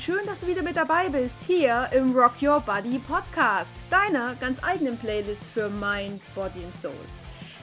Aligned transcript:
schön, 0.00 0.24
dass 0.24 0.38
du 0.38 0.46
wieder 0.46 0.62
mit 0.62 0.78
dabei 0.78 1.10
bist 1.10 1.36
hier 1.46 1.86
im 1.92 2.16
Rock 2.16 2.40
Your 2.40 2.60
Body 2.60 2.98
Podcast, 3.00 3.74
deiner 3.90 4.34
ganz 4.36 4.62
eigenen 4.62 4.96
Playlist 4.96 5.44
für 5.44 5.68
Mind, 5.68 6.22
Body 6.34 6.64
and 6.64 6.74
Soul. 6.74 6.94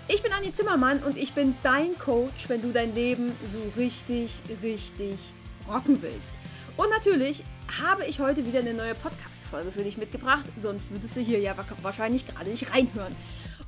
Ich 0.07 0.21
bin 0.21 0.31
Anni 0.31 0.53
Zimmermann 0.53 0.99
und 0.99 1.17
ich 1.17 1.33
bin 1.33 1.55
dein 1.63 1.97
Coach, 1.97 2.47
wenn 2.47 2.61
du 2.61 2.71
dein 2.71 2.93
Leben 2.93 3.31
so 3.51 3.79
richtig, 3.79 4.43
richtig 4.61 5.33
rocken 5.67 5.99
willst. 6.03 6.31
Und 6.75 6.91
natürlich 6.91 7.43
habe 7.81 8.05
ich 8.05 8.19
heute 8.19 8.45
wieder 8.45 8.59
eine 8.59 8.75
neue 8.75 8.93
Podcast-Folge 8.93 9.71
für 9.71 9.83
dich 9.83 9.97
mitgebracht, 9.97 10.45
sonst 10.61 10.91
würdest 10.91 11.15
du 11.15 11.21
hier 11.21 11.39
ja 11.39 11.55
wahrscheinlich 11.81 12.27
gerade 12.27 12.51
nicht 12.51 12.71
reinhören. 12.71 13.15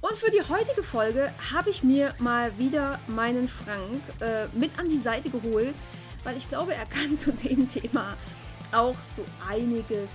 Und 0.02 0.16
für 0.16 0.30
die 0.30 0.44
heutige 0.48 0.84
Folge 0.84 1.34
habe 1.52 1.72
ich 1.72 1.82
mir 1.82 2.14
mal 2.20 2.56
wieder 2.60 3.00
meinen 3.08 3.48
Frank 3.48 4.00
äh, 4.20 4.46
mit 4.56 4.78
an 4.78 4.88
die 4.90 5.00
Seite 5.00 5.32
geholt, 5.32 5.74
weil 6.24 6.38
ich 6.38 6.48
glaube, 6.48 6.76
er 6.76 6.86
kann 6.86 7.18
zu 7.18 7.32
dem 7.32 7.68
Thema 7.68 8.16
auch 8.72 8.96
so 9.16 9.24
einiges 9.48 10.10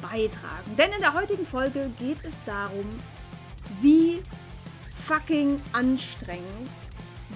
beitragen. 0.00 0.76
Denn 0.76 0.92
in 0.92 1.00
der 1.00 1.14
heutigen 1.14 1.46
Folge 1.46 1.90
geht 1.98 2.18
es 2.24 2.36
darum, 2.44 2.86
wie 3.80 4.22
fucking 5.06 5.60
anstrengend 5.72 6.70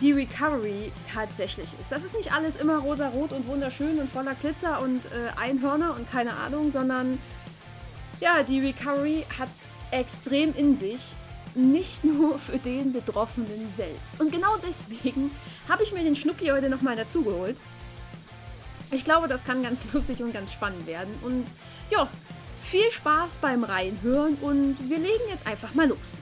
die 0.01 0.13
Recovery 0.13 0.91
tatsächlich 1.13 1.69
ist. 1.80 1.93
Das 1.93 2.03
ist 2.03 2.16
nicht 2.16 2.33
alles 2.33 2.57
immer 2.57 2.79
rosa-rot 2.79 3.33
und 3.33 3.47
wunderschön 3.47 3.99
und 3.99 4.11
voller 4.11 4.35
Glitzer 4.35 4.80
und 4.83 5.05
äh, 5.07 5.39
Einhörner 5.39 5.95
und 5.97 6.11
keine 6.11 6.35
Ahnung, 6.37 6.73
sondern 6.73 7.19
ja, 8.21 8.43
die 8.43 8.61
Recovery 8.61 9.25
hat 9.39 9.49
es 9.55 9.69
extrem 9.91 10.55
in 10.55 10.75
sich. 10.77 11.15
Nicht 11.55 12.02
nur 12.05 12.39
für 12.39 12.59
den 12.59 12.93
Betroffenen 12.93 13.73
selbst. 13.77 14.18
Und 14.18 14.33
genau 14.33 14.57
deswegen 14.66 15.30
habe 15.68 15.83
ich 15.83 15.93
mir 15.93 16.02
den 16.02 16.16
Schnucki 16.16 16.46
heute 16.46 16.68
nochmal 16.68 16.96
dazugeholt. 16.96 17.57
Ich 18.95 19.04
glaube, 19.04 19.26
das 19.26 19.43
kann 19.43 19.62
ganz 19.62 19.85
lustig 19.95 20.23
und 20.23 20.35
ganz 20.35 20.52
spannend 20.52 20.87
werden. 20.87 21.15
Und 21.23 21.46
ja, 21.90 22.10
viel 22.60 22.90
Spaß 22.90 23.38
beim 23.38 23.65
Reinhören 23.65 24.34
und 24.37 24.76
wir 24.88 24.99
legen 24.99 25.24
jetzt 25.30 25.46
einfach 25.46 25.73
mal 25.74 25.88
los. 25.88 26.21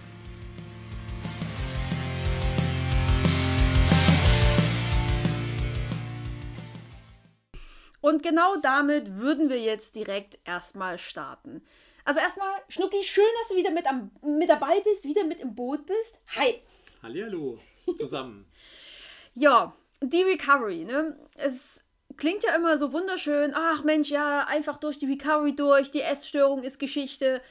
Und 8.01 8.23
genau 8.23 8.57
damit 8.57 9.17
würden 9.17 9.51
wir 9.51 9.61
jetzt 9.61 9.97
direkt 9.97 10.39
erstmal 10.45 10.99
starten. 10.99 11.63
Also 12.05 12.21
erstmal, 12.21 12.51
Schnucki, 12.69 13.05
schön, 13.05 13.25
dass 13.41 13.49
du 13.49 13.57
wieder 13.57 13.73
mit, 13.73 13.87
am, 13.87 14.11
mit 14.23 14.49
dabei 14.49 14.81
bist, 14.81 15.05
wieder 15.05 15.25
mit 15.25 15.41
im 15.41 15.55
Boot 15.55 15.85
bist. 15.87 16.19
Hi. 16.37 16.63
Hallihallo, 17.03 17.59
zusammen. 17.99 18.51
ja, 19.35 19.77
die 20.01 20.23
Recovery, 20.23 20.85
ne? 20.85 21.19
Es 21.35 21.85
klingt 22.21 22.45
ja 22.45 22.55
immer 22.55 22.79
so 22.79 22.93
wunderschön. 22.93 23.53
Ach 23.55 23.83
Mensch, 23.83 24.11
ja, 24.11 24.45
einfach 24.47 24.77
durch 24.77 24.99
die 24.99 25.07
Recovery 25.07 25.57
durch, 25.57 25.91
die 25.91 26.03
Essstörung 26.03 26.63
ist 26.63 26.79
Geschichte. 26.79 27.43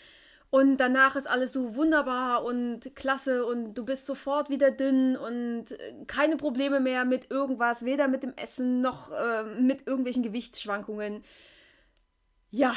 Und 0.51 0.77
danach 0.77 1.15
ist 1.15 1.27
alles 1.27 1.53
so 1.53 1.75
wunderbar 1.75 2.43
und 2.43 2.95
klasse 2.95 3.45
und 3.45 3.75
du 3.75 3.85
bist 3.85 4.05
sofort 4.07 4.49
wieder 4.49 4.71
dünn 4.71 5.15
und 5.15 5.65
keine 6.07 6.37
Probleme 6.37 6.79
mehr 6.79 7.05
mit 7.05 7.29
irgendwas, 7.29 7.85
weder 7.85 8.07
mit 8.07 8.23
dem 8.23 8.33
Essen 8.35 8.81
noch 8.81 9.11
äh, 9.11 9.43
mit 9.61 9.85
irgendwelchen 9.85 10.23
Gewichtsschwankungen. 10.23 11.23
Ja, 12.49 12.73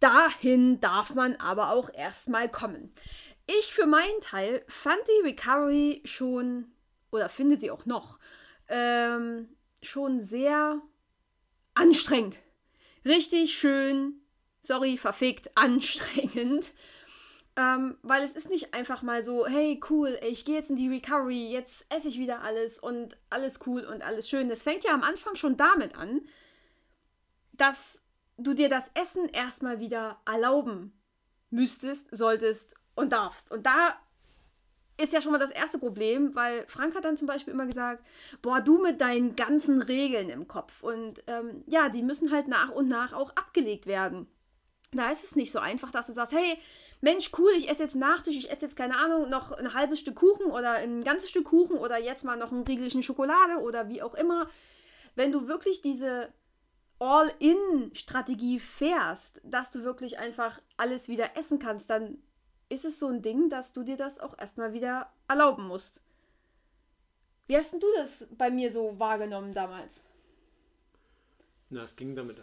dahin 0.00 0.80
darf 0.80 1.14
man 1.14 1.36
aber 1.36 1.70
auch 1.70 1.92
erstmal 1.92 2.48
kommen. 2.48 2.94
Ich 3.46 3.74
für 3.74 3.86
meinen 3.86 4.20
Teil 4.22 4.64
fand 4.66 5.00
die 5.06 5.28
Recovery 5.28 6.00
schon, 6.04 6.72
oder 7.10 7.28
finde 7.28 7.58
sie 7.58 7.70
auch 7.70 7.84
noch, 7.84 8.18
ähm, 8.68 9.48
schon 9.82 10.20
sehr 10.20 10.80
anstrengend. 11.76 12.38
Richtig 13.04 13.56
schön, 13.56 14.20
sorry, 14.60 14.96
verfickt, 14.96 15.50
anstrengend. 15.56 16.72
Ähm, 17.58 17.96
weil 18.02 18.22
es 18.22 18.36
ist 18.36 18.50
nicht 18.50 18.74
einfach 18.74 19.00
mal 19.00 19.22
so, 19.22 19.46
hey, 19.46 19.80
cool, 19.88 20.18
ich 20.22 20.44
gehe 20.44 20.56
jetzt 20.56 20.68
in 20.68 20.76
die 20.76 20.90
Recovery, 20.90 21.50
jetzt 21.50 21.86
esse 21.88 22.08
ich 22.08 22.18
wieder 22.18 22.42
alles 22.42 22.78
und 22.78 23.16
alles 23.30 23.60
cool 23.66 23.82
und 23.82 24.02
alles 24.02 24.28
schön. 24.28 24.50
Das 24.50 24.62
fängt 24.62 24.84
ja 24.84 24.92
am 24.92 25.02
Anfang 25.02 25.36
schon 25.36 25.56
damit 25.56 25.96
an, 25.96 26.20
dass 27.52 28.02
du 28.36 28.52
dir 28.52 28.68
das 28.68 28.90
Essen 28.92 29.30
erstmal 29.30 29.80
wieder 29.80 30.20
erlauben 30.26 30.92
müsstest, 31.48 32.14
solltest 32.14 32.74
und 32.94 33.12
darfst. 33.12 33.50
Und 33.50 33.64
da 33.64 33.96
ist 34.98 35.12
ja 35.12 35.20
schon 35.20 35.32
mal 35.32 35.38
das 35.38 35.50
erste 35.50 35.78
Problem, 35.78 36.34
weil 36.34 36.64
Frank 36.68 36.94
hat 36.94 37.04
dann 37.04 37.16
zum 37.16 37.26
Beispiel 37.26 37.52
immer 37.52 37.66
gesagt, 37.66 38.04
boah, 38.40 38.60
du 38.60 38.80
mit 38.80 39.00
deinen 39.00 39.36
ganzen 39.36 39.82
Regeln 39.82 40.30
im 40.30 40.48
Kopf. 40.48 40.82
Und 40.82 41.22
ähm, 41.26 41.64
ja, 41.66 41.88
die 41.88 42.02
müssen 42.02 42.32
halt 42.32 42.48
nach 42.48 42.70
und 42.70 42.88
nach 42.88 43.12
auch 43.12 43.30
abgelegt 43.36 43.86
werden. 43.86 44.26
Da 44.92 45.10
ist 45.10 45.24
es 45.24 45.36
nicht 45.36 45.52
so 45.52 45.58
einfach, 45.58 45.90
dass 45.90 46.06
du 46.06 46.12
sagst, 46.12 46.32
hey, 46.32 46.58
Mensch, 47.00 47.30
cool, 47.36 47.50
ich 47.56 47.68
esse 47.68 47.82
jetzt 47.82 47.96
Nachtisch, 47.96 48.36
ich 48.36 48.50
esse 48.50 48.64
jetzt, 48.64 48.76
keine 48.76 48.96
Ahnung, 48.96 49.28
noch 49.28 49.52
ein 49.52 49.74
halbes 49.74 50.00
Stück 50.00 50.16
Kuchen 50.16 50.46
oder 50.46 50.72
ein 50.72 51.04
ganzes 51.04 51.28
Stück 51.28 51.44
Kuchen 51.44 51.76
oder 51.76 51.98
jetzt 51.98 52.24
mal 52.24 52.36
noch 52.36 52.52
ein 52.52 52.62
Riegelchen 52.62 53.02
Schokolade 53.02 53.60
oder 53.60 53.88
wie 53.88 54.02
auch 54.02 54.14
immer. 54.14 54.48
Wenn 55.14 55.32
du 55.32 55.48
wirklich 55.48 55.82
diese 55.82 56.32
All-In-Strategie 56.98 58.58
fährst, 58.58 59.42
dass 59.44 59.70
du 59.70 59.82
wirklich 59.82 60.18
einfach 60.18 60.60
alles 60.78 61.08
wieder 61.08 61.36
essen 61.36 61.58
kannst, 61.58 61.90
dann 61.90 62.18
ist 62.68 62.84
es 62.84 62.98
so 62.98 63.08
ein 63.08 63.22
Ding, 63.22 63.48
dass 63.48 63.72
du 63.72 63.82
dir 63.82 63.96
das 63.96 64.18
auch 64.18 64.38
erstmal 64.38 64.72
wieder 64.72 65.12
erlauben 65.28 65.66
musst. 65.66 66.00
Wie 67.46 67.56
hast 67.56 67.72
denn 67.72 67.80
du 67.80 67.86
das 67.96 68.26
bei 68.36 68.50
mir 68.50 68.72
so 68.72 68.98
wahrgenommen 68.98 69.54
damals? 69.54 70.04
Na, 71.70 71.82
es 71.82 71.96
ging 71.96 72.14
damit 72.16 72.40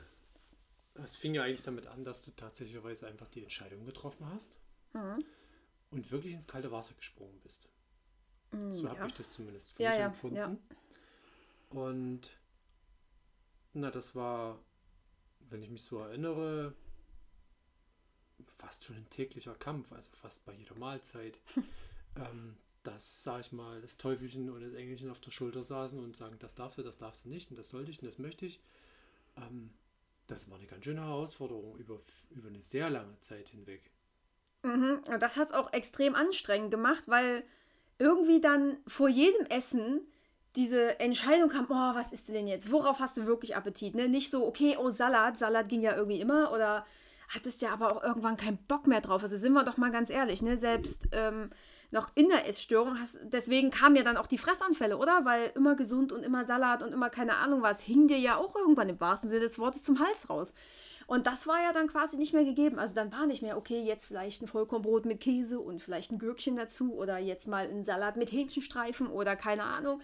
es 0.95 1.15
fing 1.15 1.33
ja 1.33 1.43
eigentlich 1.43 1.63
damit 1.63 1.87
an, 1.87 2.03
dass 2.03 2.23
du 2.23 2.31
tatsächlich 2.31 2.77
einfach 3.03 3.29
die 3.29 3.41
Entscheidung 3.41 3.85
getroffen 3.85 4.27
hast 4.33 4.59
mhm. 4.93 5.23
und 5.91 6.11
wirklich 6.11 6.33
ins 6.33 6.47
kalte 6.47 6.71
Wasser 6.71 6.93
gesprungen 6.95 7.39
bist. 7.41 7.67
Mhm, 8.51 8.71
so 8.71 8.87
habe 8.87 8.99
ja. 8.99 9.05
ich 9.07 9.13
das 9.13 9.31
zumindest 9.31 9.73
für 9.73 9.83
ja, 9.83 9.89
mich 9.89 9.99
ja, 9.99 10.05
empfunden. 10.05 10.35
Ja. 10.35 10.55
Und 11.69 12.37
na, 13.73 13.89
das 13.89 14.13
war, 14.13 14.59
wenn 15.49 15.63
ich 15.63 15.69
mich 15.69 15.83
so 15.83 15.99
erinnere, 15.99 16.75
fast 18.55 18.83
schon 18.83 18.95
ein 18.95 19.09
täglicher 19.09 19.55
Kampf, 19.55 19.91
also 19.91 20.09
fast 20.13 20.45
bei 20.45 20.53
jeder 20.53 20.75
Mahlzeit. 20.75 21.39
ähm, 22.15 22.55
dass, 22.83 23.23
sag 23.23 23.41
ich 23.41 23.51
mal, 23.51 23.81
das 23.81 23.97
Teufelchen 23.97 24.49
und 24.49 24.61
das 24.61 24.73
Engelchen 24.73 25.09
auf 25.09 25.21
der 25.21 25.31
Schulter 25.31 25.63
saßen 25.63 26.03
und 26.03 26.15
sagen, 26.15 26.35
das 26.39 26.53
darfst 26.53 26.77
du, 26.77 26.83
das 26.83 26.97
darfst 26.97 27.25
du 27.25 27.29
nicht 27.29 27.49
und 27.49 27.57
das 27.57 27.69
sollte 27.69 27.91
ich 27.91 28.01
und 28.01 28.07
das 28.07 28.19
möchte 28.19 28.45
ich. 28.45 28.59
Ähm, 29.37 29.69
das 30.27 30.49
war 30.49 30.57
eine 30.57 30.67
ganz 30.67 30.83
schöne 30.83 31.01
Herausforderung 31.01 31.77
über, 31.77 31.99
über 32.31 32.49
eine 32.49 32.61
sehr 32.61 32.89
lange 32.89 33.19
Zeit 33.21 33.49
hinweg. 33.49 33.89
Mhm. 34.63 35.01
Und 35.07 35.21
das 35.21 35.37
hat 35.37 35.49
es 35.49 35.53
auch 35.53 35.71
extrem 35.73 36.15
anstrengend 36.15 36.71
gemacht, 36.71 37.03
weil 37.07 37.43
irgendwie 37.99 38.41
dann 38.41 38.77
vor 38.87 39.09
jedem 39.09 39.45
Essen 39.47 40.01
diese 40.55 40.99
Entscheidung 40.99 41.49
kam, 41.49 41.65
oh, 41.69 41.95
was 41.95 42.11
ist 42.13 42.27
denn 42.29 42.47
jetzt? 42.47 42.71
Worauf 42.71 42.99
hast 42.99 43.17
du 43.17 43.25
wirklich 43.25 43.55
Appetit? 43.55 43.95
Ne? 43.95 44.07
Nicht 44.07 44.29
so, 44.29 44.45
okay, 44.45 44.77
oh, 44.77 44.89
Salat, 44.89 45.37
Salat 45.37 45.67
ging 45.67 45.81
ja 45.81 45.95
irgendwie 45.95 46.19
immer 46.19 46.51
oder 46.51 46.85
hattest 47.29 47.61
ja 47.61 47.71
aber 47.71 47.95
auch 47.95 48.03
irgendwann 48.03 48.37
keinen 48.37 48.57
Bock 48.57 48.87
mehr 48.87 49.01
drauf. 49.01 49.23
Also 49.23 49.37
sind 49.37 49.53
wir 49.53 49.63
doch 49.63 49.77
mal 49.77 49.91
ganz 49.91 50.09
ehrlich, 50.09 50.41
ne? 50.41 50.57
Selbst 50.57 51.07
ähm, 51.11 51.49
noch 51.91 52.09
in 52.15 52.29
der 52.29 52.47
Essstörung. 52.47 52.99
Hast, 52.99 53.19
deswegen 53.23 53.71
kamen 53.71 53.95
ja 53.95 54.03
dann 54.03 54.17
auch 54.17 54.27
die 54.27 54.37
Fressanfälle, 54.37 54.97
oder? 54.97 55.25
Weil 55.25 55.51
immer 55.55 55.75
gesund 55.75 56.11
und 56.11 56.25
immer 56.25 56.45
Salat 56.45 56.83
und 56.83 56.93
immer 56.93 57.09
keine 57.09 57.37
Ahnung 57.37 57.61
was, 57.61 57.81
hing 57.81 58.07
dir 58.07 58.17
ja 58.17 58.37
auch 58.37 58.55
irgendwann 58.55 58.89
im 58.89 58.99
wahrsten 58.99 59.29
Sinne 59.29 59.41
des 59.41 59.59
Wortes 59.59 59.83
zum 59.83 59.99
Hals 59.99 60.29
raus. 60.29 60.53
Und 61.05 61.27
das 61.27 61.47
war 61.47 61.61
ja 61.61 61.73
dann 61.73 61.87
quasi 61.87 62.17
nicht 62.17 62.33
mehr 62.33 62.45
gegeben. 62.45 62.79
Also 62.79 62.95
dann 62.95 63.11
war 63.11 63.25
nicht 63.27 63.41
mehr, 63.41 63.57
okay, 63.57 63.81
jetzt 63.81 64.05
vielleicht 64.05 64.41
ein 64.41 64.47
Vollkornbrot 64.47 65.05
mit 65.05 65.21
Käse 65.21 65.59
und 65.59 65.81
vielleicht 65.81 66.11
ein 66.11 66.19
Gürkchen 66.19 66.55
dazu 66.55 66.93
oder 66.93 67.17
jetzt 67.17 67.47
mal 67.47 67.67
ein 67.67 67.83
Salat 67.83 68.17
mit 68.17 68.31
Hähnchenstreifen 68.31 69.07
oder 69.07 69.35
keine 69.35 69.63
Ahnung. 69.63 70.01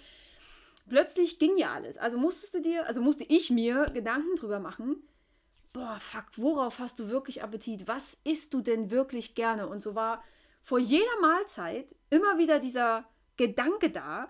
Plötzlich 0.88 1.40
ging 1.40 1.58
ja 1.58 1.74
alles. 1.74 1.98
Also 1.98 2.18
musstest 2.18 2.56
du 2.56 2.62
dir, 2.62 2.88
also 2.88 3.02
musste 3.02 3.24
ich 3.24 3.50
mir 3.50 3.86
Gedanken 3.94 4.36
drüber 4.36 4.60
machen, 4.60 5.04
boah, 5.74 6.00
fuck, 6.00 6.26
worauf 6.38 6.80
hast 6.80 7.00
du 7.00 7.10
wirklich 7.10 7.44
Appetit? 7.44 7.88
Was 7.88 8.18
isst 8.24 8.54
du 8.54 8.62
denn 8.62 8.92
wirklich 8.92 9.36
gerne? 9.36 9.68
Und 9.68 9.82
so 9.82 9.96
war 9.96 10.24
vor 10.62 10.80
jeder 10.80 11.20
Mahlzeit 11.22 11.96
immer 12.10 12.38
wieder 12.38 12.60
dieser 12.60 13.06
Gedanke 13.38 13.90
da, 13.90 14.30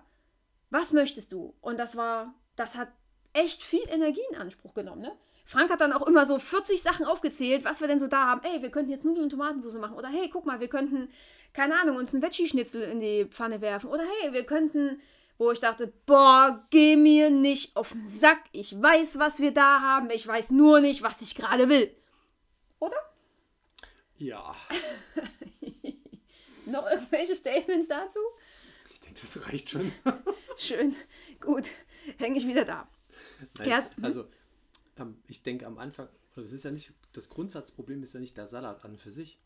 was 0.70 0.92
möchtest 0.92 1.32
du? 1.32 1.54
Und 1.60 1.78
das 1.78 1.96
war, 1.96 2.34
das 2.56 2.76
hat 2.76 2.88
echt 3.32 3.62
viel 3.62 3.88
Energie 3.88 4.22
in 4.30 4.38
Anspruch 4.38 4.74
genommen, 4.74 5.02
ne? 5.02 5.12
Frank 5.50 5.68
hat 5.68 5.80
dann 5.80 5.92
auch 5.92 6.06
immer 6.06 6.26
so 6.26 6.38
40 6.38 6.80
Sachen 6.80 7.04
aufgezählt, 7.04 7.64
was 7.64 7.80
wir 7.80 7.88
denn 7.88 7.98
so 7.98 8.06
da 8.06 8.28
haben. 8.28 8.42
Ey, 8.44 8.62
wir 8.62 8.70
könnten 8.70 8.92
jetzt 8.92 9.04
Nudeln 9.04 9.24
und 9.24 9.30
Tomatensauce 9.30 9.74
machen. 9.74 9.96
Oder 9.96 10.06
hey, 10.06 10.30
guck 10.32 10.46
mal, 10.46 10.60
wir 10.60 10.68
könnten, 10.68 11.10
keine 11.52 11.74
Ahnung, 11.80 11.96
uns 11.96 12.14
einen 12.14 12.22
Veggie-Schnitzel 12.22 12.82
in 12.82 13.00
die 13.00 13.24
Pfanne 13.24 13.60
werfen. 13.60 13.90
Oder 13.90 14.04
hey, 14.04 14.32
wir 14.32 14.44
könnten, 14.46 15.00
wo 15.40 15.50
ich 15.50 15.58
dachte, 15.58 15.90
boah, 16.04 16.66
geh 16.68 16.96
mir 16.96 17.30
nicht 17.30 17.74
auf 17.74 17.92
den 17.92 18.04
Sack. 18.04 18.44
Ich 18.52 18.80
weiß, 18.80 19.18
was 19.18 19.40
wir 19.40 19.52
da 19.52 19.80
haben. 19.80 20.10
Ich 20.10 20.26
weiß 20.26 20.50
nur 20.50 20.80
nicht, 20.80 21.02
was 21.02 21.22
ich 21.22 21.34
gerade 21.34 21.70
will. 21.70 21.96
Oder? 22.78 22.98
Ja. 24.18 24.54
Noch 26.66 26.86
irgendwelche 26.90 27.34
Statements 27.34 27.88
dazu? 27.88 28.18
Ich 28.92 29.00
denke, 29.00 29.18
das 29.18 29.48
reicht 29.48 29.70
schon. 29.70 29.90
Schön, 30.58 30.94
gut. 31.40 31.70
Hänge 32.18 32.36
ich 32.36 32.46
wieder 32.46 32.66
da. 32.66 32.86
Nein, 33.56 33.68
ja, 33.68 33.90
also, 34.02 34.28
ähm, 34.98 35.22
ich 35.26 35.42
denke 35.42 35.66
am 35.66 35.78
Anfang, 35.78 36.10
es 36.36 36.52
ist 36.52 36.64
ja 36.64 36.70
nicht, 36.70 36.92
das 37.12 37.30
Grundsatzproblem 37.30 38.02
ist 38.02 38.12
ja 38.12 38.20
nicht 38.20 38.36
der 38.36 38.46
Salat 38.46 38.84
an 38.84 38.98
für 38.98 39.10
sich. 39.10 39.40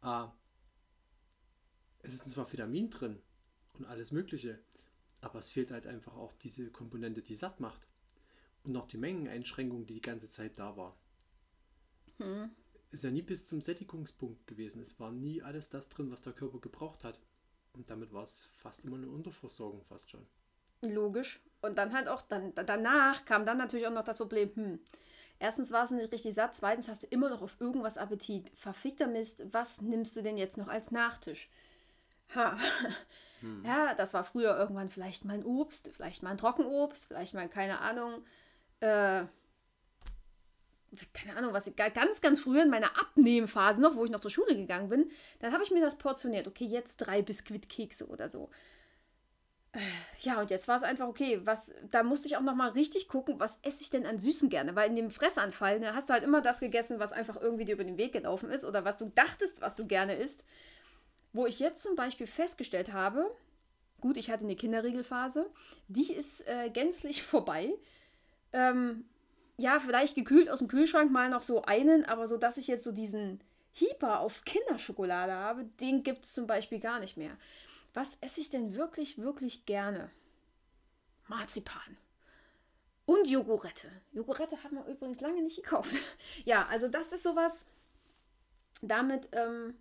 Ah, 0.00 0.32
es 1.98 2.14
ist 2.14 2.28
zwar 2.30 2.50
Vitamin 2.50 2.88
drin 2.88 3.22
und 3.74 3.84
alles 3.84 4.10
Mögliche, 4.10 4.58
aber 5.22 5.38
es 5.38 5.50
fehlt 5.50 5.70
halt 5.70 5.86
einfach 5.86 6.14
auch 6.14 6.32
diese 6.32 6.70
Komponente, 6.70 7.22
die 7.22 7.34
satt 7.34 7.60
macht. 7.60 7.86
Und 8.64 8.72
noch 8.72 8.86
die 8.86 8.98
Mengeneinschränkung, 8.98 9.86
die 9.86 9.94
die 9.94 10.00
ganze 10.00 10.28
Zeit 10.28 10.58
da 10.58 10.76
war. 10.76 10.96
Hm. 12.18 12.50
Ist 12.90 13.04
ja 13.04 13.10
nie 13.10 13.22
bis 13.22 13.44
zum 13.44 13.60
Sättigungspunkt 13.60 14.46
gewesen. 14.46 14.82
Es 14.82 15.00
war 15.00 15.10
nie 15.10 15.40
alles 15.40 15.68
das 15.68 15.88
drin, 15.88 16.10
was 16.10 16.20
der 16.20 16.32
Körper 16.32 16.60
gebraucht 16.60 17.04
hat. 17.04 17.18
Und 17.72 17.88
damit 17.88 18.12
war 18.12 18.24
es 18.24 18.42
fast 18.58 18.84
immer 18.84 18.96
eine 18.96 19.08
Unterversorgung, 19.08 19.82
fast 19.84 20.10
schon. 20.10 20.26
Logisch. 20.82 21.40
Und 21.62 21.78
dann 21.78 21.94
halt 21.94 22.08
auch, 22.08 22.22
dann, 22.22 22.52
danach 22.54 23.24
kam 23.24 23.46
dann 23.46 23.58
natürlich 23.58 23.86
auch 23.86 23.92
noch 23.92 24.04
das 24.04 24.18
Problem, 24.18 24.50
hm, 24.54 24.80
erstens 25.38 25.70
war 25.70 25.84
es 25.84 25.90
nicht 25.90 26.12
richtig 26.12 26.34
satt, 26.34 26.56
zweitens 26.56 26.88
hast 26.88 27.04
du 27.04 27.06
immer 27.06 27.30
noch 27.30 27.42
auf 27.42 27.56
irgendwas 27.60 27.96
Appetit. 27.96 28.50
Verfickter 28.50 29.06
Mist, 29.06 29.44
was 29.52 29.80
nimmst 29.80 30.16
du 30.16 30.22
denn 30.22 30.36
jetzt 30.36 30.58
noch 30.58 30.68
als 30.68 30.90
Nachtisch? 30.90 31.48
Ha. 32.34 32.58
Hm. 33.42 33.62
Ja, 33.64 33.94
das 33.94 34.14
war 34.14 34.24
früher 34.24 34.56
irgendwann 34.56 34.88
vielleicht 34.88 35.24
mal 35.24 35.34
ein 35.34 35.44
Obst, 35.44 35.90
vielleicht 35.94 36.22
mal 36.22 36.30
ein 36.30 36.38
Trockenobst, 36.38 37.06
vielleicht 37.06 37.34
mal, 37.34 37.48
keine 37.48 37.80
Ahnung, 37.80 38.24
äh, 38.80 39.24
keine 41.14 41.36
Ahnung, 41.36 41.52
was 41.52 41.66
ich 41.66 41.76
ganz, 41.76 42.20
ganz 42.20 42.40
früher 42.40 42.62
in 42.62 42.70
meiner 42.70 42.98
Abnehmphase 42.98 43.80
noch, 43.80 43.96
wo 43.96 44.04
ich 44.04 44.10
noch 44.10 44.20
zur 44.20 44.30
Schule 44.30 44.56
gegangen 44.56 44.88
bin, 44.88 45.10
dann 45.40 45.52
habe 45.52 45.62
ich 45.62 45.70
mir 45.70 45.80
das 45.80 45.96
portioniert. 45.96 46.46
Okay, 46.46 46.66
jetzt 46.66 46.98
drei 46.98 47.22
Biskuitkekse 47.22 48.06
oder 48.08 48.28
so. 48.28 48.50
Äh, 49.72 49.78
ja, 50.20 50.38
und 50.40 50.50
jetzt 50.50 50.68
war 50.68 50.76
es 50.76 50.82
einfach 50.82 51.08
okay. 51.08 51.40
Was, 51.44 51.72
da 51.90 52.02
musste 52.02 52.28
ich 52.28 52.36
auch 52.36 52.42
noch 52.42 52.54
mal 52.54 52.70
richtig 52.70 53.08
gucken, 53.08 53.40
was 53.40 53.58
esse 53.62 53.80
ich 53.80 53.90
denn 53.90 54.04
an 54.04 54.18
Süßem 54.20 54.50
gerne? 54.50 54.76
Weil 54.76 54.90
in 54.90 54.96
dem 54.96 55.10
Fressanfall 55.10 55.80
ne, 55.80 55.94
hast 55.94 56.10
du 56.10 56.12
halt 56.12 56.24
immer 56.24 56.42
das 56.42 56.60
gegessen, 56.60 56.98
was 56.98 57.12
einfach 57.12 57.40
irgendwie 57.40 57.64
dir 57.64 57.74
über 57.74 57.84
den 57.84 57.96
Weg 57.96 58.12
gelaufen 58.12 58.50
ist 58.50 58.64
oder 58.64 58.84
was 58.84 58.98
du 58.98 59.06
dachtest, 59.06 59.62
was 59.62 59.76
du 59.76 59.86
gerne 59.86 60.14
isst. 60.16 60.44
Wo 61.32 61.46
ich 61.46 61.60
jetzt 61.60 61.82
zum 61.82 61.96
Beispiel 61.96 62.26
festgestellt 62.26 62.92
habe, 62.92 63.30
gut, 64.00 64.16
ich 64.16 64.30
hatte 64.30 64.44
eine 64.44 64.56
Kinderregelphase, 64.56 65.50
die 65.88 66.12
ist 66.12 66.46
äh, 66.46 66.70
gänzlich 66.70 67.22
vorbei. 67.22 67.72
Ähm, 68.52 69.04
ja, 69.56 69.78
vielleicht 69.78 70.14
gekühlt 70.14 70.50
aus 70.50 70.58
dem 70.58 70.68
Kühlschrank 70.68 71.10
mal 71.10 71.28
noch 71.28 71.42
so 71.42 71.62
einen, 71.62 72.04
aber 72.04 72.26
so, 72.26 72.36
dass 72.36 72.56
ich 72.56 72.66
jetzt 72.66 72.84
so 72.84 72.92
diesen 72.92 73.40
Hieper 73.72 74.20
auf 74.20 74.44
Kinderschokolade 74.44 75.32
habe, 75.32 75.64
den 75.80 76.02
gibt 76.02 76.24
es 76.24 76.32
zum 76.32 76.46
Beispiel 76.46 76.80
gar 76.80 77.00
nicht 77.00 77.16
mehr. 77.16 77.36
Was 77.94 78.16
esse 78.20 78.40
ich 78.40 78.50
denn 78.50 78.74
wirklich, 78.74 79.18
wirklich 79.18 79.64
gerne? 79.66 80.10
Marzipan. 81.28 81.96
Und 83.04 83.26
Jogurette. 83.28 83.88
Jogurette 84.12 84.62
haben 84.62 84.76
wir 84.76 84.86
übrigens 84.86 85.20
lange 85.20 85.42
nicht 85.42 85.56
gekauft. 85.56 85.94
ja, 86.44 86.66
also 86.66 86.88
das 86.88 87.12
ist 87.12 87.22
sowas. 87.22 87.66
Damit, 88.80 89.28
ähm, 89.32 89.74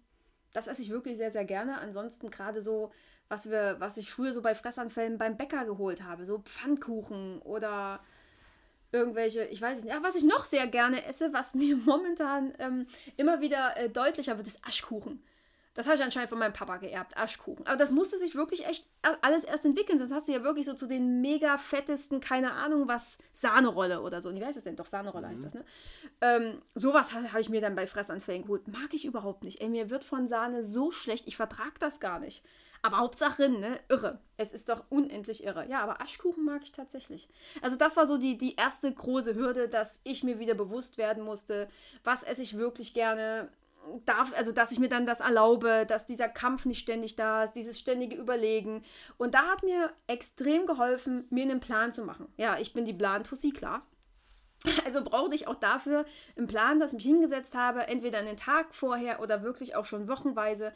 das 0.54 0.68
esse 0.68 0.82
ich 0.82 0.90
wirklich 0.90 1.18
sehr, 1.18 1.32
sehr 1.32 1.46
gerne. 1.46 1.80
Ansonsten 1.80 2.30
gerade 2.30 2.62
so, 2.62 2.92
was 3.30 3.50
wir, 3.50 3.78
was 3.80 3.98
ich 3.98 4.12
früher 4.12 4.34
so 4.34 4.42
bei 4.42 4.56
Fressanfällen 4.56 5.18
beim 5.18 5.38
Bäcker 5.38 5.66
geholt 5.66 6.04
habe, 6.04 6.26
so 6.26 6.40
Pfannkuchen 6.40 7.40
oder 7.42 8.02
irgendwelche, 8.92 9.46
ich 9.46 9.62
weiß 9.62 9.80
es 9.80 9.84
nicht, 9.86 9.94
ja, 9.94 10.04
was 10.04 10.16
ich 10.16 10.24
noch 10.24 10.46
sehr 10.46 10.68
gerne 10.68 11.06
esse, 11.06 11.32
was 11.34 11.54
mir 11.54 11.78
momentan 11.86 12.54
ähm, 12.60 12.88
immer 13.18 13.42
wieder 13.42 13.78
äh, 13.78 13.90
deutlicher 13.90 14.38
wird, 14.38 14.48
ist 14.48 14.64
Aschkuchen. 14.66 15.24
Das 15.74 15.86
habe 15.86 15.96
ich 15.96 16.04
anscheinend 16.04 16.30
von 16.30 16.40
meinem 16.40 16.54
Papa 16.54 16.78
geerbt, 16.78 17.16
Aschkuchen. 17.16 17.66
Aber 17.66 17.78
das 17.78 17.92
musste 17.92 18.20
sich 18.20 18.36
wirklich 18.36 18.66
echt 18.68 18.86
alles 19.22 19.44
erst 19.46 19.64
entwickeln. 19.64 19.98
Sonst 19.98 20.12
hast 20.14 20.28
du 20.28 20.34
ja 20.34 20.44
wirklich 20.44 20.66
so 20.66 20.74
zu 20.74 20.86
den 20.86 21.22
mega 21.22 21.58
fettesten, 21.58 22.20
keine 22.20 22.52
Ahnung 22.54 22.88
was, 22.88 23.18
Sahnerolle 23.32 24.02
oder 24.02 24.22
so. 24.22 24.34
Wie 24.34 24.44
heißt 24.44 24.58
das 24.58 24.66
denn? 24.66 24.76
Doch, 24.76 24.86
Sahnerolle 24.86 25.28
mhm. 25.28 25.32
heißt 25.32 25.46
das, 25.46 25.54
ne? 25.54 25.66
Ähm, 26.20 26.62
sowas 26.76 27.14
habe 27.14 27.40
ich 27.40 27.50
mir 27.50 27.62
dann 27.62 27.76
bei 27.76 27.88
Fressanfällen 27.88 28.44
geholt. 28.44 28.68
Mag 28.68 28.94
ich 28.94 29.06
überhaupt 29.06 29.44
nicht. 29.44 29.62
Ey, 29.62 29.70
mir 29.70 29.90
wird 29.90 30.04
von 30.04 30.28
Sahne 30.28 30.64
so 30.64 30.92
schlecht, 30.92 31.28
ich 31.28 31.38
vertrage 31.38 31.80
das 31.80 32.00
gar 32.00 32.20
nicht. 32.20 32.44
Aber 32.84 32.98
Hauptsache 32.98 33.48
ne? 33.48 33.80
Irre. 33.90 34.20
Es 34.38 34.52
ist 34.52 34.70
doch 34.70 34.84
unendlich 34.90 35.44
irre. 35.44 35.68
Ja, 35.70 35.82
aber 35.84 36.02
Aschkuchen 36.02 36.44
mag 36.44 36.64
ich 36.64 36.72
tatsächlich. 36.72 37.30
Also 37.62 37.78
das 37.78 37.96
war 37.96 38.08
so 38.08 38.18
die, 38.18 38.38
die 38.38 38.56
erste 38.56 38.92
große 38.92 39.36
Hürde, 39.36 39.70
dass 39.70 40.02
ich 40.04 40.24
mir 40.24 40.40
wieder 40.40 40.56
bewusst 40.56 40.98
werden 40.98 41.24
musste, 41.24 41.68
was 42.04 42.24
esse 42.24 42.42
ich 42.42 42.58
wirklich 42.58 42.94
gerne. 42.94 43.50
Darf, 44.06 44.32
also 44.38 44.52
dass 44.52 44.72
ich 44.72 44.80
mir 44.80 44.90
dann 44.90 45.06
das 45.06 45.20
erlaube, 45.20 45.86
dass 45.88 46.06
dieser 46.06 46.30
Kampf 46.30 46.66
nicht 46.66 46.80
ständig 46.80 47.16
da 47.16 47.44
ist, 47.44 47.54
dieses 47.54 47.80
ständige 47.80 48.16
Überlegen. 48.16 48.84
Und 49.18 49.34
da 49.34 49.44
hat 49.48 49.64
mir 49.64 49.92
extrem 50.08 50.66
geholfen, 50.66 51.26
mir 51.30 51.44
einen 51.44 51.60
Plan 51.60 51.92
zu 51.92 52.04
machen. 52.04 52.28
Ja, 52.38 52.58
ich 52.58 52.74
bin 52.74 52.86
die 52.86 52.94
Plan-Tussi, 52.94 53.52
klar. 53.52 53.86
Also 54.86 55.04
brauchte 55.04 55.36
ich 55.36 55.48
auch 55.48 55.56
dafür 55.56 56.06
einen 56.38 56.48
Plan, 56.48 56.80
dass 56.80 56.92
ich 56.92 56.98
mich 56.98 57.06
hingesetzt 57.06 57.56
habe, 57.56 57.88
entweder 57.88 58.20
einen 58.20 58.38
Tag 58.38 58.76
vorher 58.76 59.20
oder 59.22 59.42
wirklich 59.44 59.76
auch 59.76 59.86
schon 59.86 60.08
wochenweise 60.08 60.74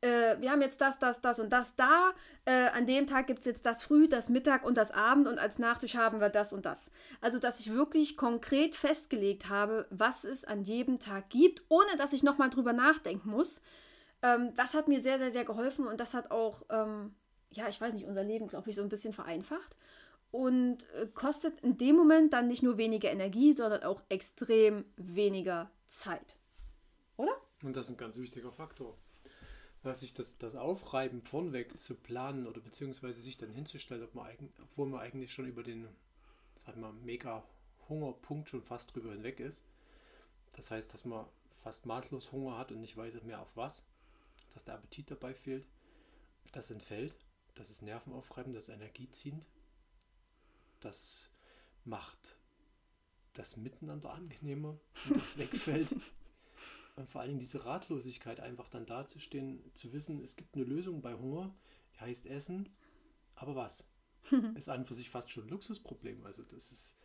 äh, 0.00 0.40
wir 0.40 0.50
haben 0.50 0.62
jetzt 0.62 0.80
das, 0.80 0.98
das, 0.98 1.20
das 1.20 1.40
und 1.40 1.52
das 1.52 1.74
da. 1.74 2.12
Äh, 2.44 2.68
an 2.68 2.86
dem 2.86 3.06
Tag 3.06 3.26
gibt 3.26 3.40
es 3.40 3.46
jetzt 3.46 3.66
das 3.66 3.82
Früh, 3.82 4.08
das 4.08 4.28
Mittag 4.28 4.64
und 4.64 4.76
das 4.76 4.92
Abend 4.92 5.26
und 5.26 5.38
als 5.38 5.58
Nachtisch 5.58 5.96
haben 5.96 6.20
wir 6.20 6.28
das 6.28 6.52
und 6.52 6.66
das. 6.66 6.90
Also, 7.20 7.38
dass 7.38 7.60
ich 7.60 7.72
wirklich 7.72 8.16
konkret 8.16 8.76
festgelegt 8.76 9.48
habe, 9.48 9.86
was 9.90 10.24
es 10.24 10.44
an 10.44 10.62
jedem 10.62 11.00
Tag 11.00 11.30
gibt, 11.30 11.62
ohne 11.68 11.96
dass 11.96 12.12
ich 12.12 12.22
nochmal 12.22 12.50
drüber 12.50 12.72
nachdenken 12.72 13.30
muss. 13.30 13.60
Ähm, 14.22 14.54
das 14.54 14.74
hat 14.74 14.88
mir 14.88 15.00
sehr, 15.00 15.18
sehr, 15.18 15.30
sehr 15.30 15.44
geholfen 15.44 15.86
und 15.86 15.98
das 15.98 16.14
hat 16.14 16.30
auch, 16.30 16.62
ähm, 16.70 17.14
ja, 17.50 17.68
ich 17.68 17.80
weiß 17.80 17.94
nicht, 17.94 18.06
unser 18.06 18.24
Leben, 18.24 18.46
glaube 18.46 18.70
ich, 18.70 18.76
so 18.76 18.82
ein 18.82 18.88
bisschen 18.88 19.12
vereinfacht. 19.12 19.76
Und 20.30 20.84
äh, 20.92 21.06
kostet 21.12 21.60
in 21.62 21.78
dem 21.78 21.96
Moment 21.96 22.34
dann 22.34 22.48
nicht 22.48 22.62
nur 22.62 22.76
weniger 22.76 23.10
Energie, 23.10 23.54
sondern 23.54 23.82
auch 23.82 24.02
extrem 24.10 24.84
weniger 24.96 25.70
Zeit. 25.86 26.36
Oder? 27.16 27.32
Und 27.64 27.76
das 27.76 27.86
ist 27.86 27.92
ein 27.92 27.96
ganz 27.96 28.18
wichtiger 28.18 28.52
Faktor 28.52 28.96
sich 29.94 30.12
das, 30.12 30.38
das 30.38 30.54
Aufreiben 30.54 31.22
vornweg 31.22 31.78
zu 31.80 31.94
planen 31.94 32.46
oder 32.46 32.60
beziehungsweise 32.60 33.20
sich 33.20 33.36
dann 33.36 33.50
hinzustellen, 33.50 34.02
ob 34.02 34.14
man 34.14 34.26
eigen, 34.26 34.52
obwohl 34.62 34.88
man 34.88 35.00
eigentlich 35.00 35.32
schon 35.32 35.46
über 35.46 35.62
den, 35.62 35.88
sagen 36.56 36.80
wir, 36.80 36.92
mega 36.92 37.44
Hungerpunkt 37.88 38.48
schon 38.48 38.62
fast 38.62 38.94
drüber 38.94 39.12
hinweg 39.12 39.40
ist. 39.40 39.64
Das 40.52 40.70
heißt, 40.70 40.92
dass 40.92 41.04
man 41.04 41.26
fast 41.62 41.86
maßlos 41.86 42.32
Hunger 42.32 42.58
hat 42.58 42.72
und 42.72 42.80
nicht 42.80 42.96
weiß 42.96 43.22
mehr 43.22 43.40
auf 43.40 43.56
was, 43.56 43.84
dass 44.54 44.64
der 44.64 44.74
Appetit 44.74 45.10
dabei 45.10 45.34
fehlt. 45.34 45.66
Das 46.52 46.70
entfällt, 46.70 47.14
das 47.54 47.70
ist 47.70 47.82
nervenaufreibend, 47.82 48.56
das 48.56 48.68
ist 48.68 48.74
energieziehend, 48.74 49.46
das 50.80 51.30
macht 51.84 52.36
das 53.34 53.56
Miteinander 53.56 54.10
angenehmer, 54.10 54.78
wenn 55.04 55.18
das 55.18 55.38
wegfällt. 55.38 55.88
Und 56.98 57.08
vor 57.08 57.20
allem 57.20 57.38
diese 57.38 57.64
Ratlosigkeit, 57.64 58.40
einfach 58.40 58.68
dann 58.68 58.84
dazustehen, 58.84 59.62
zu 59.72 59.92
wissen, 59.92 60.20
es 60.20 60.34
gibt 60.34 60.56
eine 60.56 60.64
Lösung 60.64 61.00
bei 61.00 61.14
Hunger, 61.14 61.54
die 61.94 62.00
heißt 62.00 62.26
Essen, 62.26 62.68
aber 63.36 63.54
was? 63.54 63.88
ist 64.56 64.68
an 64.68 64.84
für 64.84 64.94
sich 64.94 65.08
fast 65.08 65.30
schon 65.30 65.44
ein 65.44 65.48
Luxusproblem. 65.48 66.26
Also 66.26 66.42
das 66.42 66.72
ist 66.72 66.96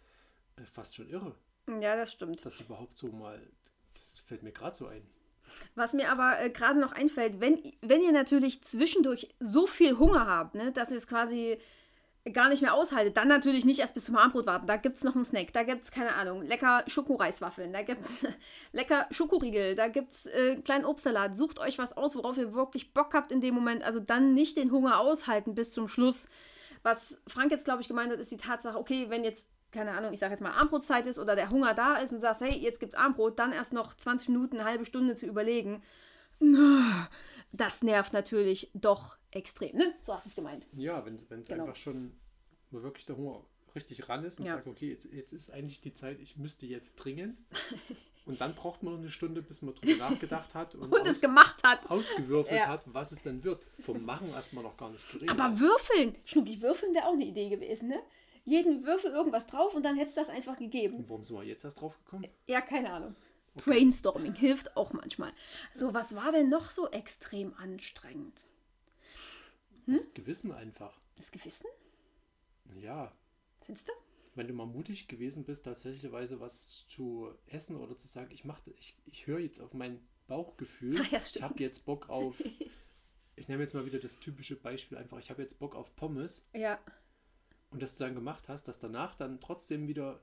äh, 0.56 0.66
fast 0.66 0.96
schon 0.96 1.08
irre. 1.10 1.36
Ja, 1.68 1.96
das 1.96 2.12
stimmt. 2.12 2.44
Das 2.44 2.60
überhaupt 2.60 2.98
so 2.98 3.12
mal, 3.12 3.40
das 3.94 4.18
fällt 4.18 4.42
mir 4.42 4.52
gerade 4.52 4.76
so 4.76 4.88
ein. 4.88 5.08
Was 5.76 5.94
mir 5.94 6.12
aber 6.12 6.42
äh, 6.42 6.50
gerade 6.50 6.80
noch 6.80 6.94
einfällt, 6.94 7.40
wenn, 7.40 7.62
wenn 7.82 8.02
ihr 8.02 8.14
natürlich 8.14 8.64
zwischendurch 8.64 9.30
so 9.40 9.68
viel 9.68 10.00
Hunger 10.00 10.26
habt, 10.26 10.56
ne, 10.56 10.72
dass 10.72 10.90
ihr 10.90 10.98
es 10.98 11.06
quasi 11.06 11.60
gar 12.32 12.48
nicht 12.48 12.62
mehr 12.62 12.74
aushaltet, 12.74 13.18
dann 13.18 13.28
natürlich 13.28 13.66
nicht 13.66 13.80
erst 13.80 13.96
bis 13.96 14.06
zum 14.06 14.16
Abendbrot 14.16 14.46
warten. 14.46 14.66
Da 14.66 14.78
gibt 14.78 14.98
es 14.98 15.04
noch 15.04 15.16
einen 15.16 15.26
Snack, 15.26 15.52
da 15.52 15.64
gibt 15.64 15.84
es, 15.84 15.92
keine 15.92 16.16
Ahnung, 16.16 16.42
lecker 16.44 16.84
Schokoreiswaffeln, 16.88 17.74
da 17.74 17.82
gibt 17.82 18.06
es 18.06 18.26
lecker 18.72 19.08
Schokoriegel, 19.12 19.76
da 19.76 19.90
gibt 19.90 20.14
es 20.14 20.26
äh, 20.28 20.56
kleinen 20.58 20.86
Obstsalat. 20.86 21.36
Sucht 21.36 21.60
euch 21.60 21.78
was 21.78 21.98
aus, 21.98 22.16
worauf 22.16 22.38
ihr 22.38 22.54
wirklich 22.54 22.94
Bock 22.94 23.14
habt 23.14 23.32
in 23.34 23.42
dem 23.42 23.54
Moment. 23.54 23.84
Also 23.84 24.00
dann 24.00 24.34
nicht 24.34 24.56
den 24.56 24.72
Hunger 24.72 25.00
aushalten 25.00 25.54
bis 25.54 25.72
zum 25.72 25.90
Schluss. 25.90 26.30
Was 26.82 27.22
Frank 27.28 27.52
jetzt, 27.52 27.66
glaube 27.66 27.82
ich, 27.82 27.90
gemeint 27.90 28.12
hat, 28.12 28.20
ist 28.20 28.32
die 28.32 28.38
Tatsache, 28.38 28.78
okay, 28.78 29.08
wenn 29.10 29.26
jetzt, 29.26 29.48
keine 29.72 29.92
Ahnung, 29.92 30.14
ich 30.14 30.20
sage 30.20 30.32
jetzt 30.32 30.42
mal 30.42 30.52
Abendbrotzeit 30.52 31.06
ist 31.06 31.20
oder 31.20 31.36
der 31.36 31.50
Hunger 31.50 31.74
da 31.74 31.98
ist 31.98 32.14
und 32.14 32.20
sagst, 32.20 32.42
hey, 32.42 32.58
jetzt 32.58 32.80
gibt's 32.80 32.96
Abendbrot, 32.96 33.38
dann 33.38 33.52
erst 33.52 33.74
noch 33.74 33.96
20 33.96 34.30
Minuten, 34.30 34.60
eine 34.60 34.70
halbe 34.70 34.86
Stunde 34.86 35.16
zu 35.16 35.26
überlegen. 35.26 35.82
Das 37.52 37.84
nervt 37.84 38.14
natürlich 38.14 38.72
doch 38.74 39.18
extrem, 39.36 39.76
ne? 39.76 39.94
So 40.00 40.14
hast 40.14 40.26
du 40.26 40.30
es 40.30 40.36
gemeint. 40.36 40.68
Ja, 40.74 41.06
wenn 41.06 41.16
es 41.16 41.48
genau. 41.48 41.64
einfach 41.64 41.76
schon, 41.76 42.12
wo 42.72 42.82
wirklich 42.84 43.06
der 43.06 43.18
Hunger 43.18 43.44
richtig 43.76 44.08
ran 44.10 44.24
ist 44.24 44.40
und 44.40 44.46
ja. 44.46 44.54
sagt, 44.54 44.68
okay, 44.68 44.90
jetzt, 44.90 45.06
jetzt 45.12 45.34
ist 45.34 45.52
eigentlich 45.52 45.82
die 45.82 45.94
Zeit, 45.94 46.20
ich 46.20 46.38
müsste 46.38 46.66
jetzt 46.66 46.96
dringend. 46.96 47.38
Und 48.26 48.40
dann 48.40 48.56
braucht 48.56 48.84
man 48.84 48.94
noch 48.94 49.02
eine 49.02 49.10
Stunde, 49.10 49.42
bis 49.42 49.62
man 49.62 49.76
drüber 49.76 50.10
nachgedacht 50.10 50.54
hat 50.54 50.76
und, 50.76 50.94
und 50.94 51.06
es 51.06 51.20
gemacht 51.20 51.62
hat. 51.64 51.90
Ausgewürfelt 51.92 52.58
ja. 52.58 52.68
hat, 52.68 52.86
was 52.86 53.12
es 53.12 53.22
denn 53.22 53.44
wird. 53.44 53.68
Vom 53.82 54.06
Machen 54.06 54.30
erstmal 54.30 54.64
noch 54.64 54.78
gar 54.78 54.90
nicht 54.92 55.06
geredet. 55.12 55.30
Aber 55.30 55.60
würfeln, 55.60 56.16
Schnucki, 56.24 56.62
würfeln 56.62 56.94
wäre 56.94 57.08
auch 57.08 57.14
eine 57.14 57.26
Idee 57.26 57.50
gewesen, 57.50 57.90
ne? 57.90 58.00
Jeden 58.46 58.86
Würfel 58.86 59.12
irgendwas 59.12 59.48
drauf 59.48 59.76
und 59.76 59.84
dann 59.84 59.98
hätte 59.98 60.08
es 60.08 60.16
das 60.16 60.30
einfach 60.30 60.58
gegeben. 60.58 61.00
Und 61.00 61.10
warum 61.10 61.24
sind 61.26 61.36
wir 61.38 61.44
jetzt 61.44 61.66
erst 61.66 61.82
drauf 61.82 61.98
gekommen? 62.04 62.26
Ja, 62.48 62.62
keine 62.62 62.94
Ahnung. 62.94 63.16
Okay. 63.56 63.72
Brainstorming 63.72 64.36
hilft 64.36 64.76
auch 64.76 64.94
manchmal. 64.94 65.32
So, 65.74 65.94
was 65.94 66.16
war 66.16 66.32
denn 66.32 66.50
noch 66.50 66.72
so 66.72 66.90
extrem 66.90 67.54
anstrengend? 67.56 68.40
Hm? 69.86 69.94
Das 69.94 70.14
Gewissen 70.14 70.52
einfach. 70.52 71.00
Das 71.16 71.32
Gewissen? 71.32 71.68
Ja. 72.82 73.12
Findest 73.62 73.90
du? 73.90 73.94
wenn 74.36 74.48
du 74.48 74.54
mal 74.54 74.66
mutig 74.66 75.08
gewesen 75.08 75.44
bist, 75.44 75.66
tatsächlich 75.66 76.12
was 76.12 76.86
zu 76.88 77.32
essen 77.48 77.76
oder 77.76 77.98
zu 77.98 78.08
sagen, 78.08 78.32
ich 78.32 78.46
mache, 78.46 78.62
ich, 78.80 78.96
ich 79.06 79.28
höre 79.28 79.40
jetzt 79.40 79.60
auf 79.60 79.74
mein 79.74 80.00
Bauchgefühl, 80.28 81.00
Ah, 81.02 81.08
ja, 81.12 81.20
ich 81.20 81.42
habe 81.42 81.60
jetzt 81.60 81.86
Bock 81.86 82.10
auf, 82.10 82.44
ich 83.36 83.48
nehme 83.48 83.62
jetzt 83.62 83.74
mal 83.74 83.86
wieder 83.86 84.00
das 84.00 84.20
typische 84.20 84.56
Beispiel 84.56 84.98
einfach, 84.98 85.20
ich 85.20 85.30
habe 85.30 85.42
jetzt 85.42 85.60
Bock 85.60 85.76
auf 85.76 85.96
Pommes 85.96 86.46
Ja, 86.54 86.80
und 87.70 87.82
dass 87.82 87.98
du 87.98 88.04
dann 88.04 88.16
gemacht 88.16 88.50
hast, 88.50 88.68
dass 88.68 88.80
danach 88.80 89.16
dann 89.16 89.40
trotzdem 89.40 89.88
wieder 89.88 90.22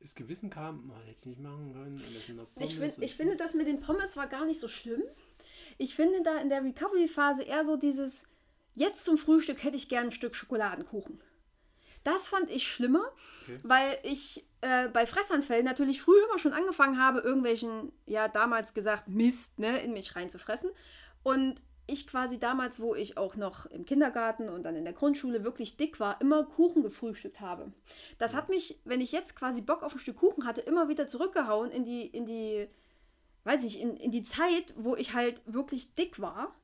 das 0.00 0.14
Gewissen 0.14 0.50
kam, 0.50 0.88
man 0.88 1.00
hätte 1.02 1.18
es 1.18 1.26
nicht 1.26 1.40
machen 1.40 1.72
können 1.72 1.94
und 1.94 2.16
das 2.16 2.26
sind 2.26 2.36
noch 2.36 2.52
Pommes 2.54 2.70
ich, 2.70 2.78
find, 2.78 2.98
ich 2.98 3.14
finde, 3.14 3.36
das 3.36 3.54
mit 3.54 3.66
den 3.66 3.80
Pommes 3.80 4.16
war 4.16 4.26
gar 4.26 4.44
nicht 4.44 4.58
so 4.58 4.68
schlimm. 4.68 5.02
Ich 5.78 5.94
finde 5.94 6.22
da 6.22 6.38
in 6.40 6.48
der 6.48 6.62
Recovery-Phase 6.62 7.44
eher 7.44 7.64
so 7.64 7.76
dieses, 7.76 8.24
jetzt 8.74 9.04
zum 9.04 9.18
Frühstück 9.18 9.62
hätte 9.62 9.76
ich 9.76 9.88
gern 9.88 10.06
ein 10.06 10.12
Stück 10.12 10.34
Schokoladenkuchen. 10.34 11.20
Das 12.04 12.26
fand 12.26 12.50
ich 12.50 12.66
schlimmer, 12.66 13.04
Okay. 13.44 13.60
weil 13.62 13.98
ich 14.02 14.44
äh, 14.60 14.88
bei 14.88 15.06
Fressanfällen 15.06 15.64
natürlich 15.64 16.02
früh 16.02 16.16
immer 16.24 16.38
schon 16.38 16.52
angefangen 16.52 17.00
habe, 17.00 17.20
irgendwelchen, 17.20 17.92
ja 18.06 18.28
damals 18.28 18.74
gesagt, 18.74 19.08
Mist 19.08 19.58
ne, 19.58 19.80
in 19.82 19.92
mich 19.92 20.16
reinzufressen. 20.16 20.70
Und 21.22 21.60
ich 21.86 22.06
quasi 22.06 22.38
damals, 22.38 22.80
wo 22.80 22.94
ich 22.94 23.18
auch 23.18 23.36
noch 23.36 23.66
im 23.66 23.84
Kindergarten 23.84 24.48
und 24.48 24.62
dann 24.62 24.76
in 24.76 24.84
der 24.84 24.92
Grundschule 24.94 25.44
wirklich 25.44 25.76
dick 25.76 26.00
war, 26.00 26.20
immer 26.20 26.44
Kuchen 26.44 26.82
gefrühstückt 26.82 27.40
habe. 27.40 27.72
Das 28.18 28.34
hat 28.34 28.48
mich, 28.48 28.80
wenn 28.84 29.00
ich 29.00 29.12
jetzt 29.12 29.36
quasi 29.36 29.60
Bock 29.60 29.82
auf 29.82 29.92
ein 29.94 29.98
Stück 29.98 30.16
Kuchen 30.16 30.46
hatte, 30.46 30.60
immer 30.60 30.88
wieder 30.88 31.06
zurückgehauen 31.06 31.70
in 31.70 31.84
die, 31.84 32.06
in 32.06 32.24
die, 32.24 32.68
weiß 33.44 33.64
ich, 33.64 33.80
in, 33.80 33.96
in 33.96 34.10
die 34.10 34.22
Zeit, 34.22 34.74
wo 34.76 34.96
ich 34.96 35.12
halt 35.12 35.42
wirklich 35.44 35.94
dick 35.94 36.20
war 36.20 36.54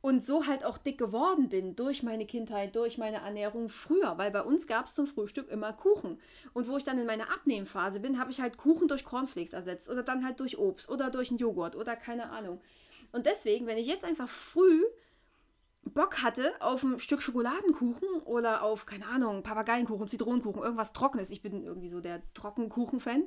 und 0.00 0.24
so 0.24 0.46
halt 0.46 0.64
auch 0.64 0.78
dick 0.78 0.96
geworden 0.96 1.48
bin 1.48 1.74
durch 1.74 2.02
meine 2.02 2.26
Kindheit, 2.26 2.76
durch 2.76 2.98
meine 2.98 3.18
Ernährung 3.18 3.68
früher, 3.68 4.16
weil 4.16 4.30
bei 4.30 4.42
uns 4.42 4.66
gab 4.66 4.86
es 4.86 4.94
zum 4.94 5.06
Frühstück 5.06 5.48
immer 5.48 5.72
Kuchen. 5.72 6.20
Und 6.52 6.68
wo 6.68 6.76
ich 6.76 6.84
dann 6.84 6.98
in 6.98 7.06
meiner 7.06 7.32
Abnehmphase 7.32 7.98
bin, 7.98 8.18
habe 8.18 8.30
ich 8.30 8.40
halt 8.40 8.58
Kuchen 8.58 8.86
durch 8.86 9.04
Cornflakes 9.04 9.52
ersetzt 9.52 9.90
oder 9.90 10.02
dann 10.02 10.24
halt 10.24 10.38
durch 10.40 10.58
Obst 10.58 10.88
oder 10.88 11.10
durch 11.10 11.30
einen 11.30 11.38
Joghurt 11.38 11.74
oder 11.74 11.96
keine 11.96 12.30
Ahnung. 12.30 12.60
Und 13.10 13.26
deswegen, 13.26 13.66
wenn 13.66 13.78
ich 13.78 13.86
jetzt 13.86 14.04
einfach 14.04 14.28
früh 14.28 14.84
Bock 15.94 16.22
hatte 16.22 16.52
auf 16.60 16.82
ein 16.82 17.00
Stück 17.00 17.22
Schokoladenkuchen 17.22 18.08
oder 18.24 18.62
auf, 18.62 18.86
keine 18.86 19.06
Ahnung, 19.06 19.42
Papageienkuchen, 19.42 20.06
Zitronenkuchen, 20.06 20.62
irgendwas 20.62 20.92
Trockenes, 20.92 21.30
ich 21.30 21.42
bin 21.42 21.64
irgendwie 21.64 21.88
so 21.88 22.00
der 22.00 22.22
Trockenkuchen-Fan, 22.34 23.24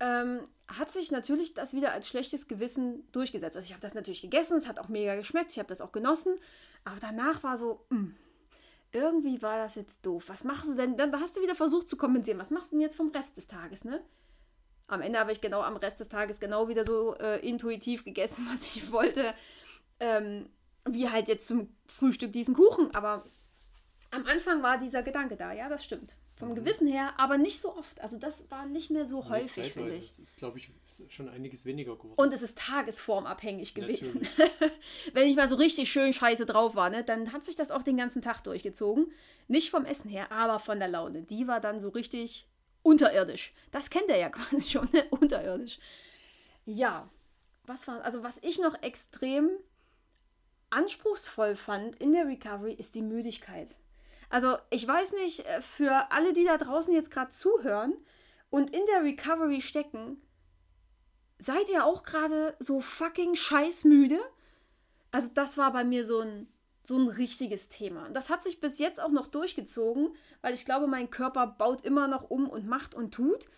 ähm, 0.00 0.40
hat 0.68 0.90
sich 0.90 1.10
natürlich 1.10 1.54
das 1.54 1.74
wieder 1.74 1.92
als 1.92 2.08
schlechtes 2.08 2.48
Gewissen 2.48 3.10
durchgesetzt. 3.12 3.56
Also 3.56 3.66
ich 3.66 3.72
habe 3.72 3.82
das 3.82 3.94
natürlich 3.94 4.22
gegessen, 4.22 4.56
es 4.56 4.66
hat 4.66 4.78
auch 4.78 4.88
mega 4.88 5.16
geschmeckt, 5.16 5.52
ich 5.52 5.58
habe 5.58 5.68
das 5.68 5.80
auch 5.80 5.92
genossen, 5.92 6.38
aber 6.84 6.98
danach 7.00 7.42
war 7.42 7.56
so, 7.56 7.84
mh, 7.90 8.12
irgendwie 8.92 9.40
war 9.42 9.58
das 9.58 9.74
jetzt 9.74 10.04
doof. 10.04 10.24
Was 10.28 10.44
machst 10.44 10.68
du 10.68 10.74
denn? 10.74 10.96
Dann 10.96 11.14
hast 11.20 11.36
du 11.36 11.42
wieder 11.42 11.54
versucht 11.54 11.88
zu 11.88 11.96
kompensieren. 11.96 12.40
Was 12.40 12.50
machst 12.50 12.72
du 12.72 12.76
denn 12.76 12.82
jetzt 12.82 12.96
vom 12.96 13.08
Rest 13.10 13.36
des 13.36 13.46
Tages, 13.46 13.84
ne? 13.84 14.02
Am 14.88 15.02
Ende 15.02 15.20
habe 15.20 15.30
ich 15.30 15.40
genau 15.40 15.62
am 15.62 15.76
Rest 15.76 16.00
des 16.00 16.08
Tages 16.08 16.40
genau 16.40 16.66
wieder 16.66 16.84
so 16.84 17.14
äh, 17.16 17.38
intuitiv 17.46 18.04
gegessen, 18.04 18.48
was 18.52 18.74
ich 18.74 18.90
wollte. 18.90 19.34
Ähm, 20.00 20.48
wie 20.88 21.08
halt 21.08 21.28
jetzt 21.28 21.46
zum 21.46 21.68
Frühstück 21.86 22.32
diesen 22.32 22.54
Kuchen. 22.54 22.92
Aber 22.94 23.24
am 24.10 24.26
Anfang 24.26 24.62
war 24.62 24.78
dieser 24.78 25.02
Gedanke 25.02 25.36
da, 25.36 25.52
ja, 25.52 25.68
das 25.68 25.84
stimmt. 25.84 26.16
Vom 26.40 26.54
Gewissen 26.54 26.88
her, 26.88 27.12
aber 27.18 27.36
nicht 27.36 27.60
so 27.60 27.76
oft. 27.76 28.00
Also 28.00 28.16
das 28.16 28.50
war 28.50 28.64
nicht 28.64 28.90
mehr 28.90 29.06
so 29.06 29.28
häufig, 29.28 29.74
finde 29.74 29.94
ich. 29.94 30.06
Es 30.06 30.18
ist, 30.18 30.38
glaube 30.38 30.58
ich, 30.58 30.70
schon 31.08 31.28
einiges 31.28 31.66
weniger 31.66 31.96
geworden. 31.96 32.14
Und 32.16 32.32
es 32.32 32.40
ist 32.40 32.56
tagesformabhängig 32.56 33.74
gewesen. 33.74 34.26
Wenn 35.12 35.28
ich 35.28 35.36
mal 35.36 35.50
so 35.50 35.56
richtig 35.56 35.92
schön 35.92 36.14
scheiße 36.14 36.46
drauf 36.46 36.74
war, 36.74 36.88
ne, 36.88 37.04
dann 37.04 37.34
hat 37.34 37.44
sich 37.44 37.56
das 37.56 37.70
auch 37.70 37.82
den 37.82 37.98
ganzen 37.98 38.22
Tag 38.22 38.40
durchgezogen. 38.42 39.12
Nicht 39.48 39.70
vom 39.70 39.84
Essen 39.84 40.08
her, 40.08 40.32
aber 40.32 40.58
von 40.58 40.78
der 40.78 40.88
Laune. 40.88 41.22
Die 41.22 41.46
war 41.46 41.60
dann 41.60 41.78
so 41.78 41.90
richtig 41.90 42.46
unterirdisch. 42.82 43.52
Das 43.70 43.90
kennt 43.90 44.08
er 44.08 44.16
ja 44.16 44.28
quasi 44.30 44.68
schon, 44.68 44.88
ne? 44.92 45.04
unterirdisch. 45.10 45.78
Ja, 46.64 47.06
was 47.66 47.86
war, 47.86 48.02
also 48.02 48.22
was 48.22 48.38
ich 48.42 48.58
noch 48.58 48.82
extrem 48.82 49.50
anspruchsvoll 50.70 51.54
fand 51.54 51.96
in 52.00 52.12
der 52.12 52.26
Recovery, 52.26 52.72
ist 52.72 52.94
die 52.94 53.02
Müdigkeit. 53.02 53.68
Also 54.30 54.56
ich 54.70 54.86
weiß 54.86 55.12
nicht, 55.14 55.40
äh, 55.40 55.60
für 55.60 56.10
alle, 56.12 56.32
die 56.32 56.44
da 56.44 56.56
draußen 56.56 56.94
jetzt 56.94 57.10
gerade 57.10 57.32
zuhören 57.32 57.92
und 58.48 58.70
in 58.70 58.86
der 58.86 59.02
Recovery 59.02 59.60
stecken, 59.60 60.22
seid 61.38 61.68
ihr 61.68 61.84
auch 61.84 62.04
gerade 62.04 62.54
so 62.60 62.80
fucking 62.80 63.34
scheißmüde? 63.34 64.20
Also 65.10 65.30
das 65.34 65.58
war 65.58 65.72
bei 65.72 65.82
mir 65.84 66.06
so 66.06 66.20
ein, 66.20 66.48
so 66.84 66.96
ein 66.96 67.08
richtiges 67.08 67.68
Thema. 67.68 68.06
Und 68.06 68.14
das 68.14 68.30
hat 68.30 68.42
sich 68.44 68.60
bis 68.60 68.78
jetzt 68.78 69.00
auch 69.00 69.10
noch 69.10 69.26
durchgezogen, 69.26 70.14
weil 70.42 70.54
ich 70.54 70.64
glaube, 70.64 70.86
mein 70.86 71.10
Körper 71.10 71.48
baut 71.48 71.84
immer 71.84 72.06
noch 72.06 72.30
um 72.30 72.48
und 72.48 72.66
macht 72.66 72.94
und 72.94 73.12
tut. 73.12 73.48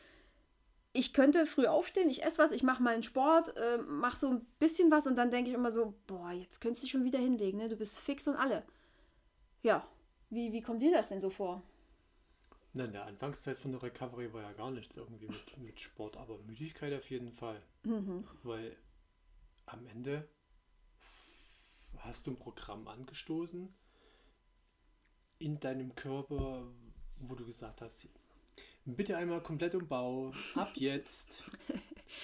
Ich 0.95 1.13
könnte 1.13 1.47
früh 1.47 1.67
aufstehen, 1.67 2.09
ich 2.09 2.23
esse 2.23 2.39
was, 2.39 2.51
ich 2.53 2.63
mache 2.63 2.83
mal 2.83 2.95
einen 2.95 3.03
Sport, 3.03 3.57
äh, 3.57 3.79
mache 3.79 4.17
so 4.19 4.29
ein 4.29 4.47
bisschen 4.59 4.91
was 4.91 5.07
und 5.07 5.17
dann 5.17 5.31
denke 5.31 5.51
ich 5.51 5.57
immer 5.57 5.71
so, 5.71 5.95
boah, 6.07 6.33
jetzt 6.33 6.61
könntest 6.61 6.83
du 6.83 6.87
dich 6.87 6.93
schon 6.93 7.05
wieder 7.05 7.19
hinlegen, 7.19 7.59
ne? 7.59 7.69
Du 7.69 7.77
bist 7.77 7.99
fix 7.99 8.29
und 8.29 8.37
alle. 8.37 8.63
Ja, 9.63 9.87
wie, 10.33 10.53
wie 10.53 10.63
kommt 10.63 10.83
dir 10.83 10.91
das 10.91 11.11
denn 11.11 11.21
so 11.21 11.31
vor? 11.31 11.63
Na, 12.73 12.87
in 12.87 12.93
der 12.93 13.05
Anfangszeit 13.05 13.59
von 13.59 13.73
der 13.73 13.83
Recovery 13.83 14.33
war 14.33 14.43
ja 14.43 14.53
gar 14.53 14.71
nichts 14.71 14.97
irgendwie 14.97 15.27
mit, 15.27 15.59
mit 15.59 15.81
Sport, 15.81 16.17
aber 16.17 16.39
Müdigkeit 16.39 16.93
auf 16.95 17.11
jeden 17.11 17.33
Fall. 17.33 17.61
Mhm. 17.83 18.25
Weil 18.43 18.77
am 19.67 19.87
Ende 19.87 20.27
hast 21.99 22.27
du 22.27 22.31
ein 22.31 22.39
Programm 22.39 22.89
angestoßen 22.89 23.73
in 25.39 25.61
deinem 25.61 25.95
Körper, 25.95 26.67
wo 27.19 27.35
du 27.35 27.45
gesagt 27.45 27.83
hast, 27.83 28.09
bitte 28.87 29.19
einmal 29.19 29.43
komplett 29.43 29.75
umbau, 29.75 30.33
ab 30.55 30.73
jetzt, 30.75 31.45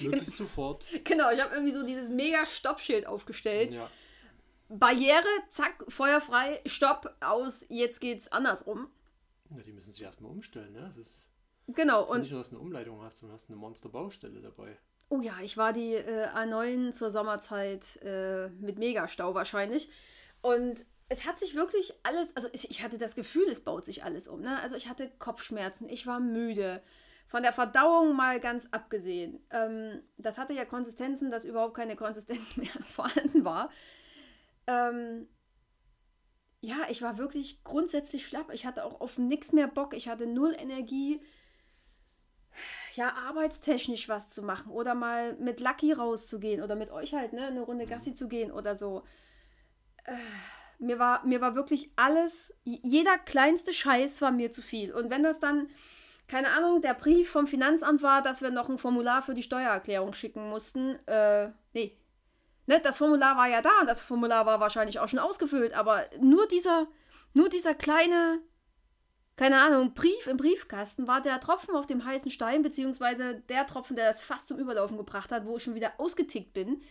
möglichst 0.00 0.36
sofort. 0.36 0.86
Genau, 1.04 1.30
ich 1.30 1.40
habe 1.40 1.54
irgendwie 1.54 1.74
so 1.74 1.84
dieses 1.84 2.08
mega 2.08 2.46
Stoppschild 2.46 3.06
aufgestellt. 3.06 3.72
Ja, 3.72 3.90
Barriere, 4.68 5.24
zack, 5.48 5.84
feuerfrei, 5.88 6.60
Stopp, 6.66 7.14
aus, 7.20 7.64
jetzt 7.68 8.00
geht's 8.00 8.30
andersrum. 8.30 8.88
na, 9.50 9.62
die 9.62 9.72
müssen 9.72 9.92
sich 9.92 10.02
erstmal 10.02 10.30
umstellen. 10.30 10.72
Ne? 10.72 10.86
Es 10.88 10.96
ist, 10.96 11.30
Genau, 11.68 12.00
es 12.04 12.06
ist 12.06 12.14
und 12.14 12.20
nicht 12.22 12.30
nur, 12.30 12.40
dass 12.40 12.50
du 12.50 12.56
eine 12.56 12.64
Umleitung 12.64 13.02
hast, 13.02 13.18
sondern 13.18 13.34
hast 13.34 13.48
eine 13.50 13.56
Monsterbaustelle 13.58 14.40
dabei. 14.40 14.76
oh 15.10 15.20
ja, 15.20 15.34
ich 15.42 15.56
war 15.56 15.72
die 15.72 15.94
äh, 15.94 16.28
A9 16.28 16.92
zur 16.92 17.10
Sommerzeit 17.10 17.96
äh, 18.02 18.48
mit 18.48 18.78
Megastau 18.78 19.34
wahrscheinlich. 19.34 19.90
Und 20.40 20.84
es 21.08 21.26
hat 21.26 21.38
sich 21.38 21.54
wirklich 21.54 21.94
alles, 22.02 22.34
also 22.36 22.48
ich, 22.52 22.70
ich 22.70 22.82
hatte 22.82 22.98
das 22.98 23.14
Gefühl, 23.14 23.46
es 23.50 23.62
baut 23.62 23.84
sich 23.84 24.04
alles 24.04 24.28
um. 24.28 24.40
Ne? 24.40 24.60
Also 24.60 24.76
ich 24.76 24.88
hatte 24.88 25.10
Kopfschmerzen, 25.18 25.88
ich 25.88 26.06
war 26.06 26.20
müde. 26.20 26.82
Von 27.26 27.42
der 27.42 27.52
Verdauung 27.52 28.16
mal 28.16 28.40
ganz 28.40 28.68
abgesehen. 28.70 29.38
Ähm, 29.50 30.02
das 30.16 30.38
hatte 30.38 30.54
ja 30.54 30.64
Konsistenzen, 30.64 31.30
dass 31.30 31.44
überhaupt 31.44 31.74
keine 31.74 31.96
Konsistenz 31.96 32.56
mehr 32.56 32.68
vorhanden 32.90 33.44
war. 33.44 33.70
Ähm, 34.68 35.26
ja, 36.60 36.86
ich 36.90 37.02
war 37.02 37.18
wirklich 37.18 37.64
grundsätzlich 37.64 38.26
schlapp. 38.26 38.52
Ich 38.52 38.66
hatte 38.66 38.84
auch 38.84 39.00
auf 39.00 39.16
nichts 39.16 39.52
mehr 39.52 39.66
Bock. 39.66 39.94
Ich 39.94 40.08
hatte 40.08 40.26
null 40.26 40.54
Energie, 40.58 41.20
ja, 42.94 43.14
arbeitstechnisch 43.14 44.08
was 44.08 44.30
zu 44.30 44.42
machen 44.42 44.70
oder 44.72 44.94
mal 44.94 45.36
mit 45.36 45.60
Lucky 45.60 45.92
rauszugehen 45.92 46.62
oder 46.62 46.76
mit 46.76 46.90
euch 46.90 47.14
halt, 47.14 47.32
ne, 47.32 47.46
eine 47.46 47.60
Runde 47.62 47.86
Gassi 47.86 48.12
zu 48.12 48.28
gehen 48.28 48.50
oder 48.50 48.76
so. 48.76 49.04
Äh, 50.04 50.16
mir 50.78 50.98
war, 50.98 51.24
mir 51.24 51.40
war 51.40 51.54
wirklich 51.54 51.92
alles, 51.96 52.54
jeder 52.64 53.18
kleinste 53.18 53.72
Scheiß 53.72 54.20
war 54.20 54.32
mir 54.32 54.50
zu 54.50 54.62
viel. 54.62 54.92
Und 54.92 55.10
wenn 55.10 55.22
das 55.22 55.38
dann, 55.38 55.68
keine 56.26 56.50
Ahnung, 56.50 56.82
der 56.82 56.94
Brief 56.94 57.30
vom 57.30 57.46
Finanzamt 57.46 58.02
war, 58.02 58.20
dass 58.22 58.42
wir 58.42 58.50
noch 58.50 58.68
ein 58.68 58.78
Formular 58.78 59.22
für 59.22 59.34
die 59.34 59.42
Steuererklärung 59.42 60.12
schicken 60.12 60.48
mussten, 60.50 60.96
äh, 61.06 61.50
nee. 61.72 61.96
Ne, 62.68 62.78
das 62.82 62.98
Formular 62.98 63.34
war 63.38 63.48
ja 63.48 63.62
da 63.62 63.80
und 63.80 63.86
das 63.86 64.02
Formular 64.02 64.44
war 64.44 64.60
wahrscheinlich 64.60 64.98
auch 64.98 65.08
schon 65.08 65.18
ausgefüllt, 65.18 65.72
aber 65.72 66.04
nur 66.20 66.46
dieser, 66.48 66.86
nur 67.32 67.48
dieser 67.48 67.74
kleine, 67.74 68.42
keine 69.36 69.58
Ahnung, 69.58 69.94
Brief 69.94 70.26
im 70.26 70.36
Briefkasten 70.36 71.06
war 71.06 71.22
der 71.22 71.40
Tropfen 71.40 71.74
auf 71.74 71.86
dem 71.86 72.04
heißen 72.04 72.30
Stein, 72.30 72.62
beziehungsweise 72.62 73.40
der 73.48 73.66
Tropfen, 73.66 73.96
der 73.96 74.06
das 74.06 74.20
fast 74.20 74.48
zum 74.48 74.58
Überlaufen 74.58 74.98
gebracht 74.98 75.32
hat, 75.32 75.46
wo 75.46 75.56
ich 75.56 75.62
schon 75.62 75.76
wieder 75.76 75.94
ausgetickt 75.96 76.52
bin. 76.52 76.82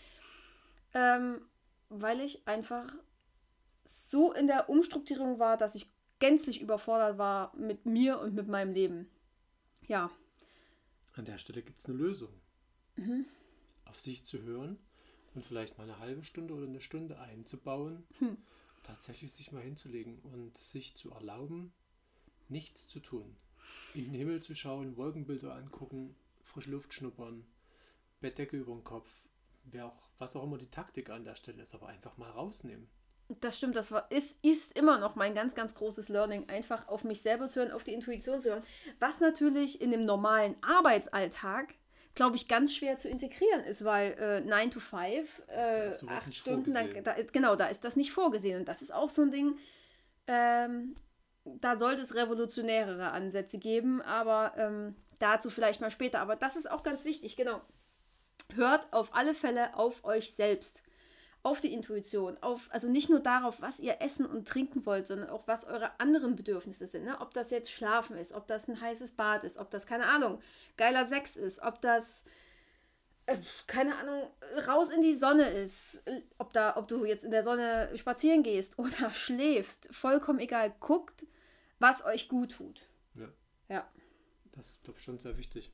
Ähm, 0.95 1.41
weil 1.89 2.21
ich 2.21 2.47
einfach 2.47 2.87
so 3.85 4.33
in 4.33 4.47
der 4.47 4.69
Umstrukturierung 4.69 5.37
war, 5.37 5.57
dass 5.57 5.75
ich 5.75 5.87
gänzlich 6.17 6.59
überfordert 6.59 7.19
war 7.19 7.55
mit 7.55 7.85
mir 7.85 8.19
und 8.19 8.33
mit 8.33 8.47
meinem 8.47 8.73
Leben. 8.73 9.11
Ja, 9.85 10.09
An 11.13 11.25
der 11.25 11.37
Stelle 11.37 11.61
gibt 11.61 11.77
es 11.77 11.85
eine 11.85 11.97
Lösung. 11.97 12.33
Mhm. 12.95 13.27
Auf 13.85 13.99
sich 13.99 14.25
zu 14.25 14.41
hören 14.41 14.79
und 15.35 15.45
vielleicht 15.45 15.77
mal 15.77 15.83
eine 15.85 15.99
halbe 15.99 16.23
Stunde 16.23 16.53
oder 16.53 16.65
eine 16.67 16.81
Stunde 16.81 17.19
einzubauen, 17.19 18.03
Hm. 18.19 18.37
tatsächlich 18.83 19.33
sich 19.33 19.51
mal 19.51 19.61
hinzulegen 19.61 20.19
und 20.19 20.57
sich 20.57 20.95
zu 20.95 21.11
erlauben, 21.11 21.73
nichts 22.49 22.87
zu 22.87 22.99
tun. 22.99 23.35
In 23.93 24.05
den 24.05 24.13
Himmel 24.13 24.41
zu 24.41 24.55
schauen, 24.55 24.95
Wolkenbilder 24.97 25.53
angucken, 25.55 26.15
frische 26.43 26.71
Luft 26.71 26.93
schnuppern, 26.93 27.45
Bettdecke 28.21 28.57
über 28.57 28.73
den 28.73 28.83
Kopf, 28.83 29.23
wer 29.65 29.87
auch, 29.87 30.09
was 30.17 30.35
auch 30.35 30.43
immer 30.43 30.57
die 30.57 30.69
Taktik 30.69 31.09
an 31.09 31.23
der 31.25 31.35
Stelle 31.35 31.61
ist, 31.61 31.73
aber 31.75 31.87
einfach 31.87 32.17
mal 32.17 32.31
rausnehmen. 32.31 32.87
Das 33.41 33.57
stimmt, 33.57 33.75
das 33.75 33.91
war, 33.91 34.09
ist, 34.09 34.43
ist 34.45 34.77
immer 34.79 34.99
noch 34.99 35.15
mein 35.17 35.35
ganz, 35.35 35.53
ganz 35.53 35.75
großes 35.75 36.07
Learning, 36.07 36.47
einfach 36.47 36.87
auf 36.87 37.03
mich 37.03 37.21
selber 37.21 37.49
zu 37.49 37.59
hören, 37.59 37.73
auf 37.73 37.83
die 37.83 37.91
Intuition 37.93 38.39
zu 38.39 38.51
hören. 38.51 38.63
Was 38.99 39.19
natürlich 39.19 39.81
in 39.81 39.91
dem 39.91 40.05
normalen 40.05 40.55
Arbeitsalltag, 40.63 41.75
glaube 42.17 42.35
ich, 42.35 42.47
ganz 42.47 42.73
schwer 42.73 42.97
zu 42.97 43.07
integrieren 43.07 43.63
ist, 43.63 43.85
weil 43.85 44.13
äh, 44.19 44.41
9 44.41 44.71
to 44.71 44.79
5, 44.79 45.43
äh, 45.47 45.91
acht 46.07 46.33
Stunden, 46.33 46.73
dann, 46.73 46.89
da, 47.03 47.15
genau, 47.31 47.55
da 47.55 47.67
ist 47.67 47.83
das 47.83 47.95
nicht 47.95 48.11
vorgesehen. 48.11 48.59
Und 48.59 48.67
das 48.67 48.81
ist 48.81 48.91
auch 48.91 49.11
so 49.11 49.21
ein 49.21 49.29
Ding, 49.29 49.57
ähm, 50.25 50.95
da 51.45 51.77
sollte 51.77 52.01
es 52.01 52.15
revolutionärere 52.15 53.11
Ansätze 53.11 53.59
geben, 53.59 54.01
aber 54.01 54.53
ähm, 54.57 54.95
dazu 55.19 55.51
vielleicht 55.51 55.79
mal 55.79 55.91
später. 55.91 56.19
Aber 56.19 56.35
das 56.35 56.55
ist 56.55 56.69
auch 56.69 56.81
ganz 56.81 57.05
wichtig, 57.05 57.37
genau. 57.37 57.61
Hört 58.55 58.91
auf 58.91 59.13
alle 59.13 59.35
Fälle 59.35 59.75
auf 59.75 60.03
euch 60.03 60.33
selbst 60.33 60.81
auf 61.47 61.61
die 61.61 61.71
Intuition, 61.71 62.37
auf, 62.39 62.67
also 62.71 62.89
nicht 62.89 63.09
nur 63.09 63.21
darauf, 63.21 63.61
was 63.61 63.79
ihr 63.79 64.01
essen 64.01 64.25
und 64.25 64.49
trinken 64.49 64.85
wollt, 64.85 65.07
sondern 65.07 65.29
auch 65.29 65.47
was 65.47 65.63
eure 65.63 65.97
anderen 65.97 66.35
Bedürfnisse 66.35 66.87
sind. 66.87 67.05
Ne? 67.05 67.21
Ob 67.21 67.33
das 67.33 67.51
jetzt 67.51 67.71
Schlafen 67.71 68.17
ist, 68.17 68.33
ob 68.33 68.47
das 68.47 68.67
ein 68.67 68.81
heißes 68.81 69.13
Bad 69.13 69.45
ist, 69.45 69.57
ob 69.57 69.71
das, 69.71 69.85
keine 69.85 70.07
Ahnung, 70.07 70.41
geiler 70.75 71.05
Sex 71.05 71.37
ist, 71.37 71.61
ob 71.61 71.79
das, 71.79 72.25
äh, 73.27 73.37
keine 73.65 73.95
Ahnung, 73.95 74.29
raus 74.67 74.89
in 74.89 75.01
die 75.01 75.15
Sonne 75.15 75.47
ist, 75.47 76.03
ob, 76.37 76.51
da, 76.51 76.75
ob 76.75 76.89
du 76.89 77.05
jetzt 77.05 77.23
in 77.23 77.31
der 77.31 77.43
Sonne 77.43 77.95
spazieren 77.95 78.43
gehst 78.43 78.77
oder 78.77 79.13
schläfst, 79.13 79.87
vollkommen 79.95 80.39
egal. 80.39 80.75
Guckt, 80.81 81.25
was 81.79 82.03
euch 82.03 82.27
gut 82.27 82.57
tut. 82.57 82.81
Ja. 83.15 83.29
Ja. 83.69 83.87
Das 84.51 84.71
ist, 84.71 84.83
glaube 84.83 84.99
ich, 84.99 85.05
schon 85.05 85.17
sehr 85.17 85.37
wichtig. 85.37 85.71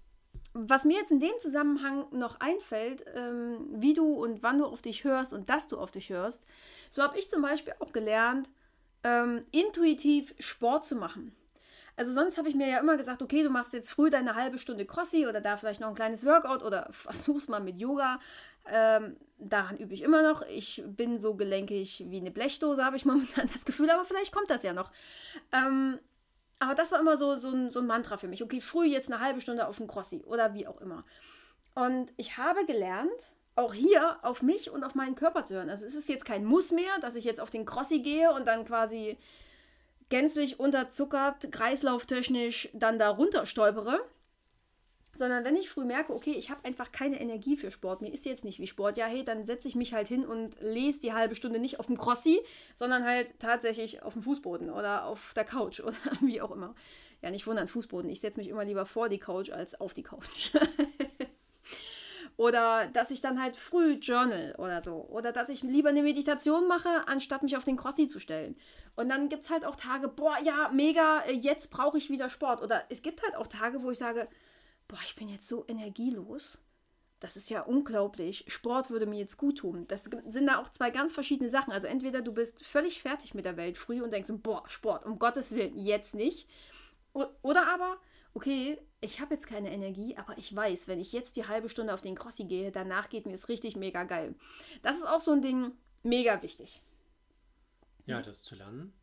Was 0.54 0.86
mir 0.86 0.98
jetzt 0.98 1.12
in 1.12 1.20
dem 1.20 1.38
Zusammenhang 1.40 2.06
noch 2.12 2.40
einfällt, 2.40 3.04
ähm, 3.16 3.66
wie 3.72 3.94
du 3.94 4.14
und 4.14 4.44
wann 4.44 4.60
du 4.60 4.66
auf 4.66 4.82
dich 4.82 5.04
hörst 5.04 5.34
und 5.34 5.50
dass 5.50 5.68
du 5.68 5.80
auf 5.80 5.92
dich 5.92 6.10
hörst, 6.10 6.44
so 6.92 7.02
habe 7.02 7.18
ich 7.18 7.30
zum 7.30 7.42
Beispiel 7.42 7.74
auch 7.80 7.92
gelernt, 7.92 8.50
ähm, 9.04 9.46
intuitiv 9.52 10.36
Sport 10.40 10.86
zu 10.86 10.96
machen. 10.96 11.36
Also 11.96 12.12
sonst 12.12 12.38
habe 12.38 12.50
ich 12.50 12.56
mir 12.56 12.68
ja 12.68 12.80
immer 12.80 12.98
gesagt, 12.98 13.22
okay, 13.22 13.44
du 13.44 13.50
machst 13.50 13.74
jetzt 13.74 13.92
früh 13.92 14.10
deine 14.10 14.36
halbe 14.36 14.58
Stunde 14.58 14.86
Crossi 14.86 15.28
oder 15.28 15.42
da 15.42 15.58
vielleicht 15.58 15.82
noch 15.82 15.90
ein 15.90 15.96
kleines 15.96 16.26
Workout 16.26 16.64
oder 16.64 16.88
versuch's 16.92 17.48
mal 17.48 17.60
mit 17.60 17.78
Yoga. 17.80 18.20
Ähm, 18.66 19.18
daran 19.38 19.78
übe 19.78 19.94
ich 19.94 20.02
immer 20.02 20.24
noch. 20.24 20.42
Ich 20.44 20.84
bin 20.86 21.18
so 21.18 21.36
gelenkig 21.36 22.06
wie 22.08 22.18
eine 22.18 22.32
Blechdose, 22.32 22.84
habe 22.84 22.96
ich 22.96 23.06
momentan 23.06 23.50
das 23.54 23.66
Gefühl, 23.66 23.90
aber 23.90 24.06
vielleicht 24.06 24.34
kommt 24.34 24.50
das 24.50 24.64
ja 24.64 24.74
noch. 24.74 24.92
Ähm, 25.52 26.00
aber 26.60 26.76
das 26.76 26.92
war 26.92 27.00
immer 27.00 27.18
so, 27.18 27.36
so, 27.38 27.50
ein, 27.50 27.72
so 27.72 27.80
ein 27.80 27.88
Mantra 27.88 28.18
für 28.18 28.28
mich. 28.28 28.44
Okay, 28.44 28.62
früh 28.62 28.86
jetzt 28.86 29.12
eine 29.12 29.22
halbe 29.22 29.42
Stunde 29.42 29.68
auf 29.68 29.78
dem 29.78 29.88
Crossi 29.88 30.24
oder 30.26 30.54
wie 30.54 30.68
auch 30.68 30.80
immer. 30.82 31.04
Und 31.76 32.14
ich 32.18 32.38
habe 32.38 32.66
gelernt, 32.66 33.12
auch 33.56 33.74
hier 33.74 34.18
auf 34.24 34.42
mich 34.42 34.72
und 34.72 34.84
auf 34.84 34.96
meinen 34.96 35.16
Körper 35.16 35.46
zu 35.46 35.56
hören. 35.56 35.70
Also 35.70 35.86
es 35.86 35.96
ist 35.96 36.10
jetzt 36.10 36.26
kein 36.26 36.46
Muss 36.46 36.72
mehr, 36.72 37.00
dass 37.02 37.16
ich 37.16 37.24
jetzt 37.24 37.40
auf 37.40 37.50
den 37.50 37.66
Crossi 37.66 38.00
gehe 38.00 38.32
und 38.32 38.48
dann 38.48 38.66
quasi 38.66 39.18
gänzlich 40.10 40.60
unterzuckert, 40.60 41.52
kreislauftechnisch 41.52 42.70
dann 42.74 43.00
da 43.00 43.10
runter 43.10 43.46
stolpere, 43.46 44.00
sondern 45.16 45.44
wenn 45.44 45.56
ich 45.56 45.70
früh 45.70 45.86
merke, 45.86 46.14
okay, 46.14 46.32
ich 46.32 46.50
habe 46.50 46.66
einfach 46.66 46.92
keine 46.92 47.22
Energie 47.22 47.56
für 47.56 47.72
Sport, 47.72 48.02
mir 48.02 48.12
ist 48.12 48.26
jetzt 48.26 48.44
nicht 48.44 48.60
wie 48.60 48.68
Sport, 48.68 48.98
ja, 48.98 49.06
hey, 49.06 49.24
dann 49.24 49.46
setze 49.46 49.68
ich 49.68 49.76
mich 49.76 49.94
halt 49.94 50.08
hin 50.08 50.26
und 50.26 50.60
lese 50.60 51.00
die 51.02 51.14
halbe 51.14 51.36
Stunde 51.36 51.60
nicht 51.60 51.80
auf 51.80 51.88
dem 51.88 51.98
Crossi, 51.98 52.40
sondern 52.76 53.06
halt 53.06 53.40
tatsächlich 53.40 54.02
auf 54.02 54.14
dem 54.14 54.24
Fußboden 54.24 54.70
oder 54.70 55.06
auf 55.06 55.34
der 55.36 55.46
Couch 55.46 55.80
oder 55.84 55.96
wie 56.22 56.42
auch 56.42 56.52
immer. 56.52 56.76
Ja, 57.22 57.32
nicht 57.32 57.48
wundern, 57.48 57.68
Fußboden. 57.68 58.10
Ich 58.10 58.20
setze 58.20 58.40
mich 58.40 58.50
immer 58.50 58.66
lieber 58.66 58.86
vor 58.86 59.08
die 59.08 59.20
Couch 59.20 59.50
als 59.50 59.80
auf 59.80 59.94
die 59.94 60.04
Couch. 60.04 60.52
oder 62.38 62.88
dass 62.88 63.12
ich 63.12 63.22
dann 63.22 63.42
halt 63.42 63.56
früh 63.56 63.94
journal 63.94 64.56
oder 64.58 64.82
so. 64.82 65.08
Oder 65.10 65.32
dass 65.32 65.48
ich 65.48 65.64
lieber 65.64 65.90
eine 65.90 66.04
Meditation 66.04 66.68
mache, 66.68 66.90
anstatt 67.08 67.44
mich 67.44 67.56
auf 67.56 67.64
den 67.64 67.78
Crossi 67.78 68.08
zu 68.08 68.20
stellen. 68.20 68.58
Und 68.96 69.10
dann 69.10 69.30
gibt 69.30 69.44
es 69.44 69.50
halt 69.50 69.64
auch 69.64 69.76
Tage, 69.76 70.10
boah, 70.10 70.38
ja, 70.44 70.70
mega, 70.74 71.24
jetzt 71.30 71.70
brauche 71.70 71.98
ich 71.98 72.10
wieder 72.10 72.30
Sport. 72.30 72.62
Oder 72.62 72.84
es 72.90 73.02
gibt 73.04 73.24
halt 73.24 73.36
auch 73.38 73.48
Tage, 73.48 73.84
wo 73.84 73.92
ich 73.92 73.98
sage, 73.98 74.28
boah, 74.94 75.00
ich 75.04 75.16
bin 75.16 75.28
jetzt 75.28 75.48
so 75.48 75.66
energielos. 75.68 76.60
Das 77.20 77.36
ist 77.36 77.50
ja 77.50 77.62
unglaublich. 77.62 78.46
Sport 78.48 78.92
würde 78.92 79.08
mir 79.08 79.18
jetzt 79.18 79.38
gut 79.38 79.60
tun. 79.60 79.88
Das 79.88 80.04
sind 80.04 80.46
da 80.46 80.62
auch 80.62 80.70
zwei 80.70 80.92
ganz 80.92 81.14
verschiedene 81.14 81.50
Sachen. 81.50 81.74
Also 81.74 81.88
entweder 81.88 82.22
du 82.22 82.32
bist 82.32 82.64
völlig 82.64 83.02
fertig 83.02 83.34
mit 83.34 83.46
der 83.46 83.58
Welt 83.58 83.78
früh 83.78 84.04
und 84.04 84.14
denkst, 84.14 84.30
boah, 84.44 84.64
Sport, 84.70 85.06
um 85.06 85.18
Gottes 85.18 85.56
Willen, 85.56 85.76
jetzt 85.78 86.14
nicht. 86.14 86.48
Oder 87.14 87.74
aber, 87.74 87.98
okay, 88.36 88.78
ich 89.02 89.20
habe 89.20 89.34
jetzt 89.34 89.48
keine 89.48 89.72
Energie, 89.72 90.16
aber 90.16 90.38
ich 90.38 90.56
weiß, 90.56 90.88
wenn 90.88 91.00
ich 91.00 91.12
jetzt 91.12 91.38
die 91.38 91.48
halbe 91.48 91.70
Stunde 91.70 91.96
auf 91.96 92.02
den 92.02 92.16
Crossi 92.16 92.44
gehe, 92.44 92.72
danach 92.72 93.10
geht 93.10 93.26
mir 93.26 93.34
es 93.34 93.50
richtig 93.50 93.76
mega 93.76 94.04
geil. 94.04 94.36
Das 94.84 94.98
ist 94.98 95.08
auch 95.08 95.22
so 95.22 95.32
ein 95.32 95.42
Ding, 95.42 95.72
mega 96.04 96.40
wichtig. 96.44 96.82
Ja, 98.06 98.22
das 98.22 98.44
zu 98.44 98.54
lernen 98.56 98.94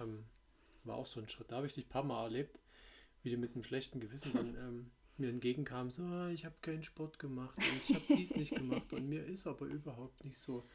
ähm, 0.00 0.24
war 0.82 0.96
auch 0.96 1.06
so 1.06 1.20
ein 1.20 1.28
Schritt. 1.28 1.52
Da 1.52 1.56
habe 1.56 1.66
ich 1.66 1.74
dich 1.74 1.86
ein 1.86 1.90
paar 1.90 2.02
Mal 2.04 2.24
erlebt, 2.24 2.58
wie 3.22 3.30
du 3.30 3.36
mit 3.36 3.54
einem 3.54 3.62
schlechten 3.62 4.00
Gewissen 4.00 4.32
dann 4.32 4.56
ähm, 4.56 4.90
mir 5.20 5.28
entgegenkam, 5.28 5.90
so, 5.90 6.02
ah, 6.02 6.30
ich 6.30 6.44
habe 6.44 6.54
keinen 6.62 6.82
Sport 6.82 7.18
gemacht 7.18 7.56
und 7.56 7.82
ich 7.88 7.94
habe 7.94 8.04
dies 8.16 8.34
nicht 8.34 8.54
gemacht 8.54 8.92
und 8.92 9.08
mir 9.08 9.24
ist 9.24 9.46
aber 9.46 9.66
überhaupt 9.66 10.24
nicht 10.24 10.38
so. 10.38 10.66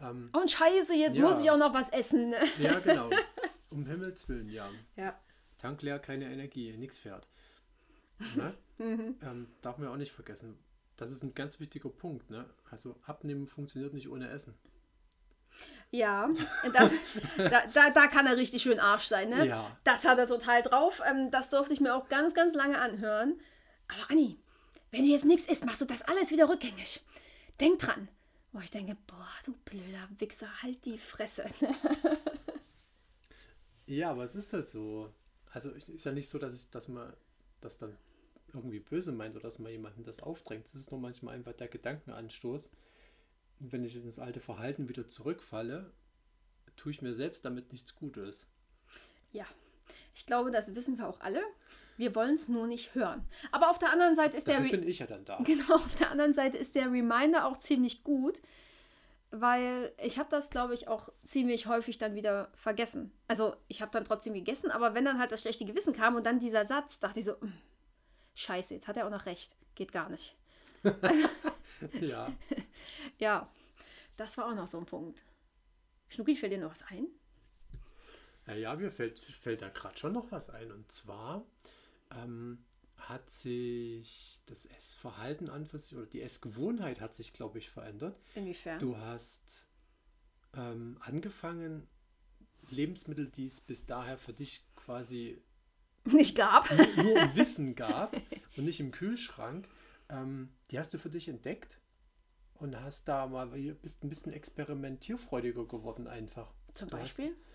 Ähm, 0.00 0.30
und 0.32 0.50
scheiße, 0.50 0.94
jetzt 0.94 1.16
ja, 1.16 1.22
muss 1.22 1.42
ich 1.42 1.50
auch 1.50 1.58
noch 1.58 1.74
was 1.74 1.88
essen. 1.90 2.34
Ja, 2.58 2.78
genau. 2.80 3.10
Um 3.70 3.86
Himmels 3.86 4.28
Willen, 4.28 4.50
ja. 4.50 4.68
ja. 4.96 5.18
Tank 5.56 5.80
leer, 5.80 5.98
keine 5.98 6.30
Energie, 6.30 6.76
nichts 6.76 6.98
fährt. 6.98 7.26
Ne? 8.36 8.54
mhm. 8.78 9.16
ähm, 9.22 9.48
darf 9.62 9.78
man 9.78 9.88
auch 9.88 9.96
nicht 9.96 10.12
vergessen. 10.12 10.58
Das 10.96 11.10
ist 11.10 11.22
ein 11.22 11.34
ganz 11.34 11.58
wichtiger 11.58 11.88
Punkt. 11.88 12.30
Ne? 12.30 12.44
Also 12.70 12.96
Abnehmen 13.06 13.46
funktioniert 13.46 13.94
nicht 13.94 14.08
ohne 14.08 14.28
Essen. 14.28 14.54
Ja, 15.90 16.30
das, 16.72 16.92
da, 17.36 17.66
da, 17.72 17.90
da, 17.90 18.06
kann 18.06 18.26
er 18.26 18.36
richtig 18.36 18.62
schön 18.62 18.80
Arsch 18.80 19.04
sein. 19.04 19.28
Ne? 19.28 19.46
Ja. 19.46 19.76
Das 19.84 20.06
hat 20.06 20.18
er 20.18 20.26
total 20.26 20.62
drauf. 20.62 21.02
Ähm, 21.08 21.30
das 21.30 21.50
durfte 21.50 21.72
ich 21.72 21.80
mir 21.80 21.94
auch 21.94 22.08
ganz, 22.08 22.34
ganz 22.34 22.54
lange 22.54 22.78
anhören. 22.78 23.38
Aber 23.94 24.10
Anni, 24.10 24.38
wenn 24.90 25.04
du 25.04 25.10
jetzt 25.10 25.24
nichts 25.24 25.46
isst, 25.46 25.64
machst 25.64 25.80
du 25.80 25.84
das 25.84 26.02
alles 26.02 26.30
wieder 26.30 26.48
rückgängig. 26.48 27.00
Denk 27.60 27.78
dran. 27.78 28.08
Wo 28.52 28.60
ich 28.60 28.70
denke, 28.70 28.96
boah, 29.06 29.30
du 29.44 29.54
blöder 29.64 30.08
Wichser, 30.18 30.48
halt 30.62 30.84
die 30.84 30.98
Fresse. 30.98 31.48
ja, 33.86 34.10
aber 34.10 34.24
es 34.24 34.34
ist 34.34 34.52
das 34.52 34.72
so. 34.72 35.12
Also 35.50 35.70
ist 35.70 36.04
ja 36.04 36.12
nicht 36.12 36.28
so, 36.28 36.38
dass, 36.38 36.54
ich, 36.54 36.70
dass 36.70 36.88
man 36.88 37.14
das 37.60 37.78
dann 37.78 37.96
irgendwie 38.52 38.80
böse 38.80 39.12
meint 39.12 39.34
oder 39.34 39.44
dass 39.44 39.58
man 39.58 39.72
jemanden 39.72 40.04
das 40.04 40.20
aufdrängt. 40.20 40.66
Es 40.66 40.74
ist 40.74 40.90
nur 40.90 41.00
manchmal 41.00 41.34
einfach 41.34 41.54
der 41.54 41.68
Gedankenanstoß. 41.68 42.70
Und 43.60 43.72
wenn 43.72 43.84
ich 43.84 43.96
ins 43.96 44.18
alte 44.18 44.40
Verhalten 44.40 44.88
wieder 44.88 45.06
zurückfalle, 45.06 45.90
tue 46.76 46.92
ich 46.92 47.00
mir 47.00 47.14
selbst 47.14 47.44
damit 47.44 47.72
nichts 47.72 47.94
Gutes. 47.94 48.46
Ja, 49.32 49.46
ich 50.14 50.26
glaube, 50.26 50.50
das 50.50 50.74
wissen 50.74 50.98
wir 50.98 51.08
auch 51.08 51.20
alle. 51.20 51.42
Wir 51.96 52.14
wollen 52.14 52.34
es 52.34 52.48
nur 52.48 52.66
nicht 52.66 52.94
hören. 52.94 53.26
Aber 53.50 53.70
auf 53.70 53.78
der 53.78 53.92
anderen 53.92 54.14
Seite 54.14 54.36
ist 54.36 54.48
Dafür 54.48 54.68
der. 54.68 54.78
bin 54.78 54.88
ich 54.88 54.98
ja 54.98 55.06
dann 55.06 55.24
da. 55.24 55.38
Genau, 55.44 55.76
auf 55.76 55.96
der 55.96 56.10
anderen 56.10 56.32
Seite 56.32 56.58
ist 56.58 56.74
der 56.74 56.86
Reminder 56.90 57.46
auch 57.46 57.58
ziemlich 57.58 58.02
gut, 58.02 58.40
weil 59.30 59.92
ich 60.02 60.18
habe 60.18 60.28
das, 60.30 60.50
glaube 60.50 60.74
ich, 60.74 60.88
auch 60.88 61.10
ziemlich 61.24 61.66
häufig 61.66 61.98
dann 61.98 62.14
wieder 62.14 62.50
vergessen. 62.54 63.12
Also 63.28 63.54
ich 63.68 63.80
habe 63.82 63.92
dann 63.92 64.04
trotzdem 64.04 64.34
gegessen, 64.34 64.70
aber 64.70 64.94
wenn 64.94 65.04
dann 65.04 65.18
halt 65.18 65.32
das 65.32 65.40
schlechte 65.42 65.64
Gewissen 65.64 65.92
kam 65.92 66.16
und 66.16 66.24
dann 66.24 66.38
dieser 66.38 66.64
Satz, 66.64 66.98
dachte 66.98 67.18
ich 67.18 67.24
so, 67.24 67.38
hm, 67.40 67.52
scheiße, 68.34 68.74
jetzt 68.74 68.88
hat 68.88 68.96
er 68.96 69.06
auch 69.06 69.10
noch 69.10 69.26
recht. 69.26 69.56
Geht 69.74 69.92
gar 69.92 70.08
nicht. 70.08 70.36
Also, 70.82 71.28
ja. 72.00 72.32
ja, 73.18 73.48
das 74.16 74.36
war 74.38 74.46
auch 74.46 74.54
noch 74.54 74.66
so 74.66 74.78
ein 74.78 74.86
Punkt. 74.86 75.22
Schnucki, 76.08 76.36
fällt 76.36 76.52
dir 76.52 76.58
noch 76.58 76.70
was 76.70 76.82
ein? 76.90 77.06
Ja, 78.46 78.54
ja 78.54 78.76
mir 78.76 78.90
fällt, 78.90 79.20
fällt 79.20 79.62
da 79.62 79.68
gerade 79.68 79.98
schon 79.98 80.12
noch 80.12 80.30
was 80.32 80.50
ein. 80.50 80.70
Und 80.70 80.90
zwar 80.90 81.44
ähm, 82.10 82.64
hat 82.96 83.30
sich 83.30 84.40
das 84.46 84.66
Essverhalten 84.66 85.48
an 85.48 85.66
für 85.66 85.78
sich, 85.78 85.96
oder 85.96 86.06
die 86.06 86.22
Essgewohnheit 86.22 87.00
hat 87.00 87.14
sich, 87.14 87.32
glaube 87.32 87.58
ich, 87.58 87.70
verändert. 87.70 88.18
Inwiefern? 88.34 88.78
Du 88.78 88.96
hast 88.96 89.66
ähm, 90.54 90.98
angefangen, 91.00 91.88
Lebensmittel, 92.70 93.28
die 93.28 93.46
es 93.46 93.60
bis 93.60 93.86
daher 93.86 94.18
für 94.18 94.32
dich 94.32 94.64
quasi 94.76 95.42
nicht 96.04 96.36
gab, 96.36 96.70
nur, 96.70 97.04
nur 97.04 97.20
im 97.20 97.36
Wissen 97.36 97.74
gab 97.74 98.16
und 98.56 98.64
nicht 98.64 98.80
im 98.80 98.90
Kühlschrank, 98.90 99.68
ähm, 100.08 100.50
die 100.70 100.78
hast 100.78 100.94
du 100.94 100.98
für 100.98 101.10
dich 101.10 101.28
entdeckt 101.28 101.80
und 102.54 102.80
hast 102.80 103.06
da 103.08 103.26
mal, 103.26 103.48
bist 103.48 104.04
ein 104.04 104.08
bisschen 104.08 104.32
experimentierfreudiger 104.32 105.66
geworden 105.66 106.06
einfach. 106.06 106.52
Zum 106.74 106.88
Beispiel? 106.88 107.30
Hast, 107.30 107.51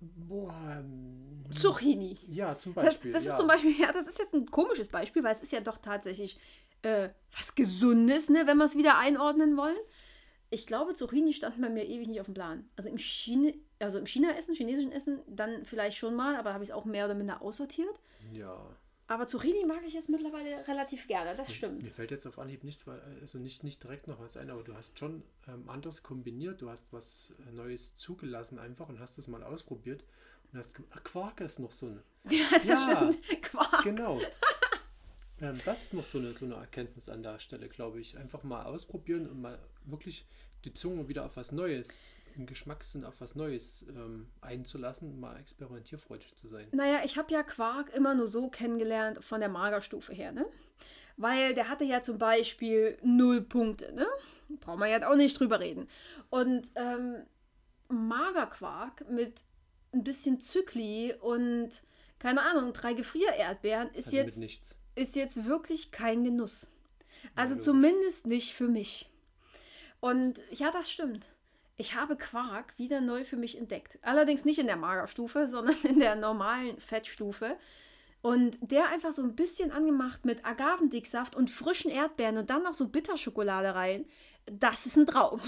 Boah, 0.00 0.54
ähm, 0.80 1.44
Zucchini. 1.50 2.18
Ja, 2.28 2.56
zum 2.58 2.74
Beispiel. 2.74 3.12
Das, 3.12 3.22
das 3.22 3.26
ja. 3.26 3.32
ist 3.32 3.38
zum 3.38 3.46
Beispiel, 3.46 3.72
ja, 3.78 3.92
das 3.92 4.06
ist 4.06 4.18
jetzt 4.18 4.34
ein 4.34 4.50
komisches 4.50 4.88
Beispiel, 4.88 5.22
weil 5.24 5.34
es 5.34 5.42
ist 5.42 5.52
ja 5.52 5.60
doch 5.60 5.78
tatsächlich 5.78 6.38
äh, 6.82 7.08
was 7.36 7.54
Gesundes, 7.54 8.28
ne, 8.28 8.46
wenn 8.46 8.56
wir 8.58 8.64
es 8.64 8.76
wieder 8.76 8.98
einordnen 8.98 9.56
wollen. 9.56 9.76
Ich 10.50 10.66
glaube, 10.66 10.94
Zucchini 10.94 11.32
stand 11.32 11.60
bei 11.60 11.68
mir 11.68 11.84
ewig 11.84 12.06
nicht 12.06 12.20
auf 12.20 12.26
dem 12.26 12.34
Plan. 12.34 12.68
Also 12.76 12.88
im 12.88 12.98
China, 12.98 13.50
also 13.80 13.98
im 13.98 14.06
China-Essen, 14.06 14.54
chinesischen 14.54 14.92
Essen, 14.92 15.20
dann 15.26 15.64
vielleicht 15.64 15.96
schon 15.96 16.14
mal, 16.14 16.36
aber 16.36 16.52
habe 16.54 16.62
ich 16.62 16.70
es 16.70 16.74
auch 16.74 16.84
mehr 16.84 17.06
oder 17.06 17.14
minder 17.14 17.42
aussortiert. 17.42 18.00
Ja. 18.32 18.56
Aber 19.06 19.26
Zucchini 19.26 19.66
mag 19.66 19.82
ich 19.86 19.92
jetzt 19.92 20.08
mittlerweile 20.08 20.66
relativ 20.66 21.06
gerne, 21.06 21.36
das 21.36 21.52
stimmt. 21.52 21.82
Mir 21.82 21.90
fällt 21.90 22.10
jetzt 22.10 22.26
auf 22.26 22.38
Anhieb 22.38 22.64
nichts, 22.64 22.86
also 23.20 23.38
nicht, 23.38 23.62
nicht 23.62 23.82
direkt 23.82 24.08
noch 24.08 24.18
was 24.18 24.36
ein, 24.38 24.48
aber 24.48 24.62
du 24.62 24.74
hast 24.74 24.98
schon 24.98 25.22
ähm, 25.46 25.68
anders 25.68 26.02
kombiniert, 26.02 26.62
du 26.62 26.70
hast 26.70 26.86
was 26.90 27.34
äh, 27.46 27.52
Neues 27.52 27.96
zugelassen 27.96 28.58
einfach 28.58 28.88
und 28.88 29.00
hast 29.00 29.18
es 29.18 29.28
mal 29.28 29.42
ausprobiert 29.42 30.04
und 30.50 30.58
hast 30.58 30.74
ach, 30.90 31.04
Quark 31.04 31.42
ist 31.42 31.58
noch 31.58 31.72
so 31.72 31.86
eine. 31.86 32.02
Ja, 32.30 32.46
das 32.52 32.64
ja, 32.64 33.12
stimmt. 33.12 33.42
Quark. 33.42 33.84
Genau. 33.84 34.20
ähm, 35.42 35.60
das 35.66 35.84
ist 35.84 35.94
noch 35.94 36.04
so 36.04 36.16
eine, 36.16 36.30
so 36.30 36.46
eine 36.46 36.54
Erkenntnis 36.54 37.10
an 37.10 37.22
der 37.22 37.38
Stelle, 37.38 37.68
glaube 37.68 38.00
ich. 38.00 38.16
Einfach 38.16 38.42
mal 38.42 38.64
ausprobieren 38.64 39.28
und 39.28 39.42
mal 39.42 39.58
wirklich 39.84 40.24
die 40.64 40.72
Zunge 40.72 41.08
wieder 41.08 41.26
auf 41.26 41.36
was 41.36 41.52
Neues 41.52 42.14
im 42.36 42.46
Geschmackssinn 42.46 43.04
auf 43.04 43.20
was 43.20 43.34
Neues 43.34 43.84
ähm, 43.88 44.28
einzulassen, 44.40 45.18
mal 45.20 45.38
experimentierfreudig 45.38 46.34
zu 46.36 46.48
sein. 46.48 46.66
Naja, 46.72 47.00
ich 47.04 47.16
habe 47.18 47.32
ja 47.32 47.42
Quark 47.42 47.94
immer 47.94 48.14
nur 48.14 48.28
so 48.28 48.48
kennengelernt 48.48 49.22
von 49.22 49.40
der 49.40 49.48
Magerstufe 49.48 50.12
her, 50.12 50.32
ne? 50.32 50.46
Weil 51.16 51.54
der 51.54 51.68
hatte 51.68 51.84
ja 51.84 52.02
zum 52.02 52.18
Beispiel 52.18 52.98
null 53.02 53.40
Punkte, 53.42 53.92
ne? 53.92 54.06
Brauchen 54.60 54.80
wir 54.80 54.88
ja 54.88 55.08
auch 55.08 55.16
nicht 55.16 55.38
drüber 55.38 55.60
reden. 55.60 55.88
Und 56.30 56.70
ähm, 56.74 57.24
Magerquark 57.88 59.08
mit 59.08 59.40
ein 59.92 60.04
bisschen 60.04 60.40
Zykli 60.40 61.14
und 61.20 61.70
keine 62.18 62.42
Ahnung, 62.42 62.72
drei 62.72 62.94
Gefriererdbeeren 62.94 63.90
ist 63.94 64.06
also 64.06 64.16
jetzt 64.16 64.76
ist 64.96 65.16
jetzt 65.16 65.44
wirklich 65.44 65.90
kein 65.90 66.24
Genuss. 66.24 66.68
Also 67.34 67.54
ja, 67.54 67.60
zumindest 67.60 68.26
nicht 68.26 68.54
für 68.54 68.68
mich. 68.68 69.10
Und 70.00 70.40
ja, 70.50 70.70
das 70.70 70.90
stimmt 70.90 71.33
ich 71.76 71.94
habe 71.94 72.16
Quark 72.16 72.74
wieder 72.78 73.00
neu 73.00 73.24
für 73.24 73.36
mich 73.36 73.58
entdeckt. 73.58 73.98
Allerdings 74.02 74.44
nicht 74.44 74.58
in 74.58 74.66
der 74.66 74.76
Magerstufe, 74.76 75.48
sondern 75.48 75.76
in 75.82 75.98
der 75.98 76.14
normalen 76.14 76.78
Fettstufe. 76.78 77.56
Und 78.22 78.56
der 78.62 78.88
einfach 78.88 79.12
so 79.12 79.22
ein 79.22 79.36
bisschen 79.36 79.70
angemacht 79.70 80.24
mit 80.24 80.46
Agavendicksaft 80.46 81.36
und 81.36 81.50
frischen 81.50 81.90
Erdbeeren 81.90 82.38
und 82.38 82.48
dann 82.48 82.62
noch 82.62 82.72
so 82.72 82.88
Bitterschokolade 82.88 83.74
rein. 83.74 84.06
Das 84.46 84.86
ist 84.86 84.96
ein 84.96 85.06
Traum. 85.06 85.42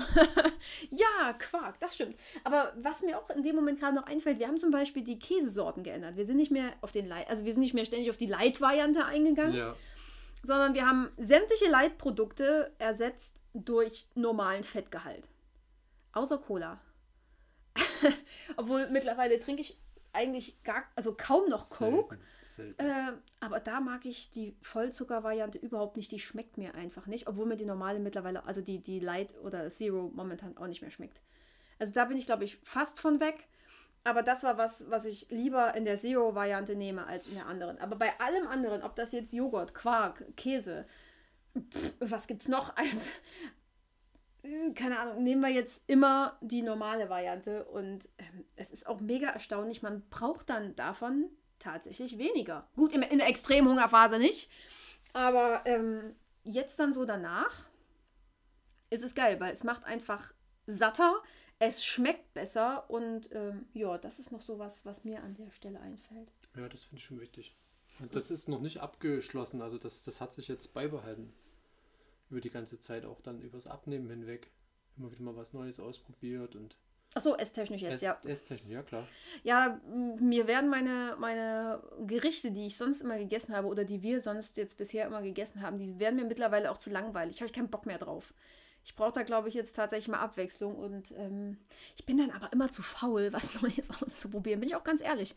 ja, 0.90 1.32
Quark, 1.38 1.80
das 1.80 1.94
stimmt. 1.94 2.16
Aber 2.44 2.74
was 2.76 3.00
mir 3.00 3.18
auch 3.18 3.30
in 3.30 3.42
dem 3.42 3.56
Moment 3.56 3.80
gerade 3.80 3.94
noch 3.94 4.06
einfällt, 4.06 4.38
wir 4.38 4.46
haben 4.46 4.58
zum 4.58 4.70
Beispiel 4.70 5.02
die 5.02 5.18
Käsesorten 5.18 5.84
geändert. 5.84 6.16
Wir 6.16 6.26
sind 6.26 6.36
nicht 6.36 6.50
mehr 6.50 6.72
auf 6.82 6.92
den 6.92 7.08
Light, 7.08 7.30
also 7.30 7.46
wir 7.46 7.52
sind 7.54 7.62
nicht 7.62 7.74
mehr 7.74 7.86
ständig 7.86 8.10
auf 8.10 8.16
die 8.18 8.26
Light-Variante 8.26 9.06
eingegangen, 9.06 9.54
ja. 9.54 9.74
sondern 10.42 10.74
wir 10.74 10.86
haben 10.86 11.10
sämtliche 11.16 11.70
Light-Produkte 11.70 12.72
ersetzt 12.78 13.42
durch 13.54 14.06
normalen 14.14 14.64
Fettgehalt. 14.64 15.28
Außer 16.16 16.38
Cola. 16.38 16.80
Obwohl 18.56 18.88
mittlerweile 18.88 19.38
trinke 19.38 19.60
ich 19.60 19.78
eigentlich 20.14 20.62
gar, 20.62 20.84
also 20.96 21.14
kaum 21.14 21.50
noch 21.50 21.68
Coke. 21.68 22.16
Selten, 22.40 22.74
selten. 22.74 22.80
Äh, 22.80 23.12
aber 23.40 23.60
da 23.60 23.80
mag 23.80 24.06
ich 24.06 24.30
die 24.30 24.56
Vollzucker-Variante 24.62 25.58
überhaupt 25.58 25.98
nicht. 25.98 26.10
Die 26.10 26.18
schmeckt 26.18 26.56
mir 26.56 26.74
einfach 26.74 27.06
nicht. 27.06 27.28
Obwohl 27.28 27.44
mir 27.44 27.56
die 27.56 27.66
normale 27.66 27.98
mittlerweile, 27.98 28.46
also 28.46 28.62
die, 28.62 28.80
die 28.80 28.98
Light 28.98 29.34
oder 29.42 29.68
Zero 29.68 30.10
momentan 30.14 30.56
auch 30.56 30.66
nicht 30.66 30.80
mehr 30.80 30.90
schmeckt. 30.90 31.20
Also 31.78 31.92
da 31.92 32.06
bin 32.06 32.16
ich, 32.16 32.24
glaube 32.24 32.44
ich, 32.44 32.58
fast 32.62 32.98
von 32.98 33.20
weg. 33.20 33.46
Aber 34.02 34.22
das 34.22 34.42
war 34.42 34.56
was, 34.56 34.88
was 34.88 35.04
ich 35.04 35.28
lieber 35.28 35.74
in 35.74 35.84
der 35.84 35.98
Zero-Variante 35.98 36.76
nehme 36.76 37.06
als 37.06 37.26
in 37.26 37.34
der 37.34 37.46
anderen. 37.46 37.78
Aber 37.78 37.96
bei 37.96 38.18
allem 38.20 38.46
anderen, 38.46 38.82
ob 38.82 38.96
das 38.96 39.12
jetzt 39.12 39.34
Joghurt, 39.34 39.74
Quark, 39.74 40.24
Käse, 40.34 40.86
pff, 41.58 41.92
was 42.00 42.26
es 42.30 42.48
noch 42.48 42.74
als, 42.76 43.10
keine 44.74 44.98
Ahnung, 44.98 45.22
nehmen 45.22 45.40
wir 45.40 45.50
jetzt 45.50 45.82
immer 45.86 46.38
die 46.40 46.62
normale 46.62 47.08
Variante 47.08 47.64
und 47.64 48.08
ähm, 48.18 48.44
es 48.56 48.70
ist 48.70 48.86
auch 48.86 49.00
mega 49.00 49.28
erstaunlich, 49.28 49.82
man 49.82 50.08
braucht 50.08 50.50
dann 50.50 50.74
davon 50.76 51.30
tatsächlich 51.58 52.18
weniger. 52.18 52.68
Gut, 52.76 52.92
in, 52.92 53.02
in 53.02 53.18
der 53.18 53.28
Extremhungerphase 53.28 54.18
nicht, 54.18 54.50
aber 55.12 55.62
ähm, 55.64 56.14
jetzt 56.44 56.78
dann 56.78 56.92
so 56.92 57.04
danach 57.04 57.66
ist 58.90 59.04
es 59.04 59.14
geil, 59.14 59.40
weil 59.40 59.52
es 59.52 59.64
macht 59.64 59.84
einfach 59.84 60.32
satter, 60.66 61.22
es 61.58 61.84
schmeckt 61.84 62.34
besser 62.34 62.88
und 62.90 63.30
ähm, 63.32 63.66
ja, 63.72 63.96
das 63.98 64.18
ist 64.18 64.30
noch 64.30 64.42
so 64.42 64.58
was, 64.58 64.84
was 64.84 65.04
mir 65.04 65.22
an 65.22 65.34
der 65.34 65.50
Stelle 65.50 65.80
einfällt. 65.80 66.30
Ja, 66.56 66.68
das 66.68 66.84
finde 66.84 66.98
ich 66.98 67.04
schon 67.04 67.20
wichtig. 67.20 67.56
Und 68.00 68.14
das 68.14 68.30
ist 68.30 68.48
noch 68.48 68.60
nicht 68.60 68.80
abgeschlossen, 68.80 69.62
also 69.62 69.78
das, 69.78 70.02
das 70.02 70.20
hat 70.20 70.34
sich 70.34 70.48
jetzt 70.48 70.74
beibehalten 70.74 71.32
über 72.30 72.40
die 72.40 72.50
ganze 72.50 72.80
Zeit 72.80 73.04
auch 73.04 73.20
dann 73.20 73.40
übers 73.42 73.66
Abnehmen 73.66 74.10
hinweg 74.10 74.50
immer 74.96 75.10
wieder 75.12 75.22
mal 75.22 75.36
was 75.36 75.52
Neues 75.52 75.80
ausprobiert 75.80 76.56
und 76.56 76.76
Ach 77.14 77.22
so, 77.22 77.34
esstechnisch 77.34 77.80
jetzt, 77.80 77.94
Ess, 77.94 78.02
ja. 78.02 78.18
Esstechnisch, 78.26 78.74
ja 78.74 78.82
klar. 78.82 79.08
Ja, 79.42 79.80
mir 80.20 80.46
werden 80.46 80.68
meine, 80.68 81.16
meine 81.18 81.82
Gerichte, 82.06 82.50
die 82.50 82.66
ich 82.66 82.76
sonst 82.76 83.00
immer 83.00 83.16
gegessen 83.16 83.56
habe 83.56 83.68
oder 83.68 83.86
die 83.86 84.02
wir 84.02 84.20
sonst 84.20 84.58
jetzt 84.58 84.76
bisher 84.76 85.06
immer 85.06 85.22
gegessen 85.22 85.62
haben, 85.62 85.78
die 85.78 85.98
werden 85.98 86.16
mir 86.16 86.26
mittlerweile 86.26 86.70
auch 86.70 86.76
zu 86.76 86.90
langweilig. 86.90 87.36
Ich 87.36 87.42
habe 87.42 87.52
keinen 87.52 87.70
Bock 87.70 87.86
mehr 87.86 87.96
drauf. 87.96 88.34
Ich 88.84 88.94
brauche 88.94 89.12
da, 89.12 89.22
glaube 89.22 89.48
ich, 89.48 89.54
jetzt 89.54 89.74
tatsächlich 89.74 90.08
mal 90.08 90.20
Abwechslung 90.20 90.76
und 90.76 91.10
ähm, 91.12 91.56
ich 91.96 92.04
bin 92.04 92.18
dann 92.18 92.30
aber 92.32 92.52
immer 92.52 92.70
zu 92.70 92.82
faul, 92.82 93.28
was 93.32 93.62
Neues 93.62 93.90
auszuprobieren, 93.90 94.60
bin 94.60 94.68
ich 94.68 94.76
auch 94.76 94.84
ganz 94.84 95.00
ehrlich. 95.00 95.34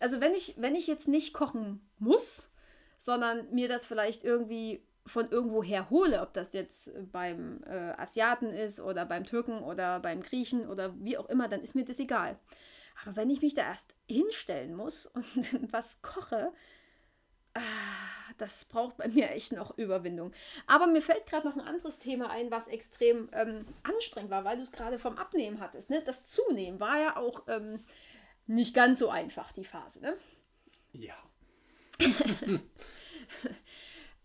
Also 0.00 0.20
wenn 0.20 0.34
ich, 0.34 0.54
wenn 0.58 0.74
ich 0.74 0.88
jetzt 0.88 1.06
nicht 1.06 1.32
kochen 1.32 1.80
muss, 2.00 2.50
sondern 2.98 3.48
mir 3.54 3.68
das 3.68 3.86
vielleicht 3.86 4.24
irgendwie 4.24 4.82
von 5.06 5.30
irgendwo 5.30 5.62
her 5.62 5.90
hole, 5.90 6.20
ob 6.20 6.32
das 6.32 6.52
jetzt 6.52 6.92
beim 7.12 7.62
äh, 7.64 7.92
Asiaten 7.96 8.50
ist 8.50 8.80
oder 8.80 9.06
beim 9.06 9.24
Türken 9.24 9.60
oder 9.60 10.00
beim 10.00 10.22
Griechen 10.22 10.68
oder 10.68 10.94
wie 10.98 11.18
auch 11.18 11.28
immer, 11.28 11.48
dann 11.48 11.62
ist 11.62 11.74
mir 11.74 11.84
das 11.84 11.98
egal. 11.98 12.38
Aber 13.02 13.16
wenn 13.16 13.30
ich 13.30 13.40
mich 13.40 13.54
da 13.54 13.62
erst 13.62 13.94
hinstellen 14.08 14.74
muss 14.74 15.06
und 15.06 15.72
was 15.72 16.00
koche, 16.02 16.52
ah, 17.54 17.60
das 18.38 18.64
braucht 18.66 18.98
bei 18.98 19.08
mir 19.08 19.30
echt 19.30 19.52
noch 19.52 19.76
Überwindung. 19.76 20.32
Aber 20.66 20.86
mir 20.86 21.02
fällt 21.02 21.26
gerade 21.26 21.48
noch 21.48 21.56
ein 21.56 21.66
anderes 21.66 21.98
Thema 21.98 22.30
ein, 22.30 22.50
was 22.50 22.68
extrem 22.68 23.28
ähm, 23.32 23.66
anstrengend 23.82 24.30
war, 24.30 24.44
weil 24.44 24.56
du 24.56 24.62
es 24.62 24.72
gerade 24.72 24.98
vom 24.98 25.16
Abnehmen 25.18 25.60
hattest. 25.60 25.90
Ne? 25.90 26.02
Das 26.04 26.24
Zunehmen 26.24 26.78
war 26.78 27.00
ja 27.00 27.16
auch 27.16 27.44
ähm, 27.48 27.80
nicht 28.46 28.74
ganz 28.74 28.98
so 28.98 29.08
einfach, 29.08 29.52
die 29.52 29.64
Phase. 29.64 30.00
Ne? 30.00 30.16
Ja. 30.92 31.14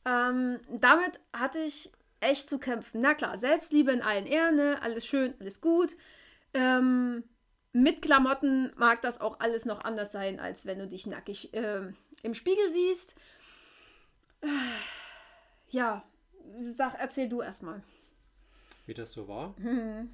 Ähm, 0.05 0.59
damit 0.69 1.19
hatte 1.33 1.59
ich 1.59 1.91
echt 2.19 2.47
zu 2.49 2.59
kämpfen. 2.59 3.01
Na 3.01 3.13
klar, 3.13 3.37
Selbstliebe 3.37 3.91
in 3.91 4.01
allen 4.01 4.25
Ehren, 4.25 4.55
ne? 4.55 4.81
alles 4.81 5.05
schön, 5.05 5.33
alles 5.39 5.61
gut. 5.61 5.97
Ähm, 6.53 7.23
mit 7.73 8.01
Klamotten 8.01 8.71
mag 8.77 9.01
das 9.01 9.19
auch 9.19 9.39
alles 9.39 9.65
noch 9.65 9.83
anders 9.83 10.11
sein, 10.11 10.39
als 10.39 10.65
wenn 10.65 10.79
du 10.79 10.87
dich 10.87 11.07
nackig 11.07 11.53
äh, 11.53 11.91
im 12.23 12.33
Spiegel 12.33 12.71
siehst. 12.71 13.15
Ja, 15.71 16.05
sag, 16.61 16.93
erzähl 16.99 17.27
du 17.27 17.41
erstmal. 17.41 17.83
Wie 18.85 18.93
das 18.93 19.11
so 19.11 19.27
war? 19.27 19.59
Mhm. 19.59 20.09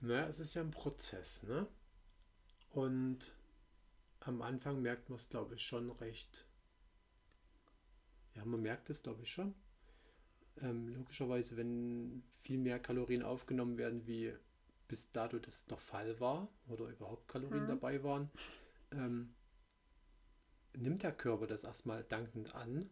Na, 0.00 0.28
es 0.28 0.38
ist 0.38 0.54
ja 0.54 0.62
ein 0.62 0.70
Prozess, 0.70 1.42
ne? 1.42 1.66
Und 2.70 3.32
am 4.20 4.42
Anfang 4.42 4.80
merkt 4.80 5.08
man 5.08 5.16
es, 5.16 5.28
glaube 5.28 5.56
ich, 5.56 5.62
schon 5.62 5.90
recht 5.90 6.44
ja, 8.34 8.44
man 8.44 8.62
merkt 8.62 8.90
es, 8.90 9.02
glaube 9.02 9.22
ich, 9.22 9.30
schon. 9.30 9.54
Ähm, 10.60 10.88
logischerweise, 10.88 11.56
wenn 11.56 12.22
viel 12.42 12.58
mehr 12.58 12.78
Kalorien 12.78 13.22
aufgenommen 13.22 13.78
werden, 13.78 14.06
wie 14.06 14.32
bis 14.88 15.10
dato 15.12 15.38
das 15.38 15.64
der 15.66 15.78
Fall 15.78 16.20
war 16.20 16.48
oder 16.68 16.86
überhaupt 16.88 17.28
Kalorien 17.28 17.64
mhm. 17.64 17.68
dabei 17.68 18.02
waren, 18.02 18.30
ähm, 18.90 19.34
nimmt 20.74 21.02
der 21.02 21.12
Körper 21.12 21.46
das 21.46 21.64
erstmal 21.64 22.04
dankend 22.04 22.54
an 22.54 22.90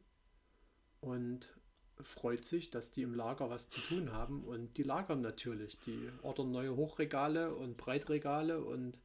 und 1.00 1.55
freut 2.03 2.44
sich, 2.44 2.70
dass 2.70 2.90
die 2.90 3.03
im 3.03 3.14
Lager 3.14 3.50
was 3.50 3.68
zu 3.68 3.81
tun 3.81 4.12
haben 4.12 4.44
und 4.44 4.76
die 4.76 4.83
lagern 4.83 5.20
natürlich. 5.20 5.79
Die 5.81 6.09
ordern 6.22 6.50
neue 6.50 6.74
Hochregale 6.74 7.55
und 7.55 7.76
Breitregale 7.76 8.64
und 8.64 9.00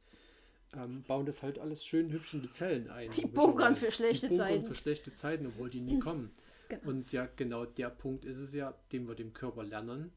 ähm, 0.74 1.02
bauen 1.04 1.26
das 1.26 1.42
halt 1.42 1.58
alles 1.58 1.84
schön 1.84 2.10
hübsch 2.10 2.34
in 2.34 2.42
die 2.42 2.50
Zellen 2.50 2.90
ein. 2.90 3.10
Die 3.10 3.26
bunkern 3.26 3.74
für 3.76 3.90
schlechte 3.90 4.28
die 4.28 4.36
Zeiten. 4.36 4.64
für 4.64 4.74
schlechte 4.74 5.12
Zeiten, 5.12 5.46
obwohl 5.46 5.70
die 5.70 5.80
nie 5.80 5.98
kommen. 5.98 6.32
Genau. 6.68 6.88
Und 6.88 7.12
ja, 7.12 7.28
genau 7.36 7.64
der 7.64 7.90
Punkt 7.90 8.24
ist 8.24 8.38
es 8.38 8.52
ja, 8.52 8.74
den 8.92 9.06
wir 9.06 9.14
dem 9.14 9.32
Körper 9.32 9.62
lernen. 9.62 10.12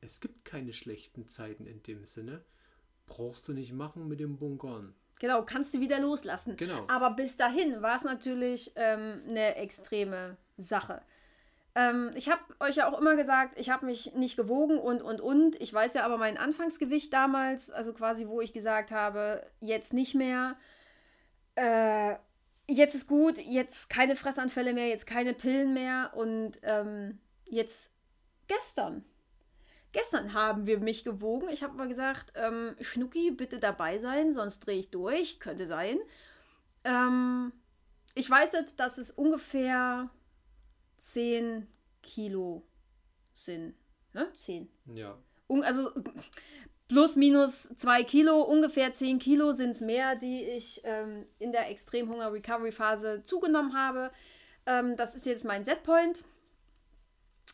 Es 0.00 0.20
gibt 0.20 0.44
keine 0.44 0.72
schlechten 0.72 1.26
Zeiten 1.26 1.66
in 1.66 1.82
dem 1.82 2.04
Sinne. 2.04 2.44
Brauchst 3.06 3.48
du 3.48 3.52
nicht 3.52 3.72
machen 3.72 4.08
mit 4.08 4.20
dem 4.20 4.38
Bunkern. 4.38 4.94
Genau, 5.18 5.44
kannst 5.44 5.74
du 5.74 5.80
wieder 5.80 6.00
loslassen. 6.00 6.56
Genau. 6.56 6.84
Aber 6.88 7.10
bis 7.14 7.36
dahin 7.36 7.82
war 7.82 7.96
es 7.96 8.04
natürlich 8.04 8.72
ähm, 8.76 9.22
eine 9.28 9.56
extreme 9.56 10.36
Sache. 10.56 11.02
Ähm, 11.74 12.12
ich 12.14 12.28
habe 12.28 12.42
euch 12.60 12.76
ja 12.76 12.88
auch 12.90 13.00
immer 13.00 13.16
gesagt, 13.16 13.58
ich 13.58 13.70
habe 13.70 13.86
mich 13.86 14.14
nicht 14.14 14.36
gewogen 14.36 14.78
und, 14.78 15.02
und, 15.02 15.20
und. 15.20 15.60
Ich 15.60 15.72
weiß 15.72 15.94
ja 15.94 16.04
aber 16.04 16.18
mein 16.18 16.36
Anfangsgewicht 16.36 17.12
damals, 17.12 17.70
also 17.70 17.92
quasi, 17.92 18.26
wo 18.28 18.40
ich 18.40 18.52
gesagt 18.52 18.90
habe, 18.90 19.46
jetzt 19.60 19.92
nicht 19.92 20.14
mehr. 20.14 20.56
Äh, 21.54 22.16
jetzt 22.68 22.94
ist 22.94 23.08
gut, 23.08 23.38
jetzt 23.38 23.88
keine 23.88 24.16
Fressanfälle 24.16 24.74
mehr, 24.74 24.88
jetzt 24.88 25.06
keine 25.06 25.34
Pillen 25.34 25.72
mehr 25.72 26.12
und 26.14 26.58
ähm, 26.62 27.18
jetzt 27.46 27.94
gestern. 28.48 29.04
Gestern 29.92 30.32
haben 30.32 30.66
wir 30.66 30.78
mich 30.78 31.04
gewogen. 31.04 31.48
Ich 31.50 31.62
habe 31.62 31.74
mal 31.74 31.88
gesagt, 31.88 32.32
ähm, 32.34 32.74
Schnucki, 32.80 33.30
bitte 33.30 33.58
dabei 33.58 33.98
sein, 33.98 34.32
sonst 34.32 34.60
drehe 34.60 34.78
ich 34.78 34.90
durch. 34.90 35.38
Könnte 35.38 35.66
sein. 35.66 35.98
Ähm, 36.84 37.52
ich 38.14 38.28
weiß 38.28 38.52
jetzt, 38.52 38.80
dass 38.80 38.98
es 38.98 39.10
ungefähr 39.10 40.08
10 41.02 41.66
Kilo 42.02 42.62
sind. 43.32 43.74
Ne? 44.12 44.32
10. 44.34 44.68
Ja. 44.94 45.18
Also 45.48 45.90
plus 46.88 47.16
minus 47.16 47.68
2 47.76 48.04
Kilo, 48.04 48.42
ungefähr 48.42 48.92
10 48.92 49.18
Kilo 49.18 49.52
sind 49.52 49.70
es 49.70 49.80
mehr, 49.80 50.14
die 50.16 50.42
ich 50.42 50.80
ähm, 50.84 51.26
in 51.38 51.52
der 51.52 51.68
Extremhunger-Recovery-Phase 51.70 53.22
zugenommen 53.24 53.74
habe. 53.76 54.10
Ähm, 54.66 54.96
das 54.96 55.14
ist 55.14 55.26
jetzt 55.26 55.44
mein 55.44 55.64
Setpoint. 55.64 56.22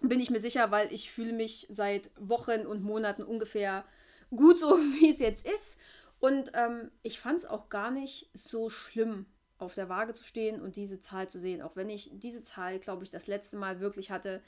Bin 0.00 0.20
ich 0.20 0.30
mir 0.30 0.40
sicher, 0.40 0.70
weil 0.70 0.92
ich 0.92 1.10
fühle 1.10 1.32
mich 1.32 1.66
seit 1.70 2.10
Wochen 2.20 2.66
und 2.66 2.82
Monaten 2.82 3.22
ungefähr 3.22 3.84
gut 4.30 4.58
so, 4.58 4.76
wie 5.00 5.10
es 5.10 5.20
jetzt 5.20 5.46
ist. 5.46 5.78
Und 6.20 6.52
ähm, 6.54 6.90
ich 7.02 7.18
fand 7.18 7.38
es 7.38 7.46
auch 7.46 7.70
gar 7.70 7.90
nicht 7.90 8.28
so 8.34 8.68
schlimm, 8.68 9.26
auf 9.58 9.74
der 9.74 9.88
Waage 9.88 10.12
zu 10.12 10.24
stehen 10.24 10.60
und 10.60 10.76
diese 10.76 11.00
Zahl 11.00 11.28
zu 11.28 11.40
sehen. 11.40 11.62
Auch 11.62 11.76
wenn 11.76 11.90
ich 11.90 12.10
diese 12.14 12.42
Zahl, 12.42 12.78
glaube 12.78 13.04
ich, 13.04 13.10
das 13.10 13.26
letzte 13.26 13.56
Mal 13.56 13.80
wirklich 13.80 14.10
hatte, 14.10 14.42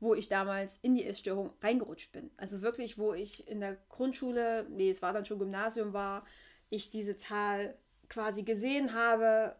wo 0.00 0.14
ich 0.14 0.28
damals 0.28 0.78
in 0.82 0.94
die 0.94 1.06
Essstörung 1.06 1.52
reingerutscht 1.62 2.12
bin. 2.12 2.30
Also 2.36 2.62
wirklich, 2.62 2.98
wo 2.98 3.14
ich 3.14 3.48
in 3.48 3.60
der 3.60 3.76
Grundschule, 3.88 4.66
nee, 4.68 4.90
es 4.90 5.02
war 5.02 5.12
dann 5.12 5.24
schon 5.24 5.38
Gymnasium 5.38 5.92
war, 5.92 6.26
ich 6.68 6.90
diese 6.90 7.16
Zahl 7.16 7.76
quasi 8.08 8.42
gesehen 8.42 8.92
habe 8.92 9.56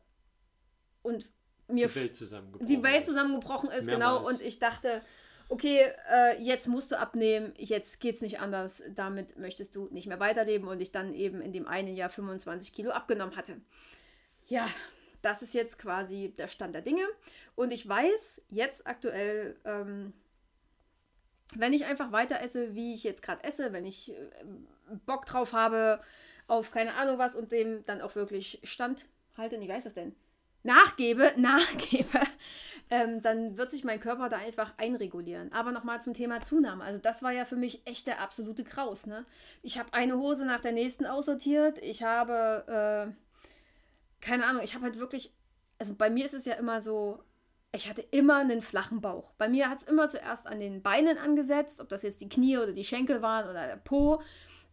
und 1.03 1.31
mir 1.69 1.89
die 1.89 1.95
Welt 1.95 2.17
zusammengebrochen 2.17 2.67
die 2.67 2.83
Welt 2.83 3.03
ist. 3.03 3.09
zusammengebrochen 3.09 3.71
ist, 3.71 3.87
Mehrmals. 3.87 4.19
genau. 4.19 4.29
Und 4.29 4.41
ich 4.41 4.59
dachte, 4.59 5.03
okay, 5.49 5.93
äh, 6.11 6.41
jetzt 6.43 6.69
musst 6.69 6.93
du 6.93 6.99
abnehmen, 6.99 7.53
jetzt 7.57 8.01
geht's 8.01 8.21
nicht 8.21 8.41
anders, 8.41 8.83
damit 8.95 9.39
möchtest 9.39 9.75
du 9.75 9.89
nicht 9.91 10.07
mehr 10.07 10.21
weiterleben 10.21 10.69
und 10.69 10.81
ich 10.81 10.93
dann 10.93 11.15
eben 11.15 11.41
in 11.41 11.53
dem 11.53 11.67
einen 11.67 11.95
Jahr 11.95 12.11
25 12.11 12.73
Kilo 12.73 12.91
abgenommen 12.91 13.37
hatte. 13.37 13.61
Ja, 14.49 14.69
das 15.27 15.43
ist 15.43 15.55
jetzt 15.55 15.81
quasi 15.81 16.33
der 16.39 16.47
Stand 16.47 16.73
der 16.73 16.83
Dinge. 16.83 17.03
Und 17.57 17.73
ich 17.73 17.87
weiß 17.87 18.47
jetzt 18.49 18.87
aktuell, 18.87 19.57
ähm, 19.65 20.13
wenn 21.57 21.73
ich 21.73 21.85
einfach 21.85 22.13
weiter 22.13 22.41
esse, 22.41 22.77
wie 22.77 22.95
ich 22.95 23.03
jetzt 23.03 23.23
gerade 23.23 23.43
esse, 23.43 23.73
wenn 23.73 23.85
ich 23.85 24.13
äh, 24.13 24.15
Bock 25.05 25.27
drauf 25.27 25.53
habe 25.53 26.01
auf 26.47 26.71
keine 26.71 26.95
Ahnung 26.95 27.19
was 27.19 27.35
und 27.35 27.51
dem 27.51 27.85
dann 27.87 28.01
auch 28.01 28.15
wirklich 28.15 28.61
standhalte, 28.63 29.61
wie 29.61 29.73
heißt 29.73 29.87
das 29.87 29.95
denn? 29.95 30.15
Nachgebe, 30.63 31.33
nachgebe, 31.37 32.21
ähm, 32.89 33.21
dann 33.21 33.59
wird 33.59 33.73
sich 33.73 33.83
mein 33.83 33.99
Körper 33.99 34.29
da 34.29 34.37
einfach 34.37 34.75
einregulieren. 34.77 35.53
Aber 35.53 35.73
nochmal 35.73 36.01
zum 36.01 36.15
Thema 36.15 36.39
Zunahme. 36.39 36.85
Also 36.85 37.01
das 37.01 37.21
war 37.25 37.33
ja 37.33 37.47
für 37.47 37.57
mich 37.57 37.85
echt 37.85 38.07
der 38.07 38.21
absolute 38.21 38.63
Kraus. 38.63 39.09
Ne? 39.09 39.25
Ich 39.65 39.77
habe 39.77 39.93
eine 39.93 40.19
Hose 40.19 40.47
nach 40.47 40.61
der 40.61 40.73
nächsten 40.73 41.05
aussortiert. 41.05 41.79
Ich 41.79 42.05
habe, 42.05 43.11
äh, 43.11 43.26
keine 44.27 44.45
Ahnung, 44.45 44.63
ich 44.63 44.75
habe 44.75 44.85
halt 44.85 44.99
wirklich, 44.99 45.33
also 45.79 45.95
bei 45.95 46.11
mir 46.11 46.25
ist 46.25 46.35
es 46.35 46.47
ja 46.47 46.55
immer 46.55 46.81
so, 46.81 47.23
ich 47.73 47.89
hatte 47.89 48.03
immer 48.03 48.39
einen 48.39 48.61
flachen 48.61 49.01
Bauch. 49.01 49.35
Bei 49.35 49.49
mir 49.49 49.71
hat 49.71 49.79
es 49.79 49.85
immer 49.85 50.09
zuerst 50.09 50.47
an 50.47 50.59
den 50.59 50.83
Beinen 50.83 51.17
angesetzt, 51.17 51.81
ob 51.81 51.89
das 51.89 52.03
jetzt 52.03 52.21
die 52.21 52.29
Knie 52.29 52.59
oder 52.59 52.73
die 52.73 52.85
Schenkel 52.85 53.23
waren 53.23 53.49
oder 53.49 53.67
der 53.67 53.77
Po. 53.77 54.21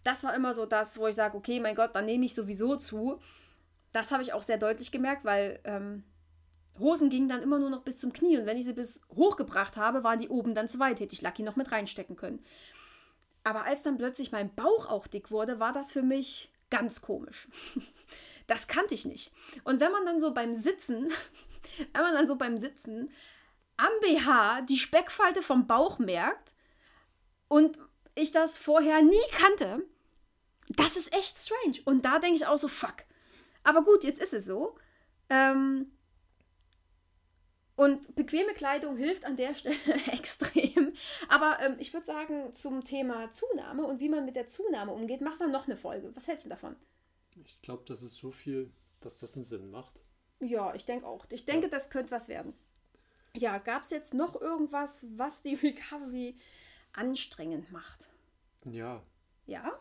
Das 0.03 0.23
war 0.23 0.35
immer 0.35 0.55
so 0.55 0.65
das, 0.65 0.97
wo 0.97 1.07
ich 1.07 1.15
sage, 1.15 1.37
okay, 1.37 1.59
mein 1.59 1.75
Gott, 1.75 1.91
dann 1.93 2.05
nehme 2.05 2.25
ich 2.25 2.33
sowieso 2.33 2.77
zu. 2.77 3.19
Das 3.91 4.11
habe 4.11 4.23
ich 4.23 4.33
auch 4.33 4.41
sehr 4.41 4.57
deutlich 4.57 4.91
gemerkt, 4.91 5.23
weil 5.23 5.59
ähm, 5.65 6.03
Hosen 6.79 7.11
gingen 7.11 7.29
dann 7.29 7.43
immer 7.43 7.59
nur 7.59 7.69
noch 7.69 7.83
bis 7.83 7.99
zum 7.99 8.11
Knie 8.11 8.39
und 8.39 8.47
wenn 8.47 8.57
ich 8.57 8.65
sie 8.65 8.73
bis 8.73 9.01
hochgebracht 9.15 9.77
habe, 9.77 10.03
waren 10.03 10.17
die 10.17 10.29
oben 10.29 10.55
dann 10.55 10.67
zu 10.67 10.79
weit, 10.79 10.99
hätte 10.99 11.13
ich 11.13 11.21
Lucky 11.21 11.43
noch 11.43 11.55
mit 11.55 11.71
reinstecken 11.71 12.15
können. 12.15 12.43
Aber 13.43 13.65
als 13.65 13.83
dann 13.83 13.97
plötzlich 13.97 14.31
mein 14.31 14.53
Bauch 14.55 14.87
auch 14.87 15.05
dick 15.05 15.29
wurde, 15.29 15.59
war 15.59 15.73
das 15.73 15.91
für 15.91 16.01
mich 16.01 16.49
ganz 16.73 17.01
komisch. 17.01 17.47
Das 18.45 18.67
kannte 18.67 18.93
ich 18.93 19.05
nicht. 19.05 19.31
Und 19.63 19.79
wenn 19.79 19.93
man 19.93 20.05
dann 20.05 20.19
so 20.19 20.33
beim 20.33 20.53
Sitzen, 20.53 21.09
wenn 21.93 22.01
man 22.01 22.13
dann 22.13 22.27
so 22.27 22.36
beim 22.36 22.57
Sitzen 22.57 23.09
am 23.77 23.91
BH 24.01 24.63
die 24.63 24.75
Speckfalte 24.75 25.41
vom 25.41 25.65
Bauch 25.65 25.97
merkt 25.97 26.53
und 27.47 27.77
ich 28.15 28.33
das 28.33 28.57
vorher 28.57 29.01
nie 29.01 29.15
kannte, 29.31 29.88
das 30.67 30.97
ist 30.97 31.13
echt 31.13 31.38
strange. 31.38 31.79
Und 31.86 32.03
da 32.03 32.19
denke 32.19 32.36
ich 32.36 32.45
auch 32.45 32.57
so, 32.57 32.67
fuck. 32.67 33.05
Aber 33.63 33.81
gut, 33.81 34.03
jetzt 34.03 34.21
ist 34.21 34.33
es 34.33 34.45
so. 34.45 34.77
Ähm, 35.29 35.92
und 37.75 38.15
bequeme 38.15 38.53
Kleidung 38.53 38.97
hilft 38.97 39.25
an 39.25 39.36
der 39.36 39.55
Stelle 39.55 39.75
extrem. 40.12 40.93
Aber 41.29 41.57
ähm, 41.62 41.75
ich 41.79 41.93
würde 41.93 42.05
sagen, 42.05 42.53
zum 42.53 42.83
Thema 42.83 43.31
Zunahme 43.31 43.86
und 43.86 43.99
wie 43.99 44.09
man 44.09 44.25
mit 44.25 44.36
der 44.36 44.47
Zunahme 44.47 44.91
umgeht, 44.93 45.21
macht 45.21 45.39
man 45.39 45.51
noch 45.51 45.65
eine 45.67 45.77
Folge. 45.77 46.15
Was 46.15 46.27
hältst 46.27 46.45
du 46.45 46.49
davon? 46.49 46.75
Ich 47.45 47.62
glaube, 47.62 47.83
das 47.88 48.03
ist 48.03 48.15
so 48.15 48.29
viel, 48.29 48.71
dass 48.99 49.17
das 49.17 49.36
einen 49.36 49.43
Sinn 49.43 49.71
macht. 49.71 50.01
Ja, 50.39 50.75
ich 50.75 50.86
denke 50.86 51.07
auch. 51.07 51.25
Ich 51.31 51.45
denke, 51.45 51.65
Ja. 51.67 51.69
das 51.71 51.89
könnte 51.89 52.12
was 52.12 52.27
werden. 52.27 52.53
Ja, 53.36 53.57
gab 53.57 53.81
es 53.81 53.89
jetzt 53.89 54.13
noch 54.13 54.39
irgendwas, 54.39 55.05
was 55.15 55.41
die 55.41 55.55
Recovery 55.63 56.38
anstrengend 56.93 57.71
macht? 57.71 58.09
Ja. 58.65 59.01
Ja? 59.47 59.71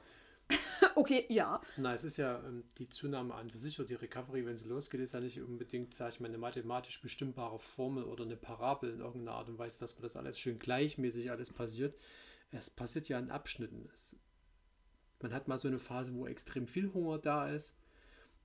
okay, 0.97 1.27
ja. 1.29 1.61
Na, 1.77 1.95
es 1.95 2.05
ist 2.05 2.17
ja 2.17 2.39
ähm, 2.47 2.65
die 2.79 2.89
Zunahme 2.89 3.35
an 3.35 3.51
für 3.51 3.59
sich 3.59 3.79
oder 3.79 3.89
die 3.89 3.95
Recovery, 3.95 4.45
wenn 4.47 4.57
sie 4.57 4.69
losgeht, 4.69 5.01
ist 5.01 5.15
ja 5.15 5.21
nicht 5.21 5.41
unbedingt, 5.41 5.95
sage 5.95 6.15
ich 6.15 6.21
mal, 6.21 6.29
eine 6.29 6.39
mathematisch 6.39 7.01
bestimmbare 7.01 7.59
Formel 7.59 8.05
oder 8.05 8.25
eine 8.25 8.37
Parabel 8.37 8.91
in 8.91 9.01
irgendeiner 9.01 9.39
Art 9.39 9.49
und 9.49 9.59
Weise, 9.59 9.81
dass 9.81 9.95
man 9.95 10.03
das 10.03 10.17
alles 10.17 10.39
schön 10.39 10.59
gleichmäßig 10.59 11.31
alles 11.31 11.53
passiert. 11.53 11.99
Es 12.51 12.71
passiert 12.71 13.09
ja 13.09 13.19
in 13.19 13.31
Abschnitten. 13.31 13.89
Es, 13.95 14.17
man 15.21 15.33
hat 15.33 15.49
mal 15.49 15.59
so 15.59 15.69
eine 15.69 15.79
Phase, 15.79 16.15
wo 16.15 16.27
extrem 16.27 16.67
viel 16.67 16.93
Hunger 16.93 17.19
da 17.19 17.49
ist, 17.49 17.77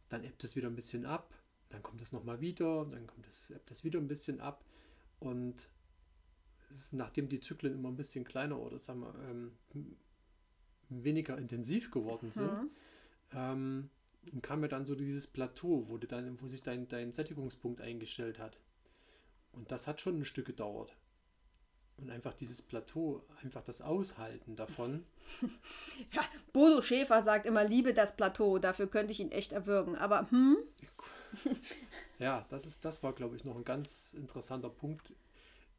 dann 0.10 0.24
ebbt 0.24 0.44
es 0.44 0.56
wieder 0.56 0.70
ein 0.70 0.76
bisschen 0.76 1.06
ab, 1.06 1.34
dann 1.70 1.84
kommt 1.84 2.02
es 2.02 2.12
nochmal 2.12 2.40
wieder, 2.40 2.86
dann 2.86 3.08
kommt 3.08 3.28
es, 3.28 3.50
ebbt 3.50 3.72
es 3.72 3.84
wieder 3.84 4.00
ein 4.00 4.08
bisschen 4.08 4.40
ab 4.40 4.64
und 5.20 5.70
nachdem 6.92 7.30
die 7.30 7.40
Zyklen 7.40 7.74
immer 7.74 7.90
ein 7.90 7.96
bisschen 7.96 8.24
kleiner 8.24 8.60
oder 8.60 8.80
sagen 8.80 9.02
wir, 9.02 9.14
ähm, 9.30 9.52
weniger 10.90 11.38
intensiv 11.38 11.92
geworden 11.92 12.32
sind, 12.32 12.52
Mhm. 12.52 12.70
ähm, 13.34 13.90
kam 14.42 14.62
ja 14.62 14.68
dann 14.68 14.86
so 14.86 14.96
dieses 14.96 15.28
Plateau, 15.28 15.86
wo, 15.88 15.98
du 15.98 16.08
dann, 16.08 16.42
wo 16.42 16.48
sich 16.48 16.64
dein, 16.64 16.88
dein 16.88 17.12
Sättigungspunkt 17.14 17.82
eingestellt 17.82 18.40
hat. 18.40 18.60
Und 19.54 19.72
das 19.72 19.88
hat 19.88 20.02
schon 20.02 20.20
ein 20.20 20.26
Stück 20.26 20.46
gedauert. 20.48 20.96
Und 21.98 22.12
einfach 22.12 22.34
dieses 22.34 22.62
Plateau, 22.62 23.26
einfach 23.42 23.64
das 23.64 23.82
Aushalten 23.82 24.56
davon, 24.56 25.04
ja. 26.14 26.22
Bodo 26.54 26.82
Schäfer 26.82 27.24
sagt 27.24 27.46
immer, 27.48 27.64
liebe 27.64 27.94
das 27.94 28.16
Plateau, 28.16 28.60
dafür 28.60 28.88
könnte 28.88 29.14
ich 29.14 29.20
ihn 29.20 29.32
echt 29.32 29.52
erwürgen. 29.52 29.96
Aber 29.96 30.30
hm, 30.30 30.58
ja, 32.20 32.46
das, 32.50 32.66
ist, 32.66 32.86
das 32.86 33.02
war, 33.04 33.14
glaube 33.14 33.36
ich, 33.36 33.46
noch 33.46 33.56
ein 33.56 33.66
ganz 33.66 34.14
interessanter 34.14 34.70
Punkt. 34.70 35.12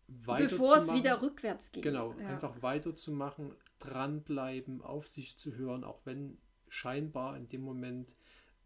Bevor 0.08 0.76
es 0.78 0.92
wieder 0.92 1.22
rückwärts 1.22 1.70
ging. 1.70 1.82
Genau, 1.82 2.14
ja. 2.20 2.28
einfach 2.28 2.62
weiterzumachen, 2.62 3.54
dranbleiben, 3.78 4.82
auf 4.82 5.06
sich 5.08 5.38
zu 5.38 5.54
hören, 5.54 5.84
auch 5.84 6.00
wenn 6.04 6.38
scheinbar 6.68 7.36
in 7.36 7.48
dem 7.48 7.62
Moment 7.62 8.14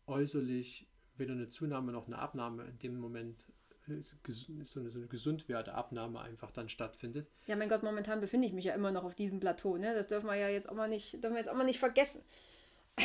äußerlich 0.07 0.89
weder 1.17 1.33
eine 1.35 1.49
Zunahme 1.49 1.93
noch 1.93 2.07
eine 2.07 2.19
Abnahme 2.19 2.65
in 2.65 2.79
dem 2.79 2.99
Moment 2.99 3.47
äh, 3.89 4.01
so 4.01 4.17
eine, 4.53 4.65
so 4.65 4.81
eine 4.81 5.07
gesundwerte 5.07 5.75
Abnahme 5.75 6.21
einfach 6.21 6.51
dann 6.51 6.69
stattfindet. 6.69 7.29
Ja, 7.47 7.57
mein 7.57 7.69
Gott, 7.69 7.83
momentan 7.83 8.21
befinde 8.21 8.47
ich 8.47 8.53
mich 8.53 8.65
ja 8.65 8.75
immer 8.75 8.93
noch 8.93 9.05
auf 9.05 9.15
diesem 9.15 9.41
Plateau, 9.41 9.77
ne? 9.77 9.95
Das 9.95 10.09
dürfen 10.09 10.27
wir 10.27 10.37
ja 10.37 10.49
jetzt 10.49 10.69
auch 10.69 10.75
mal 10.75 10.89
nicht, 10.89 11.15
dürfen 11.15 11.35
wir 11.35 11.39
jetzt 11.39 11.49
auch 11.49 11.57
mal 11.57 11.65
nicht 11.65 11.81
vergessen. 11.81 12.23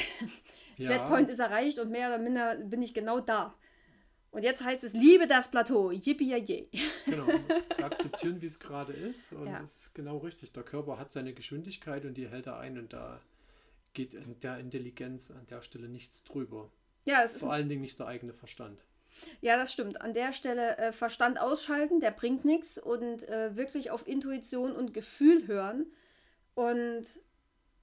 Ja. 0.79 0.89
Setpoint 0.89 1.27
ist 1.27 1.39
erreicht 1.39 1.79
und 1.79 1.89
mehr 1.89 2.07
oder 2.07 2.19
minder 2.19 2.53
bin 2.57 2.83
ich 2.83 2.93
genau 2.93 3.19
da. 3.19 3.55
Und 4.31 4.43
jetzt 4.43 4.63
heißt 4.63 4.83
es, 4.83 4.93
liebe 4.93 5.25
das 5.25 5.49
Plateau, 5.49 5.89
yippie 5.91 6.29
yay. 6.35 6.69
Genau, 7.05 7.25
zu 7.69 7.83
akzeptieren, 7.83 8.41
wie 8.41 8.45
es 8.45 8.59
gerade 8.59 8.93
ist. 8.93 9.33
Und 9.33 9.47
Ja. 9.47 9.61
es 9.63 9.75
ist 9.77 9.95
genau 9.95 10.17
richtig. 10.17 10.51
Der 10.51 10.63
Körper 10.63 10.99
hat 10.99 11.11
seine 11.11 11.33
Geschwindigkeit 11.33 12.05
und 12.05 12.15
die 12.15 12.27
hält 12.27 12.45
er 12.47 12.59
ein 12.59 12.77
und 12.77 12.93
da 12.93 13.19
geht 13.93 14.13
in 14.13 14.39
der 14.41 14.59
Intelligenz 14.59 15.31
an 15.31 15.47
der 15.47 15.61
Stelle 15.61 15.87
nichts 15.87 16.23
drüber. 16.23 16.69
Ja, 17.05 17.23
es 17.23 17.33
ist, 17.33 17.39
Vor 17.41 17.53
allen 17.53 17.69
Dingen 17.69 17.81
nicht 17.81 17.97
der 17.99 18.07
eigene 18.07 18.33
Verstand. 18.33 18.83
ja, 19.41 19.57
das 19.57 19.71
stimmt. 19.73 20.01
An 20.01 20.13
der 20.13 20.33
Stelle 20.33 20.77
äh, 20.77 20.91
Verstand 20.91 21.39
ausschalten, 21.39 21.99
der 22.01 22.11
bringt 22.11 22.43
nichts 22.45 22.77
und 22.77 23.27
äh, 23.29 23.55
wirklich 23.55 23.89
auf 23.89 24.07
Intuition 24.07 24.73
und 24.75 24.93
Gefühl 24.93 25.47
hören. 25.47 25.87
Und 26.53 27.05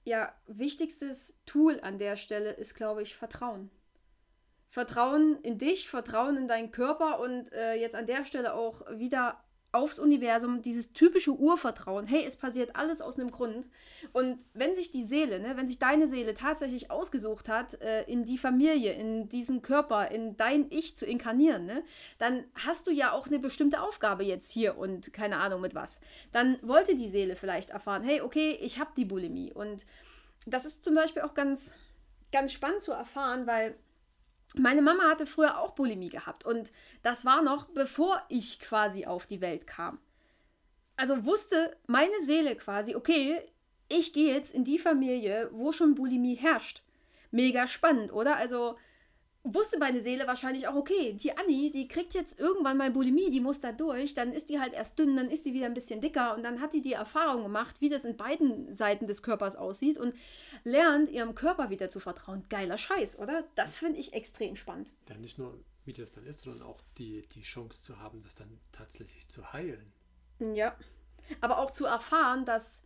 ja, 0.05 0.33
wichtigstes 0.47 1.35
Tool 1.47 1.79
an 1.81 1.97
der 1.97 2.15
Stelle 2.17 2.51
ist, 2.51 2.75
glaube 2.75 3.01
ich, 3.01 3.15
Vertrauen. 3.15 3.71
Vertrauen 4.75 5.37
in 5.41 5.57
dich, 5.57 5.87
Vertrauen 5.87 6.35
in 6.35 6.49
deinen 6.49 6.69
Körper 6.69 7.21
und 7.21 7.49
äh, 7.53 7.75
jetzt 7.75 7.95
an 7.95 8.07
der 8.07 8.25
Stelle 8.25 8.53
auch 8.53 8.81
wieder 8.91 9.41
aufs 9.71 9.99
Universum, 9.99 10.61
dieses 10.61 10.91
typische 10.91 11.31
Urvertrauen. 11.31 12.07
Hey, 12.07 12.25
es 12.25 12.35
passiert 12.35 12.75
alles 12.75 12.99
aus 12.99 13.17
einem 13.17 13.31
Grund. 13.31 13.69
Und 14.11 14.37
wenn 14.53 14.75
sich 14.75 14.91
die 14.91 15.05
Seele, 15.05 15.39
ne, 15.39 15.55
wenn 15.55 15.69
sich 15.69 15.79
deine 15.79 16.09
Seele 16.09 16.33
tatsächlich 16.33 16.91
ausgesucht 16.91 17.47
hat, 17.47 17.79
äh, 17.81 18.03
in 18.03 18.25
die 18.25 18.37
Familie, 18.37 18.91
in 18.91 19.29
diesen 19.29 19.61
Körper, 19.61 20.11
in 20.11 20.35
dein 20.35 20.69
Ich 20.69 20.97
zu 20.97 21.05
inkarnieren, 21.05 21.65
ne, 21.65 21.81
dann 22.17 22.43
hast 22.55 22.87
du 22.87 22.91
ja 22.91 23.13
auch 23.13 23.27
eine 23.27 23.39
bestimmte 23.39 23.81
Aufgabe 23.81 24.25
jetzt 24.25 24.51
hier 24.51 24.77
und 24.77 25.13
keine 25.13 25.37
Ahnung 25.37 25.61
mit 25.61 25.73
was. 25.73 26.01
Dann 26.33 26.59
wollte 26.61 26.97
die 26.97 27.07
Seele 27.07 27.37
vielleicht 27.37 27.69
erfahren, 27.69 28.03
hey, 28.03 28.19
okay, 28.19 28.57
ich 28.59 28.77
habe 28.77 28.91
die 28.97 29.05
Bulimie. 29.05 29.53
Und 29.53 29.85
das 30.45 30.65
ist 30.65 30.83
zum 30.83 30.95
Beispiel 30.95 31.21
auch 31.21 31.33
ganz, 31.33 31.73
ganz 32.33 32.51
spannend 32.51 32.81
zu 32.81 32.91
erfahren, 32.91 33.47
weil 33.47 33.77
Meine 34.59 34.81
Mama 34.81 35.09
hatte 35.09 35.25
früher 35.25 35.59
auch 35.59 35.71
Bulimie 35.71 36.09
gehabt 36.09 36.45
und 36.45 36.71
das 37.03 37.25
war 37.25 37.41
noch 37.41 37.65
bevor 37.65 38.21
ich 38.29 38.59
quasi 38.59 39.05
auf 39.05 39.27
die 39.27 39.41
Welt 39.41 39.67
kam. 39.67 39.99
Also 40.97 41.25
wusste 41.25 41.75
meine 41.87 42.21
Seele 42.21 42.55
quasi, 42.55 42.95
okay, 42.95 43.41
ich 43.87 44.13
gehe 44.13 44.33
jetzt 44.33 44.53
in 44.53 44.63
die 44.63 44.79
Familie, 44.79 45.49
wo 45.51 45.71
schon 45.71 45.95
Bulimie 45.95 46.35
herrscht. 46.35 46.81
Mega 47.31 47.67
spannend, 47.67 48.13
oder? 48.13 48.37
Also 48.37 48.77
wusste 49.45 49.77
meine 49.77 50.01
Seele 50.01 50.27
wahrscheinlich 50.27 50.67
auch, 50.67 50.75
okay, 50.75 51.13
die 51.13 51.37
Annie, 51.37 51.69
die 51.71 51.87
kriegt 51.87 52.13
jetzt 52.13 52.39
irgendwann 52.39 52.77
mal 52.77 52.91
Bulimie, 52.91 53.29
die 53.29 53.39
muss 53.39 53.61
da 53.61 53.71
durch, 53.71 54.13
dann 54.13 54.33
ist 54.33 54.49
die 54.49 54.59
halt 54.59 54.73
erst 54.73 54.97
dünn, 54.97 55.15
dann 55.15 55.29
ist 55.29 55.45
die 55.45 55.53
wieder 55.53 55.67
ein 55.67 55.73
bisschen 55.73 56.01
dicker 56.01 56.35
und 56.35 56.43
dann 56.43 56.59
hat 56.61 56.73
die 56.73 56.81
die 56.81 56.93
Erfahrung 56.93 57.43
gemacht, 57.43 57.79
wie 57.79 57.89
das 57.89 58.03
in 58.05 58.17
beiden 58.17 58.73
Seiten 58.73 59.07
des 59.07 59.21
Körpers 59.21 59.55
aussieht 59.55 59.97
und 59.97 60.15
lernt 60.63 61.09
ihrem 61.09 61.35
Körper 61.35 61.69
wieder 61.69 61.89
zu 61.89 61.99
vertrauen. 61.99 62.43
Geiler 62.49 62.77
Scheiß, 62.77 63.19
oder? 63.19 63.43
Das 63.55 63.77
finde 63.77 63.99
ich 63.99 64.13
extrem 64.13 64.55
spannend. 64.55 64.93
Ja, 65.07 65.15
nicht 65.17 65.37
nur, 65.37 65.59
wie 65.85 65.93
das 65.93 66.11
dann 66.11 66.25
ist, 66.25 66.41
sondern 66.41 66.63
auch 66.63 66.81
die, 66.97 67.27
die 67.33 67.43
Chance 67.43 67.83
zu 67.83 67.99
haben, 67.99 68.23
das 68.23 68.35
dann 68.35 68.59
tatsächlich 68.71 69.27
zu 69.27 69.53
heilen. 69.53 69.93
Ja, 70.39 70.75
aber 71.39 71.59
auch 71.59 71.71
zu 71.71 71.85
erfahren, 71.85 72.45
dass 72.45 72.81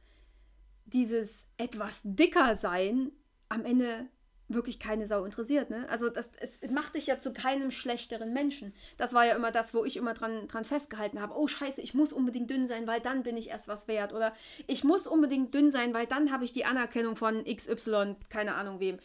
dieses 0.85 1.47
etwas 1.57 2.01
dicker 2.03 2.55
sein 2.55 3.11
am 3.47 3.65
Ende 3.65 4.07
wirklich 4.49 4.79
keine 4.79 5.07
Sau 5.07 5.23
interessiert. 5.23 5.69
Ne? 5.69 5.88
Also 5.89 6.09
das, 6.09 6.29
es 6.39 6.59
macht 6.71 6.95
dich 6.95 7.07
ja 7.07 7.19
zu 7.19 7.31
keinem 7.31 7.71
schlechteren 7.71 8.33
Menschen. 8.33 8.73
Das 8.97 9.13
war 9.13 9.25
ja 9.25 9.35
immer 9.35 9.51
das, 9.51 9.73
wo 9.73 9.85
ich 9.85 9.95
immer 9.95 10.13
dran, 10.13 10.47
dran 10.47 10.65
festgehalten 10.65 11.21
habe. 11.21 11.38
Oh 11.38 11.47
scheiße, 11.47 11.81
ich 11.81 11.93
muss 11.93 12.12
unbedingt 12.12 12.49
dünn 12.49 12.65
sein, 12.65 12.88
weil 12.88 12.99
dann 12.99 13.23
bin 13.23 13.38
ich 13.38 13.49
erst 13.49 13.67
was 13.67 13.88
wert. 13.88 14.12
Oder 14.12 14.33
ich 14.67 14.83
muss 14.83 15.07
unbedingt 15.07 15.53
dünn 15.53 15.71
sein, 15.71 15.93
weil 15.93 16.07
dann 16.07 16.31
habe 16.31 16.43
ich 16.43 16.51
die 16.51 16.65
Anerkennung 16.65 17.15
von 17.15 17.45
XY, 17.45 18.15
keine 18.29 18.55
Ahnung 18.55 18.79
wem. 18.79 18.97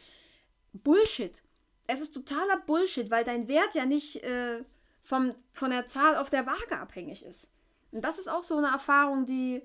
Bullshit. 0.72 1.42
Es 1.87 2.00
ist 2.00 2.14
totaler 2.14 2.61
Bullshit, 2.66 3.11
weil 3.11 3.24
dein 3.24 3.46
Wert 3.46 3.74
ja 3.74 3.85
nicht 3.85 4.24
äh, 4.24 4.64
vom, 5.02 5.35
von 5.52 5.70
der 5.70 5.87
Zahl 5.87 6.16
auf 6.16 6.30
der 6.30 6.46
Waage 6.46 6.78
abhängig 6.78 7.24
ist. 7.24 7.50
Und 7.92 8.02
das 8.02 8.18
ist 8.18 8.28
auch 8.28 8.42
so 8.42 8.57
eine 8.57 8.68
Erfahrung, 8.68 9.26
die, 9.26 9.62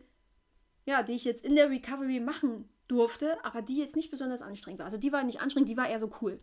ja, 0.85 1.03
die 1.03 1.13
ich 1.13 1.23
jetzt 1.23 1.45
in 1.45 1.55
der 1.55 1.69
Recovery 1.69 2.19
machen 2.19 2.69
durfte, 2.89 3.43
aber 3.45 3.61
die 3.61 3.77
jetzt 3.77 3.95
nicht 3.95 4.11
besonders 4.11 4.41
anstrengend 4.41 4.79
war. 4.79 4.85
Also 4.85 4.97
die 4.97 5.13
war 5.13 5.23
nicht 5.23 5.39
anstrengend, 5.39 5.69
die 5.69 5.77
war 5.77 5.87
eher 5.87 5.99
so 5.99 6.11
cool. 6.21 6.41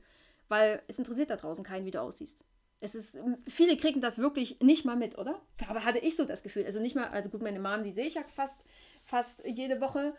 Weil 0.48 0.80
es 0.87 0.98
interessiert 0.98 1.28
da 1.28 1.37
draußen 1.37 1.64
keinen, 1.64 1.85
wie 1.85 1.90
du 1.90 2.00
aussiehst. 2.00 2.44
Es 2.78 2.94
ist, 2.94 3.18
viele 3.48 3.76
kriegen 3.76 4.00
das 4.00 4.18
wirklich 4.18 4.61
nicht 4.61 4.85
mal 4.85 4.96
mit, 4.96 5.18
oder? 5.18 5.42
Aber 5.66 5.85
hatte 5.85 5.98
ich 5.98 6.14
so 6.14 6.24
das 6.24 6.42
Gefühl. 6.42 6.64
Also 6.64 6.78
nicht 6.78 6.94
mal, 6.94 7.09
also 7.09 7.28
gut, 7.28 7.42
meine 7.42 7.59
Mom, 7.59 7.82
die 7.82 7.92
sehe 7.92 8.06
ich 8.06 8.14
ja 8.14 8.22
fast, 8.22 8.62
fast 9.04 9.44
jede 9.44 9.80
Woche. 9.80 10.14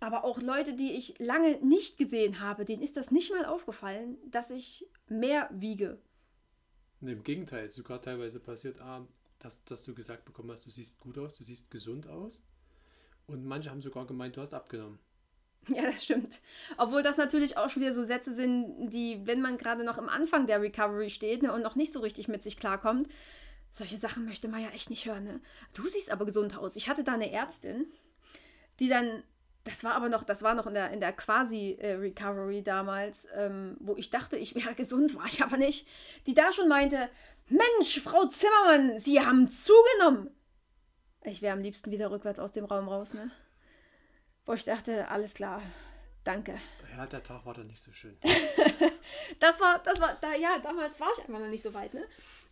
Aber 0.00 0.24
auch 0.24 0.40
Leute, 0.40 0.74
die 0.74 0.92
ich 0.92 1.18
lange 1.18 1.58
nicht 1.64 1.96
gesehen 1.98 2.40
habe, 2.40 2.64
denen 2.64 2.82
ist 2.82 2.96
das 2.96 3.10
nicht 3.10 3.32
mal 3.32 3.46
aufgefallen, 3.46 4.18
dass 4.30 4.50
ich 4.50 4.86
mehr 5.08 5.48
wiege. 5.52 5.98
Nee, 7.00 7.12
Im 7.12 7.24
Gegenteil, 7.24 7.64
es 7.64 7.72
ist 7.72 7.76
sogar 7.78 8.00
teilweise 8.00 8.38
passiert, 8.38 8.80
ah, 8.80 9.06
dass, 9.38 9.64
dass 9.64 9.82
du 9.82 9.94
gesagt 9.94 10.24
bekommen 10.24 10.50
hast, 10.50 10.66
du 10.66 10.70
siehst 10.70 11.00
gut 11.00 11.18
aus, 11.18 11.34
du 11.34 11.42
siehst 11.42 11.70
gesund 11.70 12.06
aus. 12.06 12.42
Und 13.26 13.44
manche 13.44 13.70
haben 13.70 13.82
sogar 13.82 14.06
gemeint, 14.06 14.36
du 14.36 14.40
hast 14.40 14.54
abgenommen. 14.54 14.98
Ja, 15.68 15.82
das 15.82 16.04
stimmt. 16.04 16.40
Obwohl 16.76 17.02
das 17.02 17.16
natürlich 17.16 17.56
auch 17.56 17.70
schon 17.70 17.82
wieder 17.82 17.94
so 17.94 18.04
Sätze 18.04 18.32
sind, 18.32 18.90
die, 18.90 19.20
wenn 19.24 19.40
man 19.40 19.56
gerade 19.56 19.84
noch 19.84 19.98
am 19.98 20.08
Anfang 20.08 20.46
der 20.46 20.60
Recovery 20.60 21.10
steht 21.10 21.42
ne, 21.42 21.52
und 21.52 21.62
noch 21.62 21.76
nicht 21.76 21.92
so 21.92 22.00
richtig 22.00 22.28
mit 22.28 22.42
sich 22.42 22.58
klarkommt, 22.58 23.08
solche 23.70 23.96
Sachen 23.96 24.24
möchte 24.24 24.48
man 24.48 24.62
ja 24.62 24.70
echt 24.70 24.90
nicht 24.90 25.06
hören. 25.06 25.24
Ne? 25.24 25.40
Du 25.72 25.86
siehst 25.88 26.10
aber 26.12 26.24
gesund 26.26 26.56
aus. 26.56 26.76
Ich 26.76 26.88
hatte 26.88 27.02
da 27.02 27.14
eine 27.14 27.32
Ärztin, 27.32 27.86
die 28.78 28.88
dann, 28.88 29.22
das 29.64 29.82
war 29.82 29.94
aber 29.94 30.08
noch, 30.08 30.22
das 30.22 30.42
war 30.42 30.54
noch 30.54 30.66
in 30.66 30.74
der, 30.74 30.90
in 30.90 31.00
der 31.00 31.12
Quasi-Recovery 31.12 32.62
damals, 32.62 33.26
ähm, 33.34 33.76
wo 33.80 33.96
ich 33.96 34.10
dachte, 34.10 34.36
ich 34.36 34.54
wäre 34.54 34.74
gesund, 34.74 35.14
war 35.16 35.26
ich 35.26 35.42
aber 35.42 35.56
nicht, 35.56 35.88
die 36.26 36.34
da 36.34 36.52
schon 36.52 36.68
meinte, 36.68 37.08
Mensch, 37.48 38.00
Frau 38.00 38.26
Zimmermann, 38.26 38.98
Sie 38.98 39.20
haben 39.20 39.50
zugenommen. 39.50 40.30
Ich 41.24 41.42
wäre 41.42 41.54
am 41.54 41.60
liebsten 41.62 41.90
wieder 41.90 42.10
rückwärts 42.10 42.38
aus 42.38 42.52
dem 42.52 42.66
Raum 42.66 42.88
raus, 42.88 43.14
ne? 43.14 43.30
Wo 44.46 44.52
ich 44.52 44.64
dachte, 44.64 45.08
alles 45.08 45.34
klar, 45.34 45.62
danke. 46.22 46.60
Ja, 46.96 47.06
der 47.06 47.22
Tag 47.22 47.44
war 47.44 47.54
dann 47.54 47.66
nicht 47.66 47.82
so 47.82 47.92
schön. 47.92 48.16
das 49.40 49.60
war, 49.60 49.80
das 49.80 50.00
war, 50.00 50.16
da, 50.20 50.34
ja, 50.34 50.58
damals 50.62 51.00
war 51.00 51.08
ich 51.12 51.20
einfach 51.20 51.40
noch 51.40 51.48
nicht 51.48 51.62
so 51.62 51.74
weit, 51.74 51.94
ne? 51.94 52.04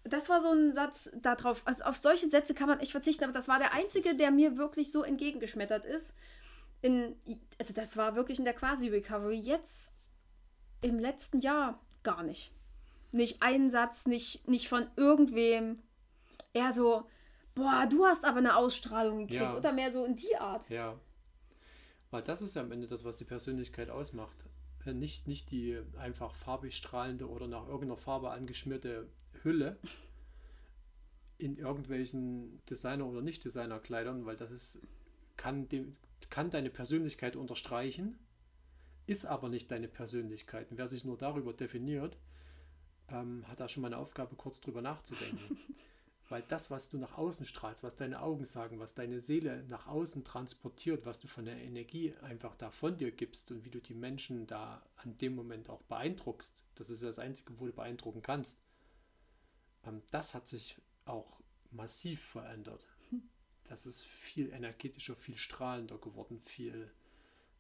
Das 0.04 0.28
war 0.28 0.40
so 0.40 0.50
ein 0.50 0.72
Satz 0.72 1.10
darauf. 1.14 1.62
Also 1.64 1.84
auf 1.84 1.96
solche 1.96 2.26
Sätze 2.28 2.54
kann 2.54 2.68
man 2.68 2.80
echt 2.80 2.90
verzichten, 2.90 3.22
aber 3.22 3.32
das 3.32 3.46
war 3.46 3.58
der 3.58 3.72
einzige, 3.72 4.16
der 4.16 4.32
mir 4.32 4.56
wirklich 4.56 4.90
so 4.90 5.04
entgegengeschmettert 5.04 5.84
ist. 5.84 6.16
In, 6.80 7.14
also 7.60 7.72
das 7.72 7.96
war 7.96 8.16
wirklich 8.16 8.40
in 8.40 8.44
der 8.44 8.54
Quasi-Recovery. 8.54 9.36
Jetzt 9.36 9.94
im 10.80 10.98
letzten 10.98 11.38
Jahr 11.38 11.78
gar 12.02 12.24
nicht. 12.24 12.50
Nicht 13.12 13.42
ein 13.42 13.70
Satz, 13.70 14.06
nicht, 14.06 14.48
nicht 14.48 14.68
von 14.68 14.90
irgendwem. 14.96 15.80
Eher 16.52 16.72
so, 16.72 17.08
boah, 17.54 17.86
du 17.88 18.04
hast 18.04 18.24
aber 18.24 18.38
eine 18.38 18.56
Ausstrahlung 18.56 19.20
gekriegt. 19.20 19.40
Ja. 19.40 19.56
Oder 19.56 19.72
mehr 19.72 19.92
so 19.92 20.04
in 20.04 20.16
die 20.16 20.36
Art. 20.36 20.68
Ja. 20.68 20.98
Weil 22.12 22.22
das 22.22 22.42
ist 22.42 22.54
ja 22.54 22.62
am 22.62 22.70
Ende 22.70 22.86
das, 22.86 23.04
was 23.04 23.16
die 23.16 23.24
Persönlichkeit 23.24 23.88
ausmacht. 23.88 24.36
Äh, 24.84 24.92
nicht, 24.92 25.26
nicht 25.26 25.50
die 25.50 25.80
einfach 25.98 26.34
farbig 26.34 26.76
strahlende 26.76 27.28
oder 27.28 27.48
nach 27.48 27.66
irgendeiner 27.66 27.96
Farbe 27.96 28.30
angeschmierte 28.30 29.08
Hülle 29.42 29.78
in 31.38 31.56
irgendwelchen 31.56 32.60
Designer- 32.66 33.06
oder 33.06 33.22
Nicht-Designer-Kleidern, 33.22 34.26
weil 34.26 34.36
das 34.36 34.50
ist, 34.50 34.80
kann, 35.38 35.68
dem, 35.70 35.94
kann 36.28 36.50
deine 36.50 36.68
Persönlichkeit 36.68 37.34
unterstreichen, 37.34 38.18
ist 39.06 39.24
aber 39.24 39.48
nicht 39.48 39.70
deine 39.70 39.88
Persönlichkeit. 39.88 40.70
Und 40.70 40.76
wer 40.76 40.88
sich 40.88 41.06
nur 41.06 41.16
darüber 41.16 41.54
definiert, 41.54 42.18
ähm, 43.08 43.48
hat 43.48 43.58
da 43.58 43.70
schon 43.70 43.80
mal 43.80 43.88
eine 43.88 43.96
Aufgabe, 43.96 44.36
kurz 44.36 44.60
drüber 44.60 44.82
nachzudenken. 44.82 45.58
Weil 46.32 46.44
das, 46.48 46.70
was 46.70 46.88
du 46.88 46.96
nach 46.96 47.18
außen 47.18 47.44
strahlst, 47.44 47.82
was 47.82 47.94
deine 47.94 48.22
Augen 48.22 48.46
sagen, 48.46 48.80
was 48.80 48.94
deine 48.94 49.20
Seele 49.20 49.64
nach 49.68 49.86
außen 49.86 50.24
transportiert, 50.24 51.04
was 51.04 51.20
du 51.20 51.28
von 51.28 51.44
der 51.44 51.58
Energie 51.58 52.14
einfach 52.22 52.56
da 52.56 52.70
von 52.70 52.96
dir 52.96 53.10
gibst 53.10 53.50
und 53.50 53.66
wie 53.66 53.68
du 53.68 53.82
die 53.82 53.92
Menschen 53.92 54.46
da 54.46 54.82
an 54.96 55.18
dem 55.18 55.34
Moment 55.34 55.68
auch 55.68 55.82
beeindruckst, 55.82 56.64
das 56.74 56.88
ist 56.88 57.02
das 57.02 57.18
Einzige, 57.18 57.60
wo 57.60 57.66
du 57.66 57.72
beeindrucken 57.74 58.22
kannst. 58.22 58.56
Ähm, 59.84 60.00
das 60.10 60.32
hat 60.32 60.48
sich 60.48 60.76
auch 61.04 61.38
massiv 61.70 62.22
verändert. 62.22 62.86
Das 63.64 63.84
ist 63.84 64.02
viel 64.02 64.50
energetischer, 64.54 65.14
viel 65.14 65.36
strahlender 65.36 65.98
geworden, 65.98 66.40
viel, 66.46 66.90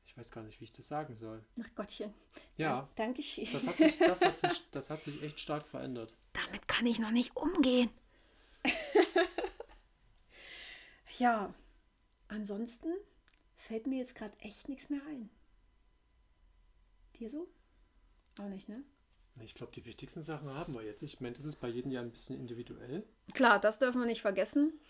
ich 0.06 0.16
weiß 0.16 0.30
gar 0.30 0.44
nicht, 0.44 0.62
wie 0.62 0.64
ich 0.64 0.72
das 0.72 0.88
sagen 0.88 1.14
soll. 1.14 1.44
Ach 1.62 1.74
Gottchen. 1.74 2.14
Ja. 2.56 2.88
Danke 2.96 3.22
schön. 3.22 3.46
Das 3.52 3.66
hat 3.66 3.76
sich, 3.76 3.98
das 3.98 4.22
hat 4.22 4.38
sich, 4.38 4.62
das 4.70 4.88
hat 4.88 5.02
sich 5.02 5.22
echt 5.22 5.40
stark 5.40 5.68
verändert. 5.68 6.14
Damit 6.32 6.66
kann 6.68 6.86
ich 6.86 6.98
noch 6.98 7.10
nicht 7.10 7.36
umgehen. 7.36 7.90
Ja, 11.22 11.54
ansonsten 12.26 12.92
fällt 13.54 13.86
mir 13.86 13.98
jetzt 13.98 14.16
gerade 14.16 14.36
echt 14.40 14.68
nichts 14.68 14.90
mehr 14.90 15.02
ein. 15.08 15.30
Dir 17.14 17.30
so? 17.30 17.46
Auch 18.40 18.48
nicht, 18.48 18.68
ne? 18.68 18.82
Ich 19.40 19.54
glaube, 19.54 19.72
die 19.72 19.86
wichtigsten 19.86 20.22
Sachen 20.22 20.52
haben 20.52 20.74
wir 20.74 20.82
jetzt. 20.82 21.02
Ich 21.02 21.20
meine, 21.20 21.36
das 21.36 21.44
ist 21.44 21.56
bei 21.56 21.68
jedem 21.68 21.92
ja 21.92 22.00
ein 22.00 22.10
bisschen 22.10 22.38
individuell. 22.38 23.04
Klar, 23.34 23.60
das 23.60 23.78
dürfen 23.78 24.00
wir 24.00 24.06
nicht 24.06 24.20
vergessen. 24.20 24.80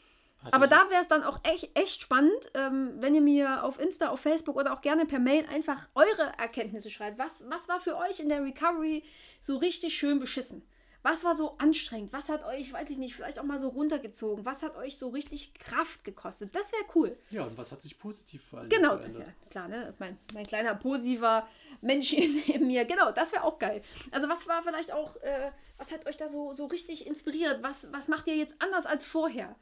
Also 0.40 0.57
Aber 0.57 0.66
da 0.66 0.90
wäre 0.90 1.03
es 1.03 1.09
dann 1.09 1.23
auch 1.23 1.38
echt, 1.45 1.79
echt 1.79 2.01
spannend, 2.01 2.51
ähm, 2.55 2.95
wenn 2.97 3.14
ihr 3.14 3.21
mir 3.21 3.62
auf 3.62 3.79
Insta, 3.79 4.09
auf 4.09 4.21
Facebook 4.21 4.57
oder 4.57 4.73
auch 4.73 4.81
gerne 4.81 5.05
per 5.07 5.21
Mail 5.21 5.47
einfach 5.47 5.88
eure 5.95 6.33
Erkenntnisse 6.38 6.90
schreibt. 6.90 7.18
Was, 7.18 7.45
was 7.49 7.68
war 7.68 7.79
für 7.79 7.97
euch 7.97 8.18
in 8.21 8.31
der 8.31 8.42
Recovery 8.42 9.05
so 9.40 9.57
richtig 9.57 9.95
schön 9.95 10.18
beschissen? 10.18 10.66
Was 11.03 11.25
war 11.25 11.37
so 11.37 11.59
anstrengend? 11.59 12.12
Was 12.12 12.29
hat 12.29 12.45
euch, 12.45 12.73
weiß 12.73 12.88
ich 12.91 12.99
nicht, 12.99 13.17
vielleicht 13.17 13.41
auch 13.41 13.45
mal 13.45 13.59
so 13.59 13.69
runtergezogen? 13.69 14.45
Was 14.45 14.62
hat 14.62 14.77
euch 14.77 14.99
so 14.99 15.09
richtig 15.09 15.53
Kraft 15.55 16.05
gekostet? 16.05 16.55
Das 16.55 16.71
wäre 16.73 16.85
cool. 16.95 17.19
Ja, 17.31 17.45
und 17.45 17.59
was 17.59 17.73
hat 17.73 17.83
sich 17.83 17.99
positiv 17.99 18.45
vor 18.45 18.61
allem 18.61 18.69
Genau, 18.69 18.97
ja, 18.97 19.25
klar, 19.51 19.67
ne? 19.67 19.95
Mein, 19.99 20.17
mein 20.33 20.47
kleiner 20.47 20.77
positiver 20.77 21.49
Mensch 21.81 22.12
in 22.12 22.67
mir. 22.69 22.85
Genau, 22.85 23.11
das 23.11 23.33
wäre 23.33 23.43
auch 23.43 23.59
geil. 23.59 23.83
Also 24.12 24.29
was 24.29 24.47
war 24.47 24.62
vielleicht 24.62 24.93
auch, 24.93 25.17
äh, 25.17 25.51
was 25.77 25.91
hat 25.91 26.07
euch 26.07 26.17
da 26.17 26.29
so, 26.29 26.53
so 26.53 26.67
richtig 26.67 27.07
inspiriert? 27.07 27.63
Was, 27.65 27.92
was 27.92 28.07
macht 28.07 28.29
ihr 28.29 28.37
jetzt 28.37 28.55
anders 28.61 28.87
als 28.87 29.05
vorher? 29.05 29.57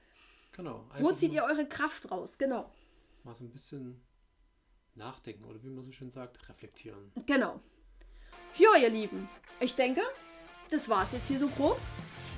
Genau. 0.53 0.85
Wo 0.99 1.13
zieht 1.13 1.33
ihr 1.33 1.45
eure 1.45 1.67
Kraft 1.67 2.11
raus? 2.11 2.37
Genau. 2.37 2.71
Mal 3.25 3.35
so 3.35 3.45
ein 3.45 3.51
bisschen 3.51 4.03
nachdenken 4.95 5.45
oder 5.45 5.63
wie 5.63 5.69
man 5.69 5.83
so 5.85 5.93
schön 5.93 6.11
sagt, 6.11 6.49
reflektieren. 6.51 7.13
Genau. 7.25 7.61
Ja, 8.59 8.77
ihr 8.77 8.91
Lieben, 8.91 9.29
ich 9.61 9.75
denke, 9.75 10.03
das 10.71 10.89
war 10.89 11.03
es 11.03 11.13
jetzt 11.13 11.29
hier 11.29 11.39
so 11.39 11.49
grob. 11.49 11.79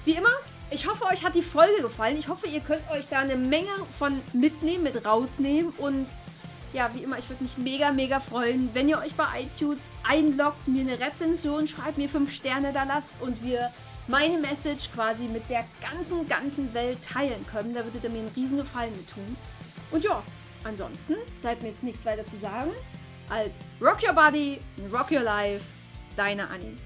Wie 0.04 0.12
immer, 0.12 0.32
ich 0.70 0.86
hoffe, 0.86 1.04
euch 1.04 1.22
hat 1.22 1.34
die 1.34 1.42
Folge 1.42 1.82
gefallen. 1.82 2.16
Ich 2.18 2.28
hoffe, 2.28 2.46
ihr 2.46 2.60
könnt 2.60 2.88
euch 2.90 3.06
da 3.08 3.20
eine 3.20 3.36
Menge 3.36 3.70
von 3.98 4.20
mitnehmen, 4.32 4.84
mit 4.84 5.04
rausnehmen. 5.04 5.72
Und 5.78 6.08
ja, 6.72 6.90
wie 6.94 7.02
immer, 7.02 7.18
ich 7.18 7.28
würde 7.28 7.42
mich 7.42 7.58
mega, 7.58 7.92
mega 7.92 8.20
freuen, 8.20 8.70
wenn 8.72 8.88
ihr 8.88 8.98
euch 8.98 9.14
bei 9.14 9.42
iTunes 9.42 9.92
einloggt, 10.02 10.66
mir 10.66 10.80
eine 10.80 10.98
Rezension 10.98 11.66
schreibt, 11.66 11.98
mir 11.98 12.08
fünf 12.08 12.32
Sterne 12.32 12.72
da 12.72 12.84
lasst 12.84 13.14
und 13.20 13.44
wir 13.44 13.70
meine 14.08 14.38
Message 14.38 14.90
quasi 14.92 15.24
mit 15.24 15.48
der 15.48 15.64
ganzen, 15.80 16.26
ganzen 16.26 16.72
Welt 16.74 16.98
teilen 17.04 17.46
können. 17.46 17.74
Da 17.74 17.84
würdet 17.84 18.02
ihr 18.02 18.10
mir 18.10 18.20
einen 18.20 18.32
riesen 18.34 18.56
Gefallen 18.56 18.96
mit 18.96 19.08
tun. 19.10 19.36
Und 19.90 20.02
ja, 20.02 20.22
ansonsten 20.64 21.16
bleibt 21.42 21.62
mir 21.62 21.68
jetzt 21.68 21.84
nichts 21.84 22.04
weiter 22.06 22.26
zu 22.26 22.38
sagen 22.38 22.70
als 23.28 23.56
Rock 23.80 24.02
Your 24.02 24.14
Body, 24.14 24.58
Rock 24.92 25.10
Your 25.10 25.20
Life, 25.20 25.64
deine 26.16 26.48
Annie. 26.48 26.76